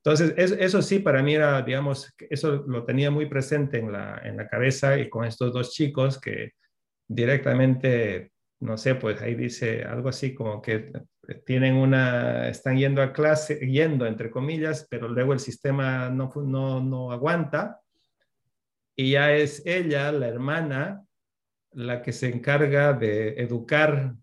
entonces, 0.02 0.32
eso 0.58 0.80
sí, 0.80 1.00
para 1.00 1.22
mí 1.22 1.34
era, 1.34 1.60
digamos, 1.60 2.14
eso 2.30 2.64
lo 2.66 2.84
tenía 2.84 3.10
muy 3.10 3.26
presente 3.26 3.78
en 3.78 3.92
la, 3.92 4.18
en 4.24 4.38
la 4.38 4.48
cabeza 4.48 4.98
y 4.98 5.10
con 5.10 5.26
estos 5.26 5.52
dos 5.52 5.72
chicos 5.72 6.18
que 6.18 6.52
directamente, 7.06 8.32
no 8.60 8.78
sé, 8.78 8.94
pues 8.94 9.20
ahí 9.20 9.34
dice 9.34 9.84
algo 9.84 10.08
así 10.08 10.34
como 10.34 10.62
que 10.62 10.90
tienen 11.44 11.76
una, 11.76 12.48
están 12.48 12.78
yendo 12.78 13.02
a 13.02 13.12
clase, 13.12 13.58
yendo 13.58 14.06
entre 14.06 14.30
comillas, 14.30 14.86
pero 14.88 15.06
luego 15.06 15.34
el 15.34 15.40
sistema 15.40 16.08
no, 16.08 16.32
no, 16.34 16.82
no 16.82 17.12
aguanta. 17.12 17.80
Y 18.96 19.12
ya 19.12 19.34
es 19.34 19.62
ella, 19.66 20.12
la 20.12 20.28
hermana, 20.28 21.04
la 21.72 22.00
que 22.00 22.12
se 22.12 22.28
encarga 22.28 22.94
de 22.94 23.34
educar 23.40 24.14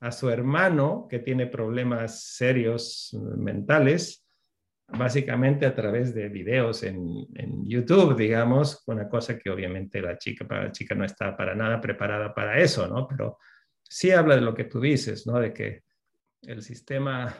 a 0.00 0.10
su 0.10 0.30
hermano 0.30 1.06
que 1.10 1.18
tiene 1.18 1.46
problemas 1.46 2.22
serios 2.22 3.14
mentales 3.36 4.24
básicamente 4.88 5.66
a 5.66 5.74
través 5.74 6.14
de 6.14 6.28
videos 6.28 6.82
en, 6.82 7.26
YouTube, 7.64 8.16
digamos, 8.16 8.82
una 8.86 9.08
cosa 9.08 9.38
que 9.38 9.50
obviamente 9.50 10.00
la 10.00 10.16
chica, 10.16 10.46
la 10.48 10.72
chica 10.72 10.94
no 10.94 11.04
está 11.04 11.36
para 11.36 11.54
nada 11.54 11.80
preparada 11.80 12.34
para 12.34 12.58
eso, 12.58 12.88
¿no? 12.88 13.06
Pero 13.06 13.38
sí 13.82 14.10
habla 14.10 14.36
de 14.36 14.40
lo 14.40 14.54
que 14.54 14.64
tú 14.64 14.80
dices, 14.80 15.26
¿no? 15.26 15.38
De 15.38 15.52
que 15.52 15.82
el 16.42 16.62
sistema, 16.62 17.34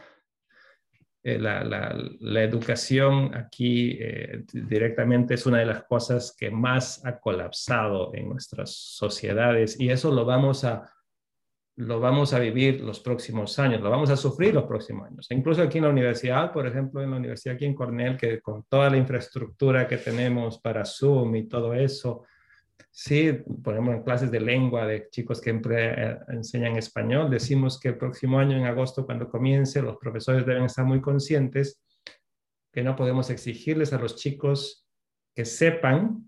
eh, 1.22 1.38
la, 1.38 1.64
la, 1.64 2.42
educación 2.42 3.34
aquí 3.34 3.96
eh, 3.98 4.44
directamente 4.52 5.34
es 5.34 5.46
una 5.46 5.60
de 5.60 5.66
las 5.66 5.84
cosas 5.84 6.36
que 6.38 6.50
más 6.50 7.04
ha 7.06 7.18
colapsado 7.18 8.14
en 8.14 8.28
nuestras 8.28 8.74
sociedades 8.74 9.80
y 9.80 9.88
eso 9.88 10.12
lo 10.12 10.26
vamos 10.26 10.64
a 10.64 10.92
lo 11.78 12.00
vamos 12.00 12.34
a 12.34 12.40
vivir 12.40 12.80
los 12.80 12.98
próximos 12.98 13.56
años, 13.60 13.80
lo 13.80 13.88
vamos 13.88 14.10
a 14.10 14.16
sufrir 14.16 14.52
los 14.52 14.64
próximos 14.64 15.06
años. 15.06 15.28
Incluso 15.30 15.62
aquí 15.62 15.78
en 15.78 15.84
la 15.84 15.90
universidad, 15.90 16.52
por 16.52 16.66
ejemplo, 16.66 17.00
en 17.04 17.12
la 17.12 17.18
universidad 17.18 17.54
aquí 17.54 17.66
en 17.66 17.74
Cornell, 17.76 18.16
que 18.16 18.40
con 18.40 18.64
toda 18.64 18.90
la 18.90 18.96
infraestructura 18.96 19.86
que 19.86 19.98
tenemos 19.98 20.58
para 20.58 20.84
Zoom 20.84 21.36
y 21.36 21.46
todo 21.46 21.74
eso, 21.74 22.24
sí, 22.90 23.30
ponemos 23.62 23.94
en 23.94 24.02
clases 24.02 24.28
de 24.28 24.40
lengua 24.40 24.88
de 24.88 25.08
chicos 25.08 25.40
que 25.40 25.50
eh, 25.50 26.18
enseñan 26.30 26.76
español, 26.76 27.30
decimos 27.30 27.78
que 27.78 27.90
el 27.90 27.96
próximo 27.96 28.40
año, 28.40 28.56
en 28.56 28.64
agosto, 28.64 29.06
cuando 29.06 29.28
comience, 29.28 29.80
los 29.80 29.98
profesores 29.98 30.44
deben 30.44 30.64
estar 30.64 30.84
muy 30.84 31.00
conscientes 31.00 31.80
que 32.72 32.82
no 32.82 32.96
podemos 32.96 33.30
exigirles 33.30 33.92
a 33.92 34.00
los 34.00 34.16
chicos 34.16 34.84
que 35.32 35.44
sepan 35.44 36.27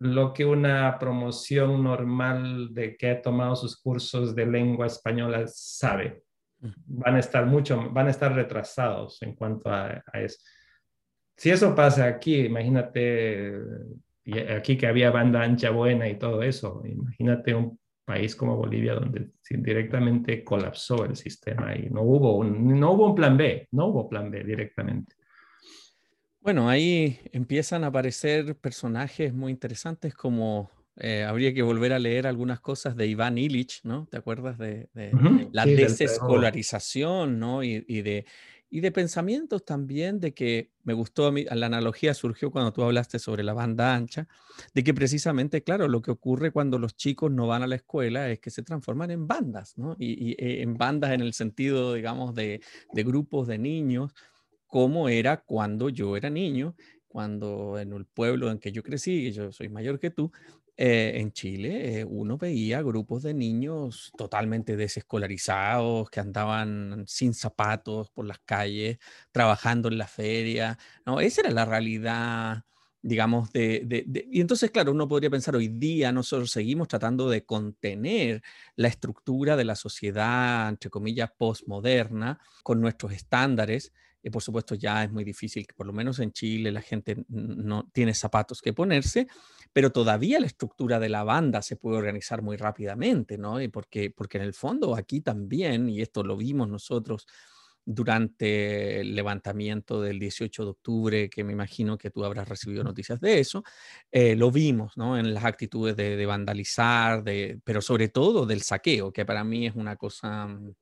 lo 0.00 0.32
que 0.32 0.44
una 0.44 0.96
promoción 0.98 1.82
normal 1.82 2.72
de 2.72 2.96
que 2.96 3.10
ha 3.10 3.22
tomado 3.22 3.56
sus 3.56 3.76
cursos 3.76 4.34
de 4.34 4.46
lengua 4.46 4.86
española 4.86 5.44
sabe. 5.46 6.22
Van 6.60 7.16
a 7.16 7.18
estar 7.20 7.46
mucho, 7.46 7.90
van 7.90 8.08
a 8.08 8.10
estar 8.10 8.34
retrasados 8.34 9.20
en 9.22 9.34
cuanto 9.34 9.70
a, 9.70 10.02
eso. 10.14 10.38
Si 11.36 11.50
eso 11.50 11.74
pasa 11.74 12.06
aquí, 12.06 12.46
imagínate, 12.46 13.52
aquí 14.56 14.76
que 14.76 14.86
había 14.86 15.10
banda 15.10 15.42
ancha 15.42 15.70
buena 15.70 16.08
y 16.08 16.18
todo 16.18 16.42
eso, 16.42 16.82
imagínate 16.84 17.54
un 17.54 17.78
país 18.04 18.34
como 18.34 18.56
Bolivia 18.56 18.94
donde 18.94 19.30
directamente 19.50 20.42
colapsó 20.42 21.04
el 21.04 21.14
sistema 21.14 21.76
y 21.76 21.90
no 21.90 22.02
hubo 22.02 22.42
no 22.42 22.92
hubo 22.92 23.06
un 23.06 23.14
plan 23.14 23.36
B, 23.36 23.68
no 23.72 23.86
hubo 23.86 24.08
plan 24.08 24.30
B 24.30 24.42
directamente. 24.42 25.17
Bueno, 26.48 26.70
ahí 26.70 27.20
empiezan 27.32 27.84
a 27.84 27.88
aparecer 27.88 28.56
personajes 28.56 29.34
muy 29.34 29.52
interesantes 29.52 30.14
como 30.14 30.70
eh, 30.96 31.22
habría 31.22 31.52
que 31.52 31.60
volver 31.60 31.92
a 31.92 31.98
leer 31.98 32.26
algunas 32.26 32.58
cosas 32.58 32.96
de 32.96 33.06
Iván 33.06 33.36
Illich, 33.36 33.82
¿no? 33.84 34.08
¿Te 34.10 34.16
acuerdas 34.16 34.56
de, 34.56 34.88
la 35.52 35.66
desescolarización, 35.66 37.38
¿no? 37.38 37.62
Y, 37.62 37.82
de, 38.00 38.24
y 38.70 38.80
de 38.80 38.90
pensamientos 38.90 39.62
también 39.66 40.20
de 40.20 40.32
que 40.32 40.70
me 40.84 40.94
gustó, 40.94 41.30
la 41.30 41.66
analogía 41.66 42.14
surgió 42.14 42.50
cuando 42.50 42.72
tú 42.72 42.82
hablaste 42.82 43.18
sobre 43.18 43.42
la 43.42 43.52
banda 43.52 43.94
ancha, 43.94 44.26
de 44.72 44.82
que 44.82 44.94
precisamente, 44.94 45.62
claro, 45.62 45.86
lo 45.86 46.00
que 46.00 46.12
ocurre 46.12 46.50
cuando 46.50 46.78
los 46.78 46.96
chicos 46.96 47.30
no 47.30 47.46
van 47.46 47.62
a 47.62 47.66
la 47.66 47.76
escuela 47.76 48.30
es 48.30 48.38
que 48.38 48.48
se 48.48 48.62
transforman 48.62 49.10
en 49.10 49.26
bandas, 49.26 49.76
¿no? 49.76 49.96
Y, 49.98 50.32
eh, 50.42 50.62
en 50.62 50.78
bandas 50.78 51.10
en 51.10 51.20
el 51.20 51.34
sentido, 51.34 51.92
digamos, 51.92 52.34
de, 52.34 52.62
de 52.94 53.04
grupos 53.04 53.48
de 53.48 53.58
niños, 53.58 54.14
como 54.68 55.08
era 55.08 55.38
cuando 55.38 55.88
yo 55.88 56.16
era 56.16 56.30
niño, 56.30 56.76
cuando 57.08 57.78
en 57.78 57.92
el 57.92 58.06
pueblo 58.06 58.50
en 58.50 58.58
que 58.58 58.72
yo 58.72 58.82
crecí, 58.82 59.32
yo 59.32 59.50
soy 59.52 59.68
mayor 59.68 59.98
que 59.98 60.10
tú, 60.10 60.30
eh, 60.80 61.14
en 61.20 61.32
Chile, 61.32 62.00
eh, 62.00 62.04
uno 62.04 62.38
veía 62.38 62.82
grupos 62.82 63.24
de 63.24 63.34
niños 63.34 64.12
totalmente 64.16 64.76
desescolarizados, 64.76 66.08
que 66.08 66.20
andaban 66.20 67.04
sin 67.08 67.34
zapatos 67.34 68.10
por 68.10 68.24
las 68.26 68.38
calles, 68.38 68.98
trabajando 69.32 69.88
en 69.88 69.98
la 69.98 70.06
feria. 70.06 70.78
¿no? 71.04 71.20
Esa 71.20 71.40
era 71.40 71.50
la 71.50 71.64
realidad, 71.64 72.62
digamos, 73.02 73.50
de, 73.52 74.04
Y 74.30 74.40
entonces, 74.40 74.70
claro, 74.70 74.92
uno 74.92 75.08
podría 75.08 75.30
pensar, 75.30 75.56
hoy 75.56 75.66
día 75.66 76.12
nosotros 76.12 76.52
seguimos 76.52 76.86
tratando 76.86 77.28
de 77.28 77.44
contener 77.44 78.42
la 78.76 78.86
estructura 78.86 79.56
de 79.56 79.64
la 79.64 79.74
sociedad, 79.74 80.68
entre 80.68 80.90
comillas, 80.90 81.30
postmoderna, 81.36 82.38
con 82.62 82.80
nuestros 82.80 83.12
estándares. 83.12 83.92
Y 84.22 84.30
por 84.30 84.42
supuesto 84.42 84.74
ya 84.74 85.04
es 85.04 85.10
muy 85.10 85.24
difícil 85.24 85.66
que 85.66 85.74
por 85.74 85.86
lo 85.86 85.92
menos 85.92 86.18
en 86.18 86.32
Chile 86.32 86.72
la 86.72 86.82
gente 86.82 87.24
no 87.28 87.88
tiene 87.92 88.14
zapatos 88.14 88.60
que 88.60 88.72
ponerse, 88.72 89.28
pero 89.72 89.92
todavía 89.92 90.40
la 90.40 90.46
estructura 90.46 90.98
de 90.98 91.08
la 91.08 91.24
banda 91.24 91.62
se 91.62 91.76
puede 91.76 91.98
organizar 91.98 92.42
muy 92.42 92.56
rápidamente, 92.56 93.38
¿no? 93.38 93.60
Y 93.60 93.68
porque, 93.68 94.10
porque 94.10 94.38
en 94.38 94.44
el 94.44 94.54
fondo 94.54 94.96
aquí 94.96 95.20
también, 95.20 95.88
y 95.88 96.00
esto 96.00 96.22
lo 96.22 96.36
vimos 96.36 96.68
nosotros 96.68 97.26
durante 97.90 99.00
el 99.00 99.14
levantamiento 99.14 100.02
del 100.02 100.18
18 100.18 100.62
de 100.62 100.70
octubre, 100.70 101.30
que 101.30 101.42
me 101.42 101.52
imagino 101.52 101.96
que 101.96 102.10
tú 102.10 102.22
habrás 102.22 102.46
recibido 102.46 102.84
noticias 102.84 103.18
de 103.18 103.40
eso, 103.40 103.64
eh, 104.12 104.36
lo 104.36 104.50
vimos 104.50 104.94
¿no? 104.98 105.16
en 105.16 105.32
las 105.32 105.44
actitudes 105.44 105.96
de, 105.96 106.16
de 106.16 106.26
vandalizar, 106.26 107.24
de, 107.24 107.58
pero 107.64 107.80
sobre 107.80 108.08
todo 108.08 108.44
del 108.44 108.60
saqueo, 108.60 109.10
que 109.10 109.24
para 109.24 109.42
mí 109.42 109.66
es 109.66 109.74
una 109.74 109.96
cosa 109.96 110.46
mm, 110.48 110.74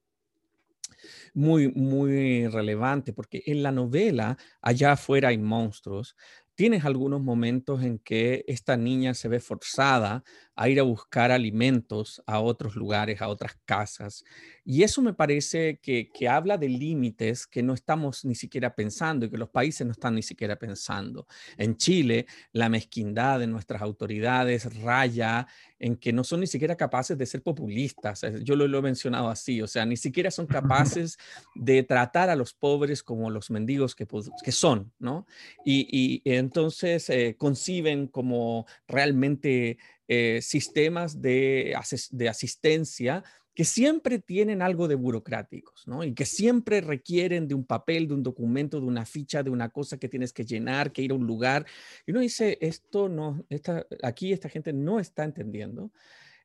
muy, 1.34 1.68
muy 1.72 2.46
relevante, 2.48 3.12
porque 3.12 3.42
en 3.46 3.62
la 3.62 3.72
novela, 3.72 4.38
allá 4.60 4.92
afuera 4.92 5.28
hay 5.28 5.38
monstruos, 5.38 6.16
tienes 6.54 6.84
algunos 6.84 7.20
momentos 7.22 7.82
en 7.82 7.98
que 7.98 8.44
esta 8.48 8.76
niña 8.76 9.14
se 9.14 9.28
ve 9.28 9.40
forzada 9.40 10.24
a 10.54 10.68
ir 10.68 10.80
a 10.80 10.84
buscar 10.84 11.30
alimentos 11.30 12.22
a 12.26 12.40
otros 12.40 12.76
lugares, 12.76 13.20
a 13.20 13.28
otras 13.28 13.58
casas. 13.66 14.24
Y 14.68 14.82
eso 14.82 15.00
me 15.00 15.14
parece 15.14 15.78
que, 15.80 16.10
habla 16.28 16.58
de 16.58 16.68
límites 16.68 17.46
que 17.46 17.62
no 17.62 17.72
estamos 17.72 18.24
ni 18.24 18.34
siquiera 18.34 18.74
pensando 18.74 19.24
y 19.24 19.30
que 19.30 19.38
los 19.38 19.48
países 19.48 19.86
no 19.86 19.92
están 19.92 20.16
ni 20.16 20.22
siquiera 20.22 20.56
pensando. 20.56 21.28
En 21.56 21.76
Chile, 21.76 22.26
la 22.50 22.68
mezquindad 22.68 23.38
de 23.38 23.46
nuestras 23.46 23.80
autoridades 23.80 24.74
raya 24.82 25.46
en 25.78 25.94
que 25.94 26.12
no 26.12 26.24
son 26.24 26.40
ni 26.40 26.48
siquiera 26.48 26.76
capaces 26.76 27.16
de 27.16 27.26
ser 27.26 27.44
populistas. 27.44 28.22
Yo 28.42 28.56
lo, 28.56 28.76
he 28.76 28.82
mencionado 28.82 29.28
así, 29.28 29.62
o 29.62 29.68
sea, 29.68 29.86
ni 29.86 29.96
siquiera 29.96 30.32
son 30.32 30.46
capaces 30.48 31.16
de 31.54 31.84
tratar 31.84 32.28
a 32.28 32.34
los 32.34 32.52
pobres 32.52 33.04
como 33.04 33.30
los 33.30 33.52
mendigos 33.52 33.94
que, 33.94 34.04
que 34.42 34.52
son, 34.52 34.92
¿no? 34.98 35.28
Y, 35.64 36.22
entonces 36.24 37.08
eh, 37.10 37.36
conciben 37.38 38.08
como 38.08 38.66
realmente 38.88 39.78
eh, 40.08 40.40
sistemas 40.42 41.22
de, 41.22 41.76
de 42.10 42.28
asistencia 42.28 43.22
que 43.56 43.64
siempre 43.64 44.18
tienen 44.18 44.60
algo 44.60 44.86
de 44.86 44.96
burocráticos, 44.96 45.88
¿no? 45.88 46.04
Y 46.04 46.12
que 46.12 46.26
siempre 46.26 46.82
requieren 46.82 47.48
de 47.48 47.54
un 47.54 47.64
papel, 47.64 48.06
de 48.06 48.12
un 48.12 48.22
documento, 48.22 48.78
de 48.78 48.86
una 48.86 49.06
ficha, 49.06 49.42
de 49.42 49.48
una 49.48 49.70
cosa 49.70 49.96
que 49.96 50.10
tienes 50.10 50.34
que 50.34 50.44
llenar, 50.44 50.92
que 50.92 51.00
ir 51.00 51.12
a 51.12 51.14
un 51.14 51.26
lugar. 51.26 51.64
Y 52.06 52.10
uno 52.10 52.20
dice, 52.20 52.58
esto 52.60 53.08
no, 53.08 53.46
esta, 53.48 53.86
aquí 54.02 54.34
esta 54.34 54.50
gente 54.50 54.74
no 54.74 55.00
está 55.00 55.24
entendiendo 55.24 55.90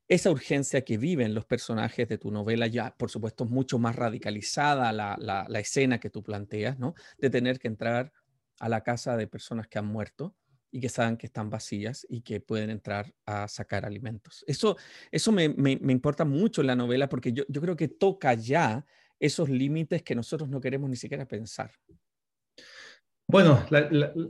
esa 0.07 0.31
urgencia 0.31 0.85
que 0.85 0.97
viven 0.97 1.33
los 1.33 1.43
personajes 1.43 2.07
de 2.07 2.17
tu 2.17 2.31
novela, 2.31 2.67
ya 2.67 2.95
por 2.95 3.11
supuesto 3.11 3.43
mucho 3.43 3.77
más 3.77 3.97
radicalizada 3.97 4.93
la, 4.93 5.17
la, 5.19 5.45
la 5.49 5.59
escena 5.59 5.99
que 5.99 6.09
tú 6.09 6.23
planteas, 6.23 6.79
¿no? 6.79 6.95
De 7.17 7.29
tener 7.29 7.59
que 7.59 7.67
entrar 7.67 8.13
a 8.57 8.69
la 8.69 8.83
casa 8.83 9.17
de 9.17 9.27
personas 9.27 9.67
que 9.67 9.79
han 9.79 9.85
muerto 9.85 10.33
y 10.71 10.79
que 10.79 10.89
saben 10.89 11.17
que 11.17 11.27
están 11.27 11.49
vacías 11.49 12.05
y 12.09 12.21
que 12.21 12.39
pueden 12.39 12.69
entrar 12.69 13.13
a 13.25 13.47
sacar 13.47 13.85
alimentos. 13.85 14.43
Eso, 14.47 14.77
eso 15.11 15.31
me, 15.31 15.49
me, 15.49 15.71
importa 15.91 16.25
mucho 16.25 16.61
en 16.61 16.67
la 16.67 16.75
novela 16.75 17.09
porque 17.09 17.33
yo, 17.33 17.43
yo 17.47 17.61
creo 17.61 17.75
que 17.75 17.89
toca 17.89 18.33
ya 18.33 18.85
esos 19.19 19.49
límites 19.49 20.01
que 20.01 20.15
nosotros 20.15 20.49
no 20.49 20.61
queremos 20.61 20.89
ni 20.89 20.95
siquiera 20.95 21.27
pensar. 21.27 21.71
Bueno, 23.27 23.65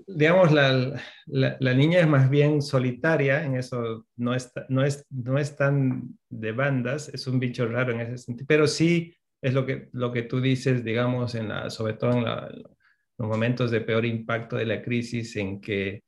digamos, 0.06 0.52
la, 0.52 1.02
la, 1.26 1.74
niña 1.74 2.02
es 2.02 2.08
más 2.08 2.30
bien 2.30 2.62
solitaria, 2.62 3.44
en 3.44 3.56
eso 3.56 4.06
no 4.16 4.36
es, 4.36 4.52
no, 4.70 4.84
es, 4.84 5.08
no 5.10 5.40
es 5.40 5.56
tan 5.56 6.20
de 6.30 6.52
bandas, 6.52 7.10
es 7.10 7.26
un 7.26 7.40
bicho 7.40 7.68
raro 7.68 7.94
en 7.94 8.02
ese 8.02 8.20
sentido, 8.20 8.46
pero 8.48 8.68
sí 8.68 9.16
es 9.42 9.56
lo 9.56 9.66
que, 9.66 9.90
lo 9.94 10.12
que 10.12 10.22
tú 10.22 10.40
dices, 10.40 10.84
digamos, 10.84 11.34
en 11.34 11.48
la, 11.48 11.72
sobre 11.72 11.94
todo 11.94 12.12
en 12.12 12.26
los 12.26 13.28
momentos 13.28 13.72
de 13.72 13.82
peor 13.82 14.06
impacto 14.06 14.56
de 14.56 14.68
la 14.68 14.84
crisis, 14.84 15.36
en 15.36 15.60
que 15.60 16.04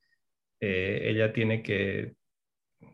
eh, 0.60 1.00
ella 1.04 1.32
tiene 1.32 1.62
que, 1.62 2.14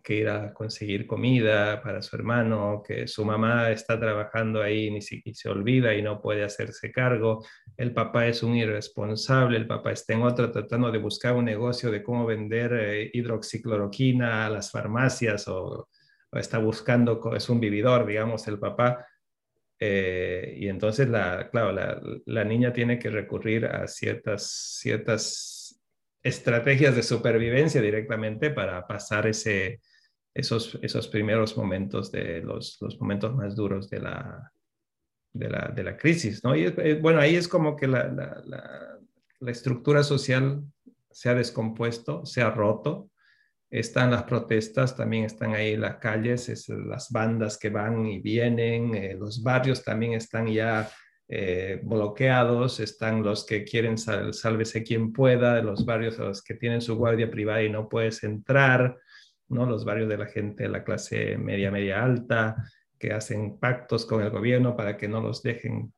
ir 0.09 0.29
a 0.29 0.53
conseguir 0.53 1.07
comida 1.07 1.81
para 1.83 2.03
su 2.03 2.17
hermano, 2.17 2.83
que 2.85 3.07
su 3.07 3.25
mamá 3.25 3.71
está 3.71 3.99
trabajando 4.01 4.61
ahí 4.61 4.91
ni 4.91 5.03
si, 5.03 5.23
y 5.25 5.35
se 5.35 5.49
olvida 5.49 5.95
y 5.95 6.03
no 6.03 6.21
puede 6.21 6.43
hacerse 6.43 6.91
cargo, 6.91 7.45
el 7.77 7.93
papá 7.95 8.27
es 8.27 8.43
un 8.43 8.57
irresponsable, 8.57 9.57
el 9.57 9.69
papá 9.69 9.93
está 9.93 10.15
en 10.15 10.23
otro 10.23 10.51
tratando 10.51 10.91
de 10.91 10.99
buscar 10.99 11.35
un 11.37 11.45
negocio 11.45 11.93
de 11.93 12.03
cómo 12.03 12.27
vender 12.27 12.73
eh, 12.73 13.11
hidroxicloroquina 13.13 14.47
a 14.47 14.51
las 14.51 14.73
farmacias 14.73 15.47
o, 15.49 15.89
está 16.33 16.59
buscando, 16.59 17.21
es 17.37 17.49
un 17.49 17.61
vividor, 17.61 18.07
digamos, 18.07 18.47
el 18.49 18.59
papá. 18.59 19.07
Eh, 19.79 20.55
y 20.59 20.69
entonces, 20.69 21.09
la, 21.09 21.49
claro, 21.51 21.73
la, 21.73 22.01
la, 22.27 22.45
niña 22.45 22.73
tiene 22.73 22.99
que 22.99 23.11
recurrir 23.11 23.67
a 23.67 23.87
ciertas, 23.89 24.79
ciertas 24.81 25.60
estrategias 26.23 26.95
de 26.95 27.03
supervivencia 27.03 27.81
directamente 27.81 28.51
para 28.51 28.87
pasar 28.87 29.27
ese, 29.27 29.81
esos, 30.35 30.79
esos 30.83 31.09
primeros 31.09 31.57
momentos 31.57 32.13
de 32.13 32.41
los, 32.41 32.79
los 32.81 33.01
momentos 33.01 33.35
más 33.35 33.57
duros 33.57 33.89
de 33.91 34.01
la, 34.01 34.53
de 35.33 35.49
la, 35.49 35.73
de 35.75 35.83
la 35.83 35.97
crisis, 35.97 36.45
¿no? 36.45 36.55
Y 36.55 36.65
eh, 36.67 36.99
bueno, 37.01 37.21
ahí 37.21 37.37
es 37.37 37.49
como 37.49 37.77
que 37.77 37.87
la, 37.87 38.09
la, 38.09 38.43
la, 39.41 39.51
estructura 39.51 40.03
social 40.03 40.63
se 41.11 41.31
ha 41.31 41.35
descompuesto, 41.35 42.27
se 42.27 42.43
ha 42.43 42.51
roto, 42.51 43.11
están 43.71 44.11
las 44.11 44.25
protestas, 44.25 44.97
también 44.97 45.25
están 45.25 45.55
ahí 45.55 45.77
las 45.77 45.97
calles, 45.97 46.49
es, 46.49 46.69
las 46.69 47.11
bandas 47.11 47.57
que 47.57 47.71
van 47.71 48.05
y 48.07 48.21
vienen, 48.21 48.95
eh, 48.95 49.17
los 49.19 49.43
barrios 49.43 49.83
también 49.83 50.13
están 50.13 50.47
ya 50.49 50.91
eh, 51.33 51.79
bloqueados, 51.85 52.81
están 52.81 53.23
los 53.23 53.47
que 53.47 53.63
quieren 53.63 53.97
sálvese 53.97 54.83
quien 54.83 55.13
pueda, 55.13 55.63
los 55.63 55.85
barrios 55.85 56.19
a 56.19 56.25
los 56.25 56.43
que 56.43 56.55
tienen 56.55 56.81
su 56.81 56.97
guardia 56.97 57.31
privada 57.31 57.63
y 57.63 57.71
no 57.71 57.89
puedes 57.89 58.25
entrar, 58.25 58.99
¿no? 59.49 59.65
los 59.65 59.85
barrios 59.85 60.09
de 60.09 60.19
la 60.19 60.27
gente 60.27 60.65
de 60.65 60.71
la 60.71 60.83
clase 60.83 61.39
media, 61.39 61.71
media 61.71 62.03
alta, 62.03 62.57
que 62.99 63.13
hacen 63.13 63.61
pactos 63.61 64.07
con 64.07 64.23
el 64.23 64.31
gobierno 64.31 64.77
para 64.77 64.97
que 64.97 65.07
no 65.07 65.21
los 65.21 65.41
dejen. 65.41 65.93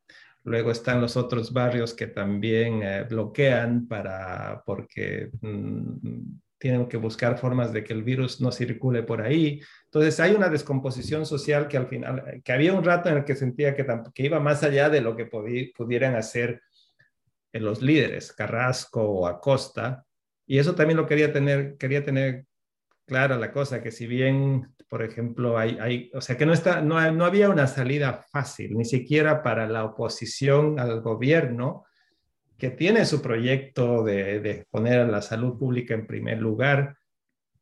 Luego 0.44 0.70
están 0.70 1.00
los 1.00 1.16
otros 1.16 1.50
barrios 1.50 1.94
que 1.94 2.08
también 2.08 2.82
eh, 2.82 3.04
bloquean 3.08 3.88
para, 3.88 4.62
porque 4.66 5.30
mm, 5.40 6.40
tienen 6.62 6.86
que 6.86 6.96
buscar 6.96 7.38
formas 7.38 7.72
de 7.72 7.82
que 7.82 7.92
el 7.92 8.04
virus 8.04 8.40
no 8.40 8.52
circule 8.52 9.02
por 9.02 9.20
ahí. 9.20 9.60
Entonces 9.86 10.20
hay 10.20 10.30
una 10.32 10.48
descomposición 10.48 11.26
social 11.26 11.66
que 11.66 11.76
al 11.76 11.88
final, 11.88 12.40
que 12.44 12.52
había 12.52 12.72
un 12.72 12.84
rato 12.84 13.08
en 13.08 13.16
el 13.16 13.24
que 13.24 13.34
sentía 13.34 13.74
que, 13.74 13.84
que 14.14 14.22
iba 14.22 14.38
más 14.38 14.62
allá 14.62 14.88
de 14.88 15.00
lo 15.00 15.16
que 15.16 15.26
pudieran 15.26 16.14
hacer 16.14 16.62
los 17.52 17.82
líderes, 17.82 18.32
Carrasco 18.32 19.02
o 19.02 19.26
Acosta, 19.26 20.06
y 20.46 20.58
eso 20.58 20.76
también 20.76 20.98
lo 20.98 21.06
quería 21.06 21.32
tener, 21.32 21.76
quería 21.78 22.04
tener 22.04 22.44
clara 23.06 23.36
la 23.36 23.50
cosa, 23.50 23.82
que 23.82 23.90
si 23.90 24.06
bien, 24.06 24.72
por 24.88 25.02
ejemplo, 25.02 25.58
hay, 25.58 25.76
hay 25.80 26.12
o 26.14 26.20
sea, 26.20 26.36
que 26.36 26.46
no, 26.46 26.52
está, 26.52 26.80
no, 26.80 27.10
no 27.10 27.24
había 27.24 27.50
una 27.50 27.66
salida 27.66 28.24
fácil, 28.30 28.76
ni 28.78 28.84
siquiera 28.84 29.42
para 29.42 29.66
la 29.66 29.84
oposición 29.84 30.78
al 30.78 31.00
gobierno, 31.00 31.86
que 32.62 32.70
tiene 32.70 33.04
su 33.06 33.20
proyecto 33.20 34.04
de, 34.04 34.64
poner 34.70 35.00
a 35.00 35.08
la 35.08 35.20
salud 35.20 35.58
pública 35.58 35.94
en 35.94 36.06
primer 36.06 36.38
lugar, 36.38 36.96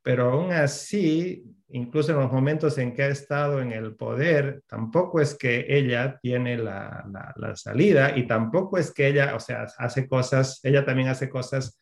pero 0.03 0.31
aún 0.31 0.53
así, 0.53 1.43
incluso 1.69 2.13
en 2.13 2.19
los 2.19 2.31
momentos 2.31 2.77
en 2.77 2.93
que 2.93 3.05
ha 3.05 3.09
estado 3.09 3.63
en 3.63 3.73
el 3.73 3.97
poder, 3.97 4.63
tampoco 4.67 5.23
es 5.23 5.35
que 5.35 5.65
ella 5.71 6.19
tiene 6.21 6.59
la, 6.59 7.07
salida 7.55 8.15
y 8.15 8.27
tampoco 8.27 8.77
es 8.77 8.93
que 8.93 9.07
ella, 9.07 9.35
o 9.35 9.41
sea, 9.41 9.69
hace 9.79 10.07
cosas, 10.07 10.61
ella 10.65 10.85
también 10.85 11.09
hace 11.09 11.31
cosas 11.31 11.81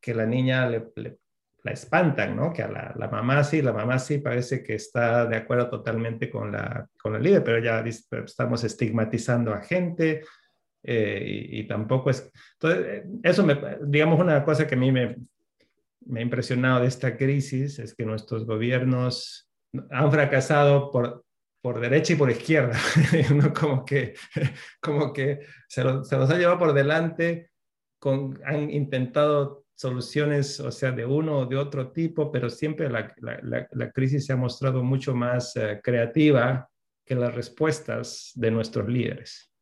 que 0.00 0.12
la 0.12 0.26
niña 0.26 0.68
le, 0.68 0.82
la 1.62 1.70
espantan, 1.70 2.34
¿no? 2.34 2.52
Que 2.52 2.64
a 2.64 2.68
la, 2.68 2.92
la, 2.96 3.06
mamá 3.06 3.44
sí, 3.44 3.62
la 3.62 3.72
mamá 3.72 4.00
sí 4.00 4.18
parece 4.18 4.64
que 4.64 4.74
está 4.74 5.26
de 5.26 5.36
acuerdo 5.36 5.70
totalmente 5.70 6.28
con 6.28 6.50
la, 6.50 6.88
con 7.00 7.12
la 7.12 7.20
líder, 7.20 7.44
pero 7.44 7.60
ya 7.60 7.84
estamos 8.24 8.64
estigmatizando 8.64 9.54
a 9.54 9.60
gente, 9.60 10.24
eh, 10.90 11.46
y, 11.50 11.66
tampoco 11.66 12.08
es... 12.08 12.32
Entonces, 12.54 13.04
eso, 13.22 13.44
me, 13.44 13.60
digamos, 13.82 14.18
una 14.18 14.42
cosa 14.42 14.66
que 14.66 14.74
a 14.74 14.78
mí 14.78 14.90
me, 14.90 15.16
me 16.06 16.20
ha 16.20 16.22
impresionado 16.22 16.80
de 16.80 16.88
esta 16.88 17.14
crisis 17.14 17.78
es 17.78 17.94
que 17.94 18.06
nuestros 18.06 18.46
gobiernos 18.46 19.50
han 19.90 20.10
fracasado 20.10 20.90
por, 20.90 21.26
por 21.60 21.78
derecha 21.78 22.14
y 22.14 22.16
por 22.16 22.30
izquierda, 22.30 22.78
Uno 23.30 23.52
como 23.52 23.84
que, 23.84 24.14
como 24.80 25.12
que 25.12 25.40
se, 25.68 25.82
se, 25.82 26.16
los 26.16 26.30
ha 26.30 26.38
llevado 26.38 26.58
por 26.58 26.72
delante, 26.72 27.50
con, 28.00 28.40
han 28.46 28.70
intentado 28.70 29.66
soluciones, 29.74 30.58
o 30.58 30.72
sea, 30.72 30.90
de 30.92 31.04
uno 31.04 31.40
o 31.40 31.46
de 31.46 31.56
otro 31.58 31.92
tipo, 31.92 32.32
pero 32.32 32.48
siempre 32.48 32.88
la, 32.88 33.14
la, 33.18 33.68
la 33.70 33.92
crisis 33.92 34.24
se 34.24 34.32
ha 34.32 34.36
mostrado 34.36 34.82
mucho 34.82 35.14
más 35.14 35.54
eh, 35.56 35.80
creativa 35.84 36.66
que 37.04 37.14
las 37.14 37.34
respuestas 37.34 38.32
de 38.34 38.50
nuestros 38.50 38.88
líderes. 38.88 39.52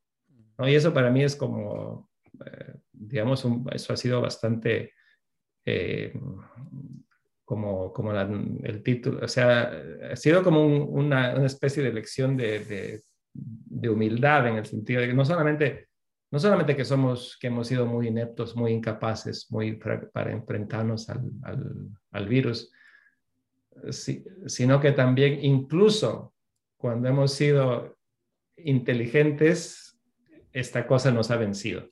¿No? 0.58 0.68
Y 0.68 0.74
eso 0.74 0.92
para 0.92 1.10
mí 1.10 1.22
es 1.22 1.36
como, 1.36 2.10
eh, 2.44 2.74
digamos, 2.92 3.46
eso 3.72 3.92
ha 3.92 3.96
sido 3.96 4.20
bastante 4.20 4.92
eh, 5.64 6.12
como, 7.44 7.92
como 7.92 8.12
el 8.12 8.82
título, 8.82 9.24
o 9.24 9.28
sea, 9.28 9.72
ha 10.10 10.16
sido 10.16 10.42
como 10.42 10.66
una, 10.66 11.34
una, 11.36 11.46
especie 11.46 11.82
de 11.82 11.92
lección 11.92 12.36
de, 12.36 12.58
de, 12.64 13.02
de, 13.32 13.88
humildad 13.88 14.48
en 14.48 14.56
el 14.56 14.66
sentido 14.66 15.00
de 15.00 15.08
que 15.08 15.14
no 15.14 15.24
solamente, 15.24 15.88
no 16.32 16.40
solamente 16.40 16.74
que 16.74 16.84
somos, 16.84 17.38
que 17.40 17.46
hemos 17.46 17.68
sido 17.68 17.86
muy 17.86 18.08
ineptos, 18.08 18.56
muy 18.56 18.72
incapaces, 18.72 19.46
muy 19.50 19.76
para, 19.76 20.08
para 20.10 20.32
enfrentarnos 20.32 21.08
al, 21.08 21.22
al, 21.44 21.88
al 22.10 22.28
virus, 22.28 22.72
si, 23.90 24.24
sino 24.46 24.80
que 24.80 24.92
también 24.92 25.44
incluso 25.44 26.34
cuando 26.76 27.08
hemos 27.08 27.32
sido 27.32 27.96
inteligentes, 28.56 29.85
esta 30.56 30.86
cosa 30.86 31.10
nos 31.10 31.30
ha 31.30 31.36
vencido. 31.36 31.90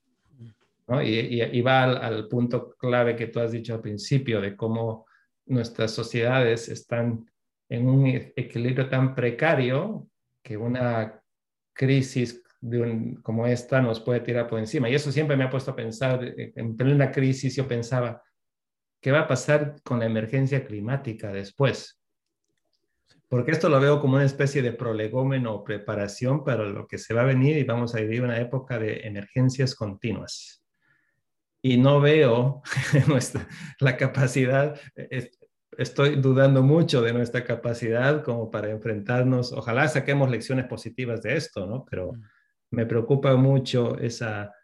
Y, 1.03 1.43
y, 1.43 1.61
va 1.61 1.85
al, 1.85 2.29
punto 2.29 2.75
clave 2.79 3.15
que 3.17 3.29
tú 3.29 3.41
has 3.41 3.53
dicho 3.53 3.75
al 3.75 3.81
principio 3.81 4.41
de 4.41 4.57
cómo 4.57 5.07
nuestras 5.47 5.93
sociedades 5.93 6.69
están 6.69 7.31
en 7.69 7.89
un 7.89 8.07
equilibrio 8.07 8.89
tan 8.89 9.15
precario 9.15 10.09
que 10.43 10.57
una 10.57 11.21
crisis 11.73 12.43
como 13.23 13.47
esta 13.47 13.83
nos 13.83 14.01
puede 14.01 14.21
tirar 14.21 14.49
por 14.49 14.59
encima. 14.59 14.89
Y 14.89 14.95
eso 14.95 15.12
siempre 15.12 15.37
me 15.37 15.45
ha 15.45 15.51
puesto 15.51 15.71
a 15.71 15.77
pensar, 15.77 16.25
eh, 16.25 16.53
en 16.57 16.77
plena 16.77 17.11
crisis 17.11 17.57
yo 17.57 17.69
pensaba, 17.69 18.23
¿qué 19.01 19.11
va 19.11 19.21
a 19.21 19.29
pasar 19.29 19.77
con 19.85 19.99
la 19.99 20.07
emergencia 20.07 20.65
climática 20.65 21.33
después? 21.33 22.01
Porque 23.35 23.51
esto 23.51 23.68
lo 23.68 23.80
veo 23.80 24.01
como 24.01 24.14
una 24.14 24.24
especie 24.24 24.62
de 24.62 24.70
prolegómeno 24.72 25.55
o 25.55 25.64
preparación 25.64 26.45
para 26.45 26.62
lo 26.66 26.87
que 26.87 26.99
se 26.99 27.14
va 27.14 27.22
a 27.22 27.24
venir 27.24 27.57
y 27.57 27.64
vamos 27.64 27.93
a 27.93 27.99
vivir 27.99 28.22
una 28.22 28.39
época 28.39 28.78
de 28.78 29.01
emergencias 29.09 29.74
continuas 29.74 30.64
y 31.61 31.76
no 31.76 32.01
veo 32.01 32.62
nuestra, 33.09 33.49
la 33.80 33.97
capacidad, 33.97 34.78
estoy 35.76 36.14
dudando 36.14 36.62
mucho 36.62 37.03
de 37.03 37.12
nuestra 37.12 37.43
capacidad 37.43 38.22
como 38.22 38.53
para 38.53 38.70
enfrentarnos, 38.70 39.53
ojalá 39.53 39.89
saquemos 39.89 40.30
lecciones 40.30 40.66
positivas 40.66 41.20
de 41.20 41.35
esto, 41.35 41.66
¿no? 41.66 41.85
Pero 41.91 42.12
mm. 42.12 42.20
me 42.70 42.87
preocupa 42.87 43.35
mucho 43.35 43.99
esa, 43.99 44.55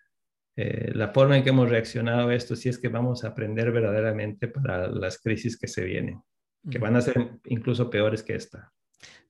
eh, 0.55 0.93
la 0.95 1.09
forma 1.09 1.37
en 1.37 1.43
que 1.43 1.51
hemos 1.51 1.69
reaccionado 1.69 2.29
a 2.29 2.35
esto, 2.37 2.55
si 2.55 2.69
es 2.69 2.79
que 2.79 2.87
vamos 2.87 3.25
a 3.25 3.31
aprender 3.31 3.73
verdaderamente 3.73 4.47
para 4.47 4.87
las 4.87 5.19
crisis 5.19 5.59
que 5.59 5.67
se 5.67 5.83
vienen, 5.83 6.23
que 6.69 6.79
van 6.79 6.97
a 6.97 7.01
ser 7.01 7.41
incluso 7.45 7.89
peores 7.89 8.23
que 8.23 8.35
esta. 8.35 8.73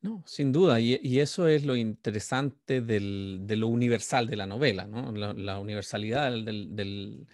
No, 0.03 0.24
sin 0.26 0.51
duda, 0.51 0.81
y, 0.81 1.20
eso 1.20 1.47
es 1.47 1.64
lo 1.64 1.76
interesante 1.76 2.81
del, 2.81 3.41
de 3.43 3.57
lo 3.57 3.68
universal 3.68 4.26
de 4.26 4.37
la 4.37 4.47
novela, 4.47 4.87
¿no? 4.87 5.12
La, 5.12 5.59
universalidad 5.59 6.33
del 6.33 7.26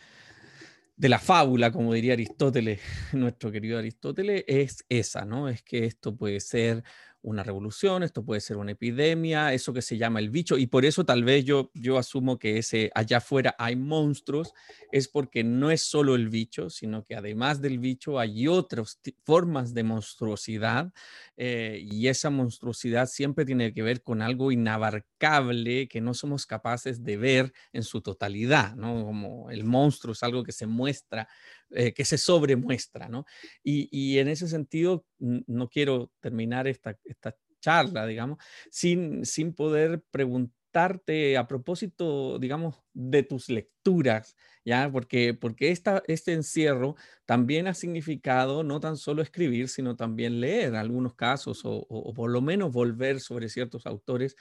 de 0.96 1.08
la 1.10 1.18
fábula, 1.18 1.70
como 1.70 1.92
diría 1.92 2.14
Aristóteles, 2.14 2.80
nuestro 3.12 3.52
querido 3.52 3.78
Aristóteles, 3.78 4.44
es 4.46 4.84
esa, 4.88 5.24
¿no? 5.24 5.48
Es 5.48 5.62
que 5.62 5.84
esto 5.84 6.16
puede 6.16 6.40
ser 6.40 6.82
una 7.26 7.42
revolución, 7.42 8.04
esto 8.04 8.24
puede 8.24 8.40
ser 8.40 8.56
una 8.56 8.70
epidemia, 8.72 9.52
eso 9.52 9.72
que 9.72 9.82
se 9.82 9.98
llama 9.98 10.20
el 10.20 10.30
bicho, 10.30 10.56
y 10.58 10.68
por 10.68 10.84
eso 10.84 11.04
tal 11.04 11.24
vez 11.24 11.44
yo, 11.44 11.72
yo 11.74 11.98
asumo 11.98 12.38
que 12.38 12.58
ese 12.58 12.90
allá 12.94 13.16
afuera 13.18 13.56
hay 13.58 13.74
monstruos, 13.74 14.54
es 14.92 15.08
porque 15.08 15.42
no 15.42 15.72
es 15.72 15.82
solo 15.82 16.14
el 16.14 16.28
bicho, 16.28 16.70
sino 16.70 17.02
que 17.04 17.16
además 17.16 17.60
del 17.60 17.80
bicho 17.80 18.20
hay 18.20 18.46
otras 18.46 19.00
formas 19.24 19.74
de 19.74 19.82
monstruosidad, 19.82 20.92
eh, 21.36 21.80
y 21.82 22.06
esa 22.06 22.30
monstruosidad 22.30 23.06
siempre 23.06 23.44
tiene 23.44 23.74
que 23.74 23.82
ver 23.82 24.02
con 24.02 24.22
algo 24.22 24.52
inabarcable 24.52 25.88
que 25.88 26.00
no 26.00 26.14
somos 26.14 26.46
capaces 26.46 27.02
de 27.02 27.16
ver 27.16 27.52
en 27.72 27.82
su 27.82 28.02
totalidad, 28.02 28.76
¿no? 28.76 29.04
Como 29.04 29.50
el 29.50 29.64
monstruo 29.64 30.12
es 30.12 30.22
algo 30.22 30.44
que 30.44 30.52
se 30.52 30.66
muestra 30.68 31.28
eh, 31.70 31.92
que 31.92 32.04
se 32.04 32.18
sobremuestra, 32.18 33.08
¿no? 33.08 33.24
Y, 33.62 34.18
en 34.18 34.28
ese 34.28 34.48
sentido, 34.48 35.04
no 35.18 35.68
quiero 35.68 36.12
terminar 36.20 36.68
esta, 36.68 36.98
esta 37.04 37.36
charla, 37.60 38.06
digamos, 38.06 38.38
sin, 38.70 39.24
sin 39.24 39.54
poder 39.54 40.02
preguntarte 40.10 41.36
a 41.38 41.46
propósito, 41.48 42.38
digamos, 42.38 42.82
de 42.92 43.22
tus 43.22 43.48
lecturas, 43.48 44.36
¿ya? 44.64 44.90
Porque, 44.92 45.32
porque 45.32 45.70
esta, 45.70 46.02
este 46.06 46.32
encierro 46.34 46.96
también 47.24 47.66
ha 47.66 47.72
significado 47.72 48.62
no 48.62 48.78
tan 48.78 48.96
solo 48.98 49.22
escribir, 49.22 49.68
sino 49.68 49.96
también 49.96 50.40
leer 50.40 50.68
en 50.68 50.74
algunos 50.74 51.14
casos 51.14 51.62
o, 51.64 52.12
por 52.14 52.30
lo 52.30 52.42
menos 52.42 52.72
volver 52.72 53.20
sobre 53.20 53.48
ciertos 53.48 53.86
autores 53.86 54.36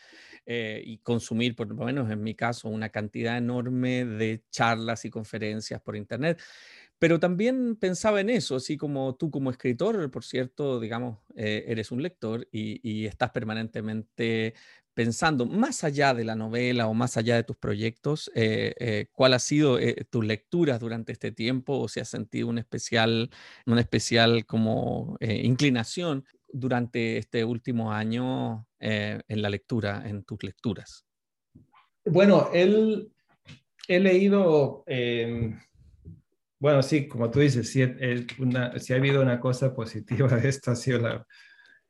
eh, 0.46 0.82
y 0.86 0.98
consumir, 0.98 1.56
por 1.56 1.70
lo 1.70 1.76
menos 1.76 2.12
en 2.12 2.22
mi 2.22 2.36
caso, 2.36 2.68
una 2.68 2.90
cantidad 2.90 3.38
enorme 3.38 4.04
de 4.04 4.44
charlas 4.52 5.06
y 5.06 5.10
conferencias 5.10 5.82
por 5.82 5.96
Internet. 5.96 6.42
Pero 7.00 7.20
también 7.20 7.76
pensaba 7.76 8.22
en 8.22 8.30
eso, 8.30 8.56
así 8.56 8.78
como 8.78 9.16
tú 9.16 9.30
como 9.30 9.52
escritor, 9.52 10.10
por 10.12 10.24
cierto, 10.24 10.80
digamos, 10.80 11.20
eh, 11.36 11.66
eres 11.68 11.92
un 11.92 12.02
lector 12.02 12.48
y, 12.52 13.06
estás 13.06 13.32
permanentemente 13.32 14.54
pensando, 14.94 15.46
más 15.46 15.84
allá 15.84 16.14
de 16.14 16.24
la 16.24 16.36
novela 16.36 16.88
o 16.88 16.94
más 16.94 17.18
allá 17.18 17.36
de 17.36 17.44
tus 17.44 17.58
proyectos, 17.58 18.32
eh, 18.34 18.74
eh, 18.80 19.08
¿cuál 19.12 19.34
ha 19.34 19.40
sido 19.40 19.78
tus 20.10 20.26
lecturas 20.26 20.80
durante 20.80 21.12
este 21.12 21.34
tiempo 21.34 21.78
o 21.78 21.90
si 21.90 22.00
has 22.00 22.08
sentido 22.08 22.48
un 22.48 22.60
especial, 22.60 23.30
una 23.66 23.82
especial 23.82 24.46
como 24.46 25.18
inclinación 25.20 26.24
durante 26.48 27.18
este 27.18 27.44
último 27.44 27.92
año 27.92 28.68
en 28.80 29.42
la 29.42 29.50
lectura, 29.50 30.02
en 30.08 30.24
tus 30.24 30.42
lecturas? 30.44 31.06
Bueno, 32.06 32.50
él, 32.54 33.12
he 33.88 34.00
leído 34.00 34.84
em, 34.88 35.60
bueno, 36.66 36.82
sí, 36.82 37.08
como 37.08 37.30
tú 37.30 37.42
dices, 37.42 37.72
si 37.72 37.84
ha 37.84 38.96
habido 38.96 39.22
una 39.22 39.40
cosa 39.40 39.76
positiva 39.76 40.28
de 40.30 40.50
esto, 40.50 40.72
ha 40.72 40.76
sido 40.76 40.98
la... 40.98 41.28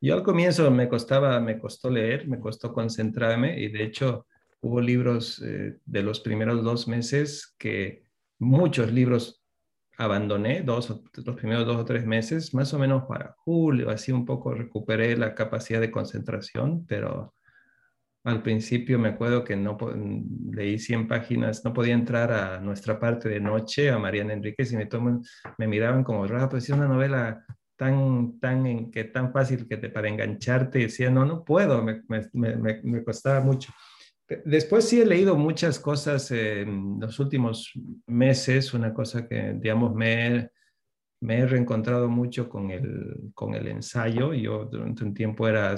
Yo 0.02 0.16
al 0.16 0.22
comienzo 0.22 0.70
me 0.70 0.90
costaba, 0.90 1.40
me 1.40 1.58
costó 1.58 1.90
leer, 1.90 2.28
me 2.28 2.42
costó 2.42 2.74
concentrarme 2.74 3.58
y 3.58 3.70
de 3.70 3.84
hecho 3.86 4.28
hubo 4.60 4.82
libros 4.82 5.42
eh, 5.42 5.78
de 5.86 6.04
los 6.04 6.20
primeros 6.20 6.62
dos 6.62 6.90
meses 6.90 7.56
que 7.58 8.04
muchos 8.38 8.92
libros 8.92 9.42
abandoné, 9.98 10.62
dos, 10.62 10.90
los 11.24 11.36
primeros 11.38 11.66
dos 11.66 11.78
o 11.78 11.86
tres 11.86 12.06
meses, 12.06 12.54
más 12.54 12.74
o 12.74 12.78
menos 12.78 13.04
para 13.08 13.34
julio, 13.46 13.90
así 13.90 14.12
un 14.12 14.26
poco 14.26 14.54
recuperé 14.54 15.16
la 15.16 15.36
capacidad 15.36 15.80
de 15.80 15.90
concentración, 15.90 16.86
pero 16.86 17.34
al 18.26 18.42
principio 18.42 18.98
me 18.98 19.10
acuerdo 19.10 19.44
que 19.44 19.56
no 19.56 19.78
leí 20.52 20.80
100 20.80 21.08
páginas, 21.08 21.64
no 21.64 21.74
podía 21.74 21.94
entrar 21.94 22.32
a 22.32 22.60
nuestra 22.60 23.00
parte 23.00 23.30
de 23.30 23.40
noche, 23.40 23.92
a 23.92 24.00
Mariana 24.00 24.34
Enríquez, 24.34 24.74
y 24.74 24.78
me, 24.78 24.90
me 25.60 25.68
miraban 25.68 26.04
como 26.04 26.26
raro, 26.26 26.50
pues 26.50 26.64
es 26.64 26.72
una 26.72 26.88
novela 26.88 27.46
tan, 27.76 28.40
tan, 28.40 28.66
en, 28.66 28.92
que, 28.92 29.04
tan 29.04 29.32
fácil 29.32 29.68
que 29.68 29.78
te, 29.78 29.90
para 29.90 30.10
engancharte, 30.10 30.80
y 30.80 30.84
decía, 30.84 31.12
no, 31.12 31.24
no 31.24 31.44
puedo, 31.44 31.84
me, 31.84 32.02
me, 32.34 32.82
me, 32.82 33.04
costaba 33.04 33.42
mucho. 33.42 33.72
Después 34.44 34.90
sí 34.90 35.02
he 35.02 35.06
leído 35.06 35.36
muchas 35.36 35.80
cosas 35.80 36.32
en 36.32 37.00
los 37.00 37.20
últimos 37.20 37.74
meses, 38.08 38.74
una 38.74 38.92
cosa 38.92 39.28
que, 39.28 39.54
digamos, 39.54 39.94
me, 39.94 40.50
me 41.22 41.40
he 41.40 41.46
reencontrado 41.46 42.10
mucho 42.10 42.50
con 42.50 42.72
el, 42.72 43.32
con 43.34 43.54
el 43.56 43.68
ensayo. 43.68 44.34
Yo 44.34 44.66
durante 44.66 45.04
un 45.04 45.14
tiempo 45.14 45.48
era 45.48 45.76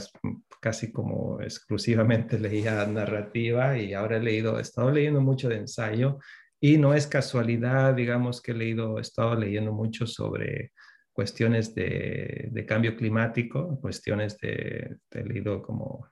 casi 0.62 0.92
como 0.92 1.42
exclusivamente 1.42 2.40
leía 2.40 2.86
narrativa 2.86 3.78
y 3.78 3.94
ahora 3.94 4.18
he 4.18 4.22
leído, 4.22 4.60
he 4.60 4.62
estado 4.62 4.92
leyendo 4.92 5.22
mucho 5.22 5.50
de 5.50 5.58
ensayo 5.58 6.20
y 6.60 6.78
no 6.78 6.94
es 6.94 7.08
casualidad, 7.08 7.94
digamos, 7.94 8.42
que 8.42 8.52
he 8.52 8.56
leído, 8.56 8.98
he 8.98 9.02
estado 9.02 9.36
leyendo 9.36 9.72
mucho 9.72 10.08
sobre 10.08 10.72
cuestiones 11.14 11.74
de, 11.76 12.50
de 12.52 12.66
cambio 12.66 12.96
climático, 12.96 13.80
cuestiones 13.80 14.38
de, 14.38 14.98
he 15.12 15.24
leído 15.24 15.62
como 15.62 16.08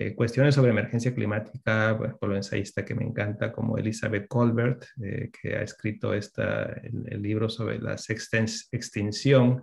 eh, 0.00 0.14
cuestiones 0.14 0.54
sobre 0.54 0.70
emergencia 0.70 1.12
climática, 1.12 1.98
por 2.20 2.28
lo 2.28 2.36
ensayista 2.36 2.84
que 2.84 2.94
me 2.94 3.02
encanta, 3.02 3.50
como 3.50 3.76
Elizabeth 3.76 4.28
Colbert, 4.28 4.84
eh, 5.02 5.28
que 5.32 5.56
ha 5.56 5.62
escrito 5.62 6.14
esta, 6.14 6.72
el, 6.84 7.20
libro 7.20 7.48
sobre 7.48 7.80
la 7.80 7.96
extinción, 7.96 9.60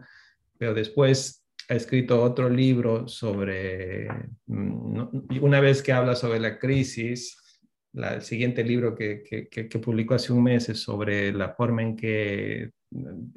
pero 0.58 0.74
después 0.74 1.42
ha 1.70 1.76
escrito 1.76 2.22
otro 2.22 2.50
libro 2.50 3.08
sobre, 3.08 4.10
mm, 4.48 5.40
una 5.40 5.62
vez 5.62 5.82
que 5.82 5.94
habla 5.94 6.16
sobre 6.16 6.42
la 6.42 6.60
crisis, 6.60 7.38
el 7.94 8.22
siguiente 8.22 8.62
libro 8.62 8.94
que, 8.94 9.24
que, 9.50 9.80
publicó 9.80 10.16
hace 10.16 10.34
un 10.34 10.44
mes 10.44 10.68
es 10.68 10.82
sobre 10.82 11.32
la 11.32 11.54
forma 11.54 11.82
en 11.82 11.96
que 11.96 12.72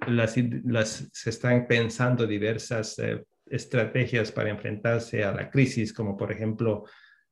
las, 0.09 0.34
las, 0.64 1.09
se 1.12 1.30
están 1.30 1.68
pensando 1.68 2.26
diversas 2.26 2.99
eh, 2.99 3.24
estrategias 3.51 4.32
para 4.32 4.51
enfrentarse 4.51 5.24
a 5.24 5.32
la 5.32 5.51
crisis, 5.51 5.92
como 5.92 6.16
por 6.16 6.32
ejemplo 6.32 6.84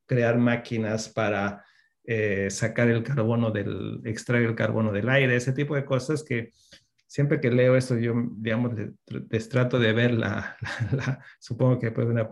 crear 0.06 0.38
máquinas 0.38 1.08
para 1.08 1.64
eh, 2.04 2.48
sacar 2.50 2.88
el 2.88 3.02
carbono 3.02 3.50
del, 3.50 4.00
extraer 4.04 4.44
el 4.44 4.54
carbono 4.54 4.92
del 4.92 5.08
aire, 5.08 5.36
ese 5.36 5.52
tipo 5.52 5.74
de 5.74 5.84
cosas 5.84 6.22
que 6.22 6.50
siempre 7.06 7.40
que 7.40 7.50
leo 7.50 7.76
esto, 7.76 7.98
yo, 7.98 8.14
digamos, 8.36 8.72
les, 9.30 9.48
trato 9.48 9.78
de 9.78 9.92
ver 9.92 10.14
la, 10.14 10.56
supongo 11.38 11.78
que 11.78 11.90
pues 11.90 12.06
una 12.06 12.28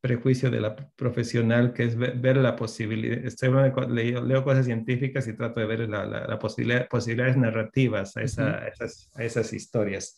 prejuicio 0.00 0.50
de 0.50 0.60
la 0.60 0.76
profesional, 0.76 1.72
que 1.72 1.84
es 1.84 1.96
ver, 1.96 2.36
la 2.36 2.54
posibilidad, 2.54 3.18
estoy 3.24 3.50
leo, 3.88 4.24
leo, 4.24 4.44
cosas 4.44 4.66
científicas 4.66 5.26
y 5.26 5.32
trato 5.36 5.60
de 5.60 5.66
ver 5.66 5.88
la, 5.88 6.06
la, 6.06 6.38
posibilidad, 6.38 6.88
posibilidades 6.88 7.36
narrativas 7.36 8.16
a, 8.16 8.22
esas, 8.22 9.10
a 9.14 9.24
esas, 9.24 9.52
historias. 9.52 10.16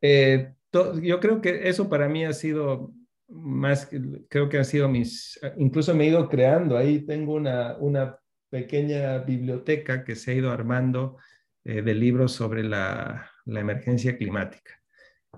Eh, 0.00 0.52
yo 0.72 1.20
creo 1.20 1.40
que 1.40 1.68
eso 1.68 1.88
para 1.88 2.08
mí 2.08 2.24
ha 2.24 2.32
sido 2.32 2.92
más, 3.28 3.88
creo 4.28 4.48
que 4.48 4.58
ha 4.58 4.64
sido 4.64 4.88
mis, 4.88 5.38
incluso 5.56 5.94
me 5.94 6.04
he 6.04 6.08
ido 6.08 6.28
creando, 6.28 6.76
ahí 6.76 7.00
tengo 7.00 7.34
una, 7.34 7.76
una 7.78 8.18
pequeña 8.50 9.18
biblioteca 9.18 10.04
que 10.04 10.16
se 10.16 10.30
ha 10.30 10.34
ido 10.34 10.50
armando 10.50 11.16
eh, 11.64 11.82
de 11.82 11.94
libros 11.94 12.32
sobre 12.32 12.62
la, 12.64 13.30
la 13.44 13.60
emergencia 13.60 14.16
climática. 14.16 14.80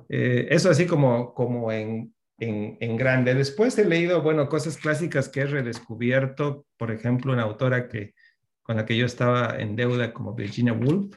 Eh, 0.09 0.49
eso 0.51 0.71
así 0.71 0.87
como, 0.87 1.35
como 1.35 1.73
en, 1.73 2.15
en, 2.39 2.97
grande. 2.97 3.35
Después 3.35 3.77
he 3.79 3.85
leído, 3.85 4.23
bueno, 4.23 4.49
cosas 4.49 4.77
clásicas 4.77 5.29
que 5.29 5.41
he 5.41 5.47
redescubierto, 5.47 6.67
por 6.77 6.91
ejemplo, 6.91 7.33
una 7.33 7.43
autora 7.43 7.89
que, 7.89 8.15
con 8.63 8.77
la 8.77 8.87
que 8.87 8.97
yo 8.97 9.07
estaba 9.07 9.59
en 9.59 9.77
deuda 9.77 10.13
como 10.13 10.35
Virginia 10.35 10.73
Woolf, 10.73 11.17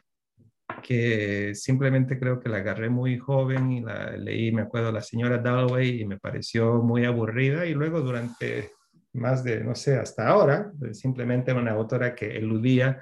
que 0.81 1.53
simplemente 1.55 2.19
creo 2.19 2.39
que 2.39 2.49
la 2.49 2.57
agarré 2.57 2.89
muy 2.89 3.17
joven 3.17 3.71
y 3.71 3.81
la 3.81 4.17
leí, 4.17 4.51
me 4.51 4.63
acuerdo, 4.63 4.91
la 4.91 5.01
señora 5.01 5.37
Dalloway 5.37 6.01
y 6.01 6.05
me 6.05 6.19
pareció 6.19 6.81
muy 6.81 7.05
aburrida 7.05 7.65
y 7.65 7.73
luego 7.73 8.01
durante 8.01 8.71
más 9.13 9.43
de, 9.43 9.63
no 9.63 9.75
sé, 9.75 9.97
hasta 9.97 10.27
ahora, 10.27 10.71
simplemente 10.91 11.53
una 11.53 11.71
autora 11.71 12.15
que 12.15 12.37
eludía 12.37 12.99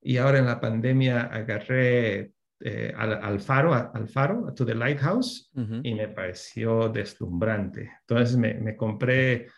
y 0.00 0.16
ahora 0.16 0.38
en 0.38 0.46
la 0.46 0.60
pandemia 0.60 1.22
agarré 1.22 2.32
eh, 2.64 2.92
al, 2.96 3.40
faro, 3.40 3.72
al 3.74 4.08
faro, 4.08 4.52
to 4.54 4.64
the 4.64 4.74
lighthouse, 4.74 5.50
y 5.82 5.94
me 5.94 6.08
pareció 6.08 6.88
deslumbrante. 6.88 7.90
Entonces 8.00 8.36
me, 8.36 8.76
compré 8.76 9.48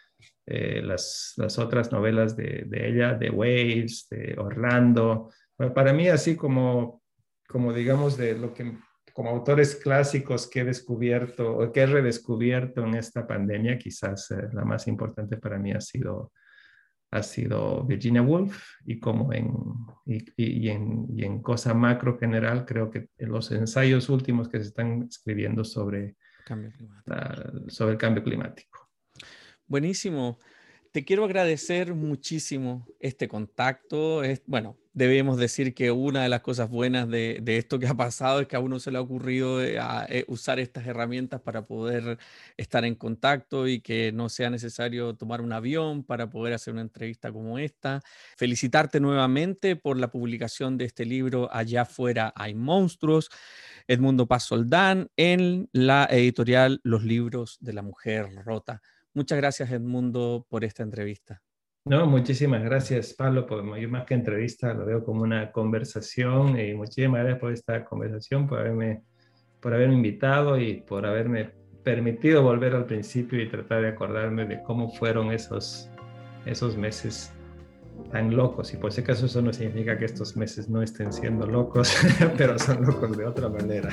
eh, 0.47 0.83
las, 0.83 1.35
las, 1.37 1.59
otras 1.59 1.93
novelas 1.93 2.37
de, 2.37 2.65
de, 2.67 2.89
ella, 2.89 3.15
de 3.15 3.31
Waves, 3.31 4.07
de 4.11 4.35
Orlando. 4.39 5.31
Para 5.75 5.93
mí, 5.93 6.09
así 6.09 6.37
como, 6.37 7.03
como 7.49 7.73
digamos, 7.73 8.17
de 8.17 8.37
lo 8.37 8.53
que 8.53 8.79
como 9.13 9.31
autores 9.31 9.77
clásicos 9.77 10.49
que 10.49 10.61
he 10.61 10.65
descubierto 10.65 11.57
o 11.57 11.73
que 11.73 11.83
he 11.83 11.87
redescubierto 11.87 12.85
en 12.85 12.95
esta 12.95 13.27
pandemia, 13.27 13.79
quizás 13.79 14.31
eh, 14.33 14.49
la 14.53 14.65
más 14.65 14.89
importante 14.89 15.37
para 15.37 15.59
mí 15.59 15.73
ha 15.73 15.81
sido 15.81 16.33
ha 17.15 17.23
sido 17.23 17.85
Virginia 17.85 18.23
Woolf 18.23 18.61
y 18.85 18.99
como 18.99 19.33
en, 19.33 19.55
y, 20.05 20.69
en, 20.69 21.07
y 21.17 21.25
en 21.25 21.43
cosa 21.43 21.73
macro 21.73 22.19
general, 22.19 22.65
creo 22.67 22.91
que 22.91 23.09
los 23.19 23.53
ensayos 23.53 24.09
últimos 24.09 24.49
que 24.49 24.59
se 24.59 24.69
están 24.69 25.05
escribiendo 25.09 25.63
sobre, 25.63 26.17
sobre 27.69 27.93
el 27.93 27.99
cambio 27.99 28.25
climático. 28.25 28.91
Buenísimo. 29.65 30.41
Te 30.95 31.05
quiero 31.05 31.25
agradecer 31.25 31.93
muchísimo 31.93 32.87
este 33.01 33.27
contacto. 33.27 34.23
Bueno, 34.47 34.77
debemos 34.93 35.39
decir 35.39 35.75
que 35.75 35.91
una 35.91 36.23
de 36.23 36.29
las 36.29 36.41
cosas 36.41 36.71
buenas 36.71 37.09
de, 37.09 37.43
esto 37.49 37.81
que 37.81 37.89
ha 37.89 37.95
pasado 37.95 38.39
es 38.39 38.47
que 38.47 38.55
a 38.55 38.61
uno 38.61 38.79
se 38.79 38.93
le 38.93 38.99
ha 38.99 39.01
ocurrido 39.01 39.61
eh, 39.61 39.77
eh, 40.09 40.25
usar 40.29 40.61
estas 40.61 40.87
herramientas 40.87 41.41
para 41.41 41.67
poder 41.67 42.17
estar 42.57 42.85
en 42.85 42.95
contacto 42.95 43.67
y 43.67 43.81
que 43.81 44.13
no 44.13 44.29
sea 44.29 44.51
necesario 44.51 45.17
tomar 45.17 45.41
un 45.41 45.53
avión 45.53 46.05
para 46.05 46.31
poder 46.31 46.55
hacer 46.55 46.73
una 46.73 46.83
entrevista 46.83 47.33
como 47.33 47.59
esta. 47.59 48.01
Felicitarte 48.37 49.01
nuevamente 49.01 49.75
por 49.75 49.99
la 49.99 50.13
publicación 50.13 50.79
de 50.79 50.85
este 50.85 51.05
libro 51.05 51.49
Allá 51.53 51.83
afuera 51.83 52.33
hay 52.37 52.55
monstruos, 52.55 53.31
Edmundo 53.89 54.29
Paz 54.29 54.45
Soldán, 54.45 55.11
en 55.17 55.69
la 55.73 56.07
editorial 56.09 56.81
Los 56.85 57.03
libros 57.03 57.59
de 57.61 57.73
la 57.73 57.83
mujer 57.83 58.29
rota. 58.45 58.81
Muchas 59.15 59.39
gracias 59.39 59.71
Edmundo 59.71 60.45
por 60.49 60.65
esta 60.65 60.83
entrevista. 60.83 61.41
No, 61.87 62.07
muchísimas 62.07 62.65
gracias, 62.65 63.13
Pablo. 63.13 63.47
Por, 63.47 63.79
yo 63.79 63.89
más 63.89 64.07
que 64.07 64.15
entrevista 64.15 64.73
lo 64.73 64.87
veo 64.87 65.05
como 65.05 65.23
una 65.23 65.53
conversación 65.53 66.59
y 66.59 66.75
muchísimas 66.75 67.21
gracias 67.21 67.41
por 67.41 67.53
esta 67.53 67.85
conversación, 67.85 68.49
por 68.49 68.61
haberme, 68.61 69.03
por 69.61 69.75
haberme 69.75 69.95
invitado 69.95 70.59
y 70.59 70.81
por 70.81 71.05
haberme 71.05 71.53
permitido 71.85 72.43
volver 72.43 72.75
al 72.75 72.87
principio 72.87 73.41
y 73.41 73.49
tratar 73.49 73.83
de 73.83 73.89
acordarme 73.89 74.47
de 74.47 74.63
cómo 74.63 74.91
fueron 74.95 75.31
esos, 75.31 75.91
esos 76.47 76.77
meses 76.77 77.31
tan 78.11 78.35
locos. 78.35 78.73
Y 78.73 78.79
por 78.79 78.91
si 78.91 79.03
acaso 79.03 79.27
eso 79.27 79.43
no 79.43 79.53
significa 79.53 79.99
que 79.99 80.07
estos 80.07 80.37
meses 80.37 80.69
no 80.69 80.83
estén 80.83 81.13
siendo 81.13 81.47
locos, 81.47 81.95
pero 82.39 82.59
son 82.59 82.83
locos 82.85 83.17
de 83.17 83.27
otra 83.27 83.49
manera. 83.49 83.91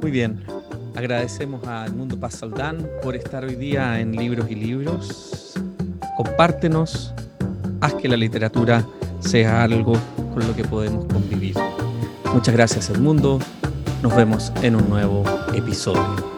Muy 0.00 0.10
bien. 0.10 0.44
Agradecemos 0.94 1.66
al 1.66 1.94
Mundo 1.94 2.18
Paz 2.18 2.34
Saldán 2.34 2.86
por 3.02 3.16
estar 3.16 3.44
hoy 3.44 3.56
día 3.56 4.00
en 4.00 4.12
Libros 4.12 4.50
y 4.50 4.54
Libros 4.54 5.42
compártenos, 6.16 7.12
haz 7.80 7.94
que 7.94 8.08
la 8.08 8.16
literatura 8.16 8.86
sea 9.20 9.62
algo 9.62 9.94
con 10.32 10.46
lo 10.46 10.54
que 10.54 10.64
podemos 10.64 11.04
convivir. 11.06 11.56
Muchas 12.32 12.54
gracias 12.54 12.90
Edmundo, 12.90 13.38
nos 14.02 14.14
vemos 14.16 14.52
en 14.62 14.76
un 14.76 14.88
nuevo 14.88 15.24
episodio. 15.54 16.31